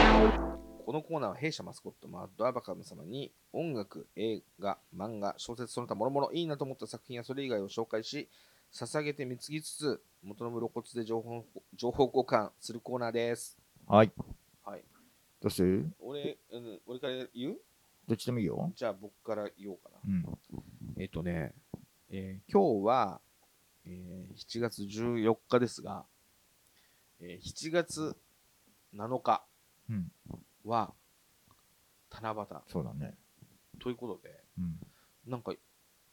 [0.84, 8.28] このコーナーは弊社マスコットマッドアバカム様に音楽、映画、漫画、小説その他諸々いいなと思った作品やそれ以外を紹介し、
[8.72, 11.44] 捧げて貢ぎつつ、元の露骨で情報
[11.74, 13.58] 情報交換するコーナーです。
[13.88, 14.12] はい。
[14.64, 14.84] はい。
[15.42, 15.90] どうする？
[15.98, 17.56] 俺、うん、俺から言う？
[18.08, 18.72] どっちでもいいよ。
[18.76, 19.98] じゃあ僕から言おうかな。
[20.06, 20.24] うん。
[20.96, 21.54] えっ、とね、
[22.10, 23.20] えー今日は、
[23.84, 26.04] えー7月14日ですが、
[27.20, 28.16] えー7月
[28.94, 29.44] 7日
[29.90, 30.12] うん。
[30.64, 30.92] は
[32.10, 33.14] 七夕そうだね。
[33.80, 34.78] ということで、うん。
[35.26, 35.52] なんか、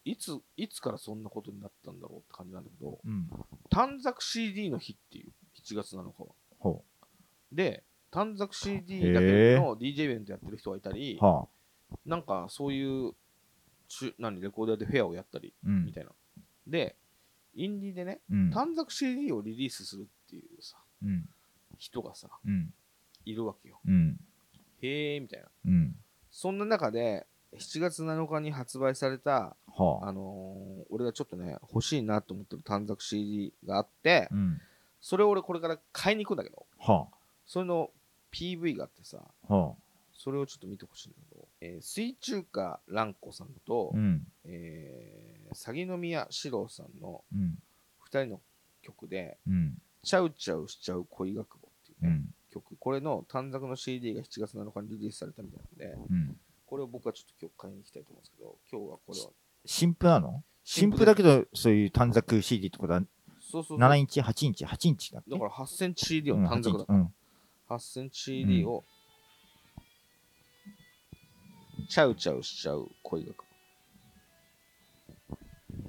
[0.06, 3.30] いつ、いつからそんなことになったんだろうって感じなんだけど、うん。
[3.70, 5.32] 短冊 CD の日っていう、
[5.64, 6.28] 7月7日は。
[6.60, 6.84] ほ
[7.52, 11.48] で、短冊 CD だけの DJ イベントやってる人がいたりう。、はあ。
[12.06, 13.14] なんかそういう、
[13.88, 15.94] ちゅ何、レコーダーでフェアをやったり、うんみ。
[15.94, 16.11] たいな。
[16.68, 16.95] で、
[17.56, 18.52] インディーでね、うん。
[18.52, 21.30] 短冊 CD をリリースするっていうさ、うん。
[21.78, 22.74] 人がさ、うん。
[23.26, 23.80] いるわけよ。
[23.86, 24.20] うん。
[24.82, 25.48] へーみたいな。
[25.65, 25.95] うん。
[26.32, 30.07] そんな中で、7月7日に発売された、はあ。
[30.10, 34.61] あのー俺がちょっとね、欲しいなと思ってる短冊 CD があって、うん。
[35.02, 37.07] それを俺これから買いに行くんだけどは
[37.45, 37.90] それの
[38.32, 39.18] PV があってさ
[39.49, 39.74] あはあ
[40.18, 41.22] それをちょっと見てほしいんだけど、
[41.65, 44.27] えー水中華蘭子さんと、うん。
[44.45, 47.57] えー、鷺宮四郎さんのうん。
[48.11, 48.41] 2人の
[48.81, 52.35] 曲でうん「ちゃうちゃうしちゃう恋学部」っていうね、うん。
[52.52, 52.76] 曲。
[52.77, 56.38] これの短冊の CD が7月7日にリリースされたみたいなんでうん。
[56.65, 59.30] これを僕はちょっと今日買いに行きたいと思うんですけど今日はこれは。
[59.65, 60.44] 新譜なの？
[60.65, 63.02] 新譜だけどそういう短冊 CD ってことは
[63.40, 63.77] そうそうそう。
[63.77, 67.14] 7インチ8インチ8インチだだから8センチ CD をうん短冊だ8インチうん
[67.69, 68.84] 8センチ CD を、
[71.88, 73.43] ちゃうちゃうしちゃう恋学部。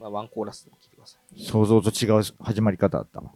[0.00, 1.42] まあ、ワンコーラスでも聞いてください。
[1.42, 3.32] 想像と違う始まり方だったわ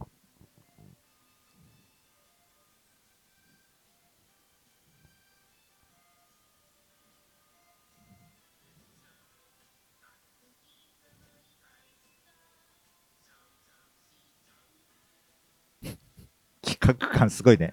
[16.62, 17.72] 企画感すごいね。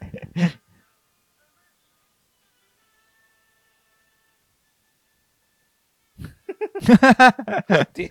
[7.94, 8.10] で、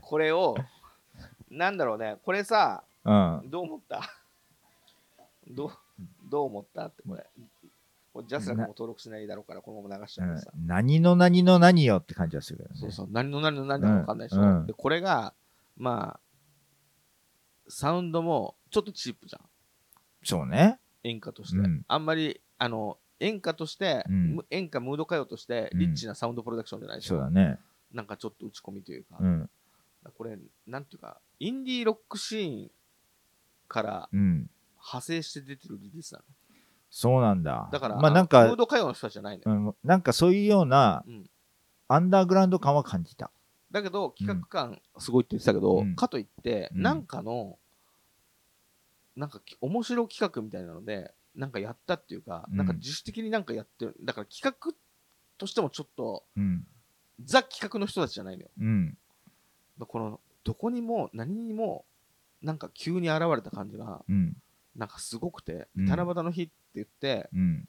[0.00, 0.56] これを、
[1.50, 3.42] なんだろうね、これさ、うん。
[3.50, 4.02] どう思った？
[5.48, 5.70] どう、
[6.28, 7.24] どう思ったってこれ？
[8.12, 10.50] これジャスラックも登録しないだろうから、このまま流しちゃうからさ。
[10.66, 12.76] 何の何の何よって感じがするけどね。
[12.80, 14.40] そうそう、何の何の何だか分かんないでしょ？
[14.42, 15.34] うんうんで、これが、
[15.76, 16.20] まあ、
[17.68, 19.42] サウンドもちょっとチープじゃん。
[20.24, 20.78] そうね。
[21.04, 24.04] 演歌として、うんあんまりあの演歌として、
[24.50, 27.58] 演歌ムード歌謡としてうんリッチなサウンドプロダクションじゃないでしょ、そうだね。
[27.92, 29.50] なんかちょっと打ち込みというか、うん。
[30.16, 32.70] これなんていうかインディーロックシーン
[33.68, 34.50] からうん。
[34.76, 36.24] 派生して出てるリリースなの
[36.90, 37.68] そうなんだ。
[37.72, 41.28] だから、まあなんか、ド歌謡の人たちじゃないのよ、うん、なんかそういうようなうん
[41.88, 43.30] アンダーグラウンド感は感じた。
[43.70, 47.58] だけど企画感すごいって言ってたけど、うんかといって、うんなんかの
[49.16, 54.72] なんかき面白企画みたいなのでなんかやったっていうか、うんなんか自主的になんかやってるだから企画
[55.38, 56.66] としてもちょっとうん。
[57.24, 58.98] ザ企画の人たちじゃないのようん。
[59.80, 61.84] このどこにも何にも
[62.42, 64.36] なんか急に現れた感じがうん。
[64.74, 67.68] なんかすごくて、うん七夕の日って言ってうん。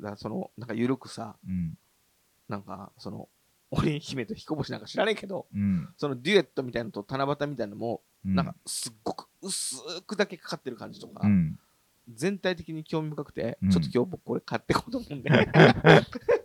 [0.00, 1.78] だそのなんか緩くさうん。
[2.48, 3.28] なんかその
[3.70, 5.88] 織姫と彦星なんか知らないけどうん。
[5.96, 8.34] そのデュエットみたいなのと七夕みたいなのも、うん。
[8.34, 9.76] なんかすっごく薄
[10.06, 11.58] くだけかかってる感じとか、うん。
[12.12, 15.30] 全体的に興味深くて、うんちょっと今日僕これ買ってこうと思うんで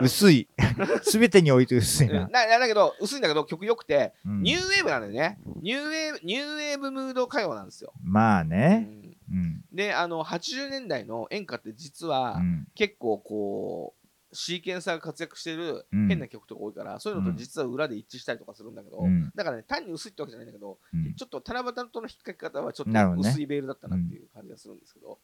[0.00, 0.48] 薄い。
[1.02, 2.14] すべてにおいて薄いうん。
[2.14, 2.46] な。
[2.46, 4.42] なだけど薄いんだけど曲良くて、うん。
[4.42, 5.38] ニューウェーブなんだよね。
[5.62, 8.78] ニューウェーブニューウェーブムード歌謡なんですよ、まあうね。
[8.78, 9.16] ん。
[9.30, 9.64] うん。
[9.72, 12.66] であの80年代の演歌って実はうん。
[12.74, 14.04] 結構こう
[14.36, 16.08] シーケンサーが活躍してるうん。
[16.08, 19.30] 変な曲とか多いから、そういうのと実は裏で一致したりとかするんだけど、うん。
[19.34, 21.14] だからね単に薄いってわけじゃないんだけど、うん。
[21.14, 25.18] ちょっと七夕との引っ掛け方はちょっと薄いベールだったなっていう感じがするんですけど、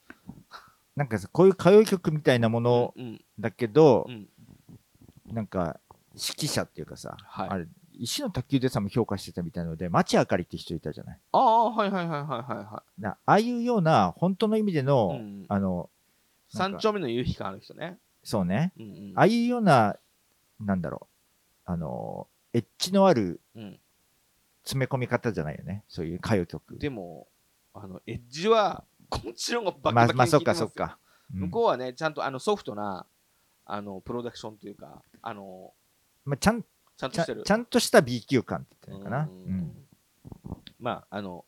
[0.95, 3.21] なんかさ、こういう歌謡曲みたいなものうん。
[3.39, 4.29] だけどう、ん
[5.31, 5.79] なんか、
[6.13, 7.49] 指揮者っていうかさ、はい。
[7.49, 11.19] あれ、石の卓球でさも評価してたみたいなので、町あかりって人いたじゃない？
[11.31, 15.89] ああはいはいはいはいはいはなああいうような、本当の意味での、うんあの、
[16.49, 19.13] 三丁目の夕日感ある人ね、そうね、うんうん。
[19.15, 19.95] ああいうような、
[20.59, 21.07] なんだろ
[21.67, 23.79] う、あの、エッジのあるうん、
[24.63, 26.77] 詰め込み方じゃないよね、そういう歌謡曲。
[26.77, 27.27] でも
[27.73, 30.97] あのエッジはこっちの方がバキバまあ、キにまあ、そっ効いてますよかそっか。
[31.33, 31.39] うん。
[31.43, 33.05] 向こうはねちゃんとあのソフトな
[33.73, 35.71] あのプロダクションというかあの
[36.25, 37.43] まあ、ちゃんちゃんとしてる。
[37.43, 39.23] ちゃんとした B 級感って言ってるのかな。
[39.23, 39.57] ううん。
[39.59, 39.71] ん
[40.79, 41.45] まああの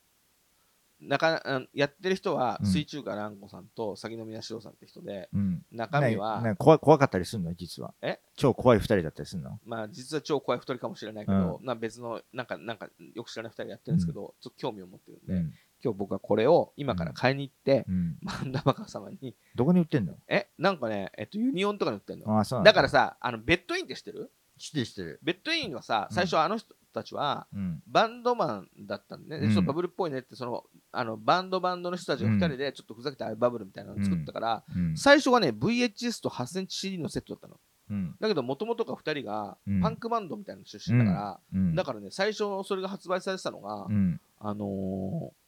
[1.01, 1.41] なか
[1.73, 2.65] やってる人はうん。
[2.65, 5.61] 水中華蘭子さんと鷺宮四郎さんって人でうん。
[5.71, 7.53] 中身は、ねね怖い怖かったりするの？
[7.55, 7.93] 実は。
[8.01, 8.19] え？
[8.37, 9.59] 超怖い二人だったりするの？
[9.65, 15.53] まあ実は超怖い二人かもしれないけど、な別のなんかなんかよく知らない二人やってるんですけど、ちょっと興味を持ってるんで、うん
[15.83, 20.13] 今日僕はこれを今から買いに行って、うんマンダバカ様にどこに売ってんの？
[20.27, 22.65] えなんかねえっとユニオンとかに売ってんのああ、そうだ。
[22.65, 24.31] だからさあのベッドインって知ってる？
[24.57, 25.19] 知ってる知ってる。
[25.23, 27.81] ベッドインはさうん最初あの人たちは、うん。
[27.87, 34.95] バンドマンだったんで、ねうんちょっとバブルっぽいねってそのあのバンドバンドの人たちが2人でちょっとふざけたバブルみたいなのを作ったから、うん。
[34.95, 38.15] 最初はね VHS と 8cm CD のセットだったのうん。
[38.19, 41.75] だけどもともとが2人がうんパンクバンドみたいなの出身だから、うん。
[41.75, 44.21] だからね最初それが発売されてたのが、うん。
[44.39, 45.42] あのー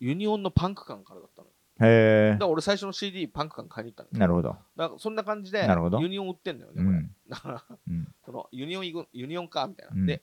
[0.00, 1.48] ユニオンのパンク館からだったの
[1.80, 4.18] へだから俺最初の CD パンク感買いに行ったのえ。
[4.18, 4.56] なるほど。
[4.76, 7.10] だからそんな感じでなるほどユニオン売ってんだよねこれ、うん。
[7.28, 8.08] だからうん。
[8.24, 10.22] そのユニオン行くユニオンかみたいな、うんで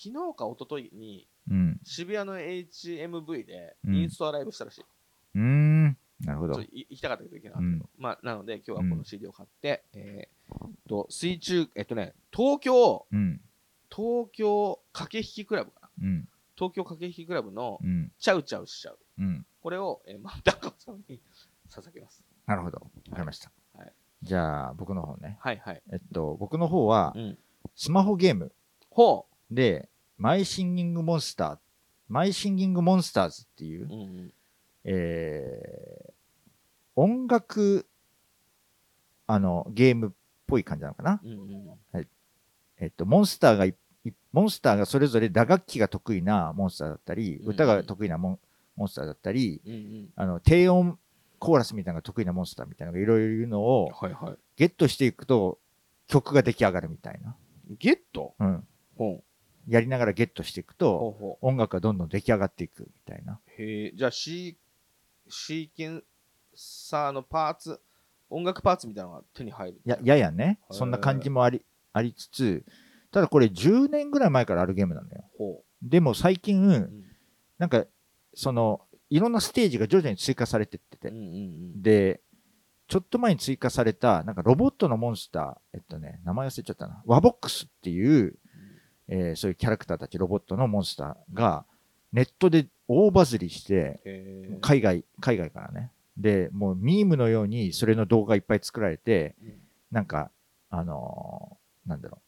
[0.00, 1.80] 昨日か一昨日にうん。
[1.84, 4.84] 渋谷の HMV でうんインストアライブしたらしい、
[5.34, 5.96] うーん。
[6.20, 6.70] なるほどちょっと。
[6.72, 13.40] い行きたかったけど行けなかったけど、うんまあなので今日はこの CD を買って、えーっと水中えっとね東京うん。
[13.90, 16.28] 東京駆け引きクラブかなうん。
[16.58, 18.12] 東京駆け引きクラブのうん。
[18.18, 19.42] チャウチャウしちゃううん。
[19.42, 21.20] ここれを、えー、また高尾さんに
[21.70, 22.24] 捧げます。
[22.46, 22.78] なるほど。
[23.10, 23.50] わかりました。
[23.76, 25.38] はいじゃあ、僕の方ね。
[25.40, 25.82] はいはい。
[25.92, 27.38] えっと、僕の方はう、ん。
[27.76, 28.50] スマホゲーム
[28.90, 31.58] ほで、マイシンギングモンスター、
[32.08, 33.84] マイシンギングモンスターズっていうう。
[33.84, 34.32] う、んうん。
[34.84, 36.12] えー
[37.00, 37.86] 音楽、
[39.28, 40.10] あの、ゲームっ
[40.48, 41.20] ぽい感じなのかな。
[41.22, 41.34] うんう
[42.00, 42.06] ん。
[42.80, 43.74] えっと、モンスターがい、い
[44.32, 48.38] モンスターがそれぞれ打楽器が得意なモンスターだったり、うん歌が得意なモン
[48.76, 50.08] モンスターだったり、うんうん。
[50.14, 50.98] あの、低音
[51.38, 53.90] コーラスみたいなのが得意なモンスターみたいなのがいろいろいるのを
[54.56, 55.58] ゲットしていくと
[56.06, 57.36] 曲が出来上がるみたいな。
[57.70, 57.76] い。
[57.76, 58.34] ゲット？
[58.38, 58.66] うん。
[58.96, 59.22] ほ
[59.68, 60.74] やりながらゲットしていくう。
[60.76, 63.34] と音楽がどんどん出来上がっていくみたいな。
[63.34, 63.62] う。
[63.62, 63.92] へえ。
[63.94, 66.02] じゃあ、シー、シーケン
[66.54, 67.80] サーのパーツ、
[68.30, 69.80] 音楽パーツみたいなのが手に入る。
[69.84, 70.58] や、ややね。
[70.70, 71.62] そんな感じもあり、
[71.92, 72.64] ありつつ、
[73.10, 75.24] ただこれ10年ぐらい前からあるゲームなのよ。
[75.38, 76.68] ほでも最近、う。
[76.68, 77.04] うん。
[77.58, 77.84] なんか、
[78.34, 81.26] その、いろんなステージが徐々に追加されてっててうん、うんう
[81.78, 81.82] ん。
[81.82, 82.20] で、
[82.88, 87.02] ちょっと前に追加された、なんかロボットのモンスター、えっとね、名前忘れちゃったな。
[87.06, 88.34] ワボックスっていう、
[89.08, 91.64] えーそういうキャラクターたち、ロボットのモンスターが、
[92.12, 94.00] ネットで大バズりして。
[94.60, 95.92] 海外、海外からね。
[96.16, 99.54] で、もうミームのようにそれの動画いっぱい作られて、うん
[99.90, 100.30] なんか、
[100.68, 102.27] あのーなんだろう。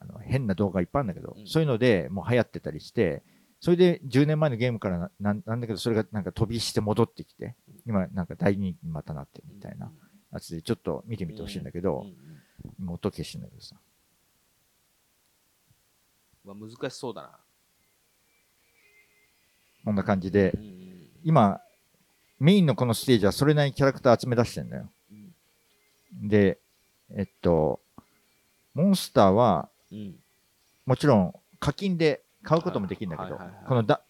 [0.00, 3.22] あの変な動画いっぱいあるんだけど、うんそういうのでもう流行ってたりして、
[3.60, 7.54] それで10年前のゲームからななんなんだけど、それがなんか飛びして戻ってきて、
[7.86, 9.90] 今なんか大人気にまたなってるみたいな
[10.32, 12.06] やつで、ちょっと見てみてほしいんだけど、
[12.78, 13.76] 今音消してんだけどさ。
[16.44, 17.38] まあ、難しそうだな。
[19.84, 20.52] こんな感じで
[21.24, 21.60] 今、
[22.38, 24.90] メインのこのステージはそれなりにキャラクター集め出してんだよ。
[25.10, 25.32] うん
[26.28, 26.58] で、
[27.14, 27.80] えっと、
[28.74, 30.14] モンスターは、うん。
[30.84, 34.00] もちろん課金で買うこともできるんだけどはいはいはいはい、このだ、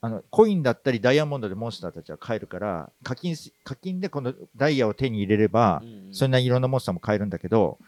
[0.00, 7.78] あの、コインだったりダイヤモンドでモンスターたちは買えるから、課金し、課金でこのダイヤを手に入れれば、うんそんないろんなモンスターも買えるんだけど、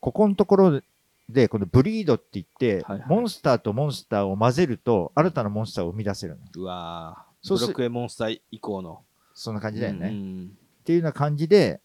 [0.00, 0.82] ここのところ
[1.30, 6.42] で、このブリードって言って、はいはいモンスターとモンスターを混ぜると、新たなモンスターを生み出せるの。
[6.54, 7.34] うわぁ。
[7.46, 9.02] そうすブロックエモンスター以降の。
[9.34, 10.08] そんな感じだよね。
[10.08, 11.80] っうんていうような感じで、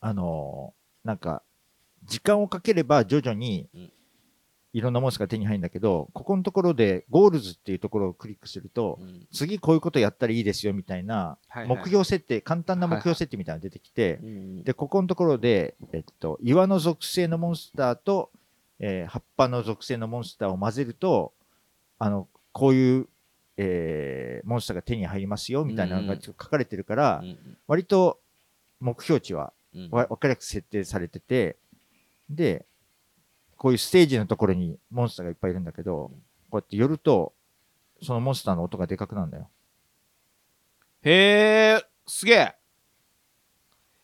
[0.00, 1.42] あのーなんか、
[2.06, 3.92] 時間をかければ徐々にうん、
[4.74, 9.28] いろんなモンスターが手に入るんだけど、ここのところで、ゴールズっていうところをクリックすると、うん。
[9.32, 11.78] 次こういうことやったらいいですよみたいな、はいはい。
[11.78, 18.30] 目標設定、簡単な目標設定みたいなのが出てきて、うんで、ここのところで、えっと、岩の属性のモンスターと、
[18.80, 21.32] えー葉っぱの属性のモンスターを混ぜると、
[22.00, 23.08] あの、こういう、
[23.56, 28.18] えーモンスターが手に入りますよみたいなのがうん書かれてるから、うん割と
[28.80, 31.56] 目標値は分かりやすく設定されてて、
[32.30, 32.66] で、
[33.56, 36.10] こういうステージのところにモンスターがいっぱいいるんだけど、
[36.50, 37.34] こうやって寄ると、
[38.02, 39.48] そのモンスターの音がでかくなるんだよ。
[41.02, 42.54] へえ、すげえ。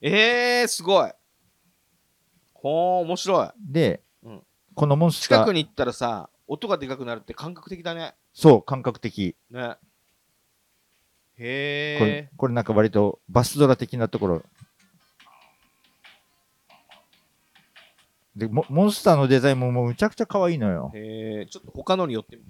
[0.00, 1.12] えー、すごい。
[2.54, 3.48] ほー、面白い。
[3.58, 4.42] で、うん
[4.74, 8.14] このモンスター、近くに行ったらさ、音がでかくなるって感覚的だね。
[8.32, 9.36] そう、感覚的。
[9.50, 9.76] ね。
[11.36, 14.42] これへこれなんか割とバスドラ的なところ。
[18.40, 20.98] でモモンスターのデザインももうむちゃくちゃ可愛いのよー。。
[20.98, 22.48] へー、ちょっと他のに寄ってみて。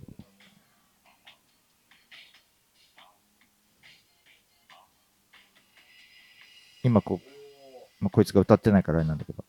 [6.84, 9.44] 今こう、まあ、こいつが歌ってないからあれなんだけど。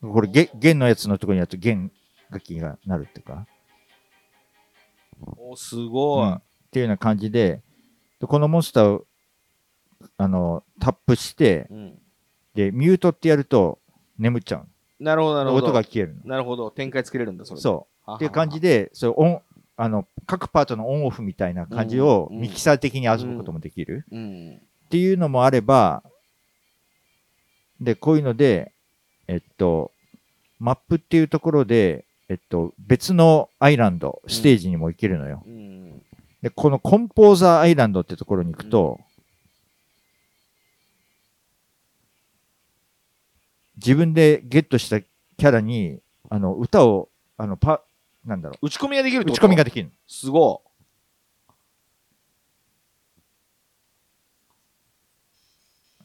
[0.00, 1.92] これ弦、弦のやつのところにやると弦
[2.30, 3.46] 楽器がなるっていうか。
[5.36, 6.28] おすごい。
[6.28, 6.40] うん
[6.70, 7.62] っていうような感じで、
[8.20, 9.06] でこのモンスターを、
[10.16, 11.98] あの、タップして、うん
[12.54, 13.78] で、ミュートってやると
[14.18, 14.66] 眠っちゃう
[15.02, 15.52] なるほど、なるの。
[15.52, 15.66] ほど。
[15.68, 16.20] 音が消えるの。
[16.24, 16.70] なるほど。
[16.70, 17.62] 展開作れるんだ、それで。
[17.62, 18.14] そう。
[18.16, 19.42] っていう感じで、そうオン、
[19.76, 24.04] あの、各パートのオンオフみたいな感じをうんうんミキサー的に遊ぶこともできる。
[24.10, 24.60] うん。
[24.86, 26.02] っていうのもあれば、
[27.80, 28.72] で、こういうので、
[29.26, 29.92] えっと、
[30.58, 35.42] マップっていうところで、えっと、別のアイランド、ステージにも行けるのよ。
[35.46, 36.02] うん。
[36.42, 38.98] で、このコンポーザーアイランドってところに行くと、
[43.76, 47.82] 自分でゲットしたキャラに、あの、歌を、あの、パ、
[48.24, 49.86] なんだろ打ち込みができるっう、打ち込みができる。
[49.86, 49.92] の。
[50.06, 50.62] すご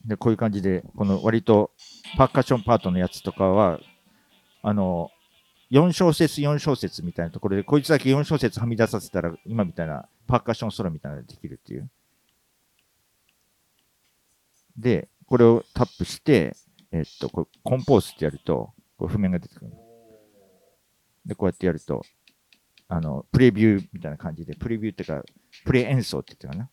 [0.06, 1.72] で、こういう感じで、この割と
[2.18, 3.80] パーカッションパートのやつとかは、
[4.62, 5.12] あの、
[5.72, 11.90] 4小節4小節みたいなところで、こいつだけ4小節はみ出させたら、今みたいなパーカッションソロみたいなのができるっていう。
[14.78, 16.56] で、これをタップして、
[16.92, 19.72] えっと、こコンポーズってやると、こう譜面が出てくる。
[21.26, 22.04] で、こうやってやると、
[22.88, 25.24] あの、プレビューみたいな感じで、プレビューっていうか、
[25.66, 26.70] プレ演奏って言ってたかな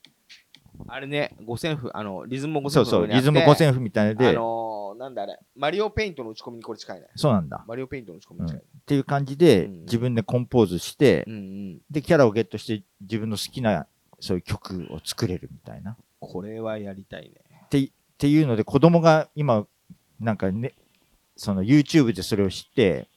[0.88, 2.60] あれね、五線譜、あの、リズム。
[2.60, 7.08] 五線譜そうそう、リズム五線譜みたいなので、あのー、なんだあれ、マリオペイントの打ち込みにこれ近いね。
[7.16, 7.64] そうなんだ。
[7.66, 8.60] マリオペイントの打ち込みに近い。
[8.60, 11.78] っていう感じで、うん自分でコンポーズして、うんうん。
[11.90, 13.86] で、キャラをゲットして、自分の好きな、
[14.20, 15.96] そういう曲を作れるみたいな。
[16.20, 17.34] これはやりたいね。
[17.66, 19.66] ってっていうので、子供が今、
[20.20, 20.74] なんかね、
[21.36, 23.08] その YouTube でそれを知って、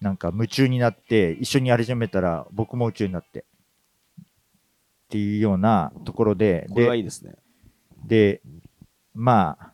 [0.00, 3.44] なんか夢中になって、一緒にやり始めたら、僕も夢中になって。
[5.10, 7.34] っていうようなところで、これはいで、いですね。
[8.06, 8.40] で
[9.12, 9.72] まあ、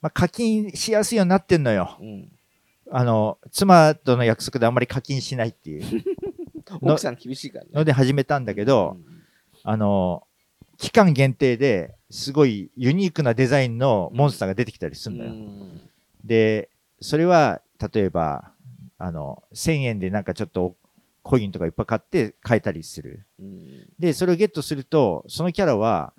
[0.00, 1.96] まあ、課金しやすいようになってんのよ。
[2.00, 2.32] うん。
[2.90, 6.02] あの、妻との約束であんまり課金しないっていう
[6.82, 7.70] の 奥さん厳しいからね。
[7.72, 8.96] ので始めたんだけど、
[9.62, 10.26] あの、
[10.78, 15.32] 期間限定ですごいユニークなデザインのモンスターが出てきたりすうんるのよ。
[15.32, 15.80] うん
[16.24, 16.70] で、
[17.00, 17.62] それは、
[17.92, 18.50] 例えば、
[18.98, 20.74] あの、1000円でなんかちょっと
[21.26, 23.26] コインとかいっぱい買って買えたりする。
[23.40, 26.12] うんで、それをゲットすると、そのキャラは、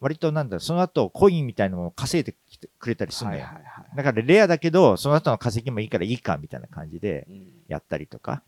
[0.00, 2.34] 割となんだその後コインみたいなのを稼いで
[2.78, 3.42] くれたりするのよ。
[3.42, 3.96] はいはいはい。
[3.96, 8.42] だからレアだけど、その後の稼ぎもいいからいいかみたいな感じでうんやったりとか。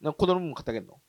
[0.00, 1.00] なんか子供も買ってあげるの？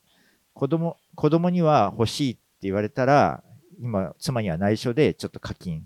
[0.54, 3.44] 子供、子供には欲しいって言われたら、
[3.80, 5.86] 今、妻には内緒でちょっと課金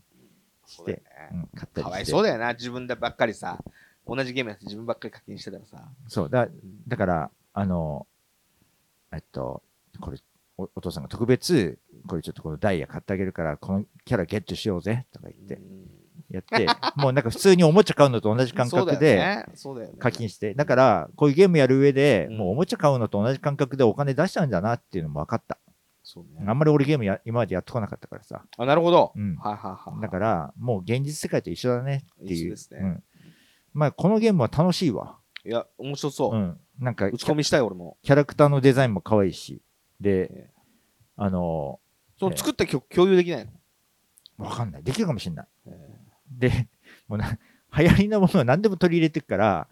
[0.65, 1.01] して、ね
[1.33, 1.81] うん、買ったりして。
[1.81, 3.61] かわいそうだよな、自分でばっかりさ。
[4.07, 5.83] 同じゲームやって自分ばっかり課金してたらさ。
[6.07, 6.51] そうだ、うん
[6.87, 8.05] だから、あの、
[9.15, 9.63] えっと、
[9.99, 10.17] これ
[10.57, 15.61] お、お父さんが特別、これちょっとこのダイヤ買ってあげるから、このキャラゲットしようぜ、とか言って、
[16.29, 19.45] やって、もうなんか普通におもちゃ買うのと同じ感覚で
[19.99, 25.57] 課金して、だから、こういうゲームやる上で、うんもうおもちゃ買うのと同じ感覚でお金出しちゃうんだなっていうのも分かった。
[26.07, 28.43] そうねあんまり俺ゲームや今までやってこなかったからさ。
[28.57, 29.11] あ、なるほど。
[29.15, 30.01] うんはいはいはい。
[30.01, 32.45] だから、もう現実世界と一緒だねっていう。
[32.45, 33.03] 一緒ですねうん。
[33.73, 35.17] まあ、このゲームは楽しいわ。
[35.45, 36.37] いや、面白そうう。
[36.39, 36.59] ん。
[36.79, 37.97] なんか、打ち込みしたい、俺も。
[38.03, 39.61] キャラクターのデザインも可愛いし。
[39.99, 40.49] で、ええ
[41.17, 41.79] あの
[42.19, 43.51] その作った曲共有できないの？
[44.45, 44.83] わかんない。
[44.83, 45.47] できるかもしれない。
[45.67, 45.97] え
[46.29, 46.67] で、
[47.07, 47.37] もうな、
[47.77, 49.67] 流行りのものは何でも取り入れてるから、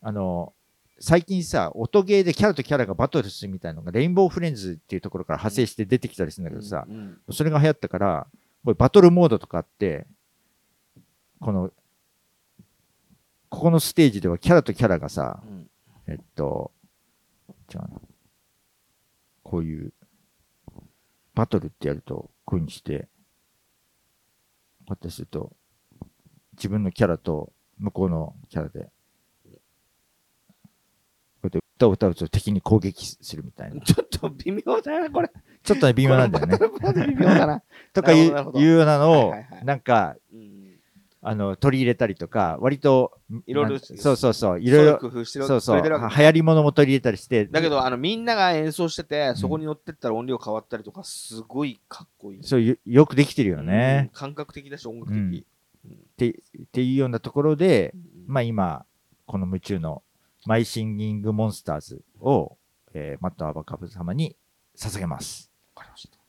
[0.00, 0.52] あの
[0.98, 8.26] 最近さ、音ゲーでキャラとキャラがバトルするみたいなのが、レインボーフレンズっていうところから派生して出てきたりするんだけどさ、うんうんそれが流行ったから、
[8.64, 10.06] これバトルモードとかあって、
[11.40, 11.70] この、
[13.50, 15.70] ここのステージではキャラとキャラがさ、うん
[16.06, 16.72] えっと、
[17.72, 17.88] 違うな。
[19.42, 19.92] こういう、
[21.34, 23.06] バトルってやると、こういうにして、こ
[24.88, 25.52] うやってすると、
[26.54, 28.88] 自分のキャラと向こうのキャラで、こ
[31.44, 33.80] うやって歌を歌うと敵に攻撃するみたいな。
[33.80, 35.30] ちょっと微妙だな、これ。
[35.62, 36.58] ちょっとね微妙なんだよね。
[37.06, 37.62] 微妙だな。
[37.92, 40.59] とかいうようなのをなんか、うん
[41.22, 52.42] あの、取り入れたりとか、割と、いろいろそうそうそう、いろいろ、工夫してるそうそう、流行り物も取り入れたりして、だけど、あの、みんなが演奏してて、そこに乗ってったら音量変わったりとか、すごいかっこいい。
[52.42, 54.08] そうよよくできてるようんね。
[54.14, 55.44] 感覚的だし、音楽うん的。
[55.44, 58.86] ってっていうようなところで、うんまあ今、
[59.26, 60.02] この夢中の
[60.46, 62.56] マイシンギングモンスターズを、
[62.94, 64.36] えーマットアバカブ様に
[64.76, 65.50] 捧げます。
[65.74, 66.19] わかりました。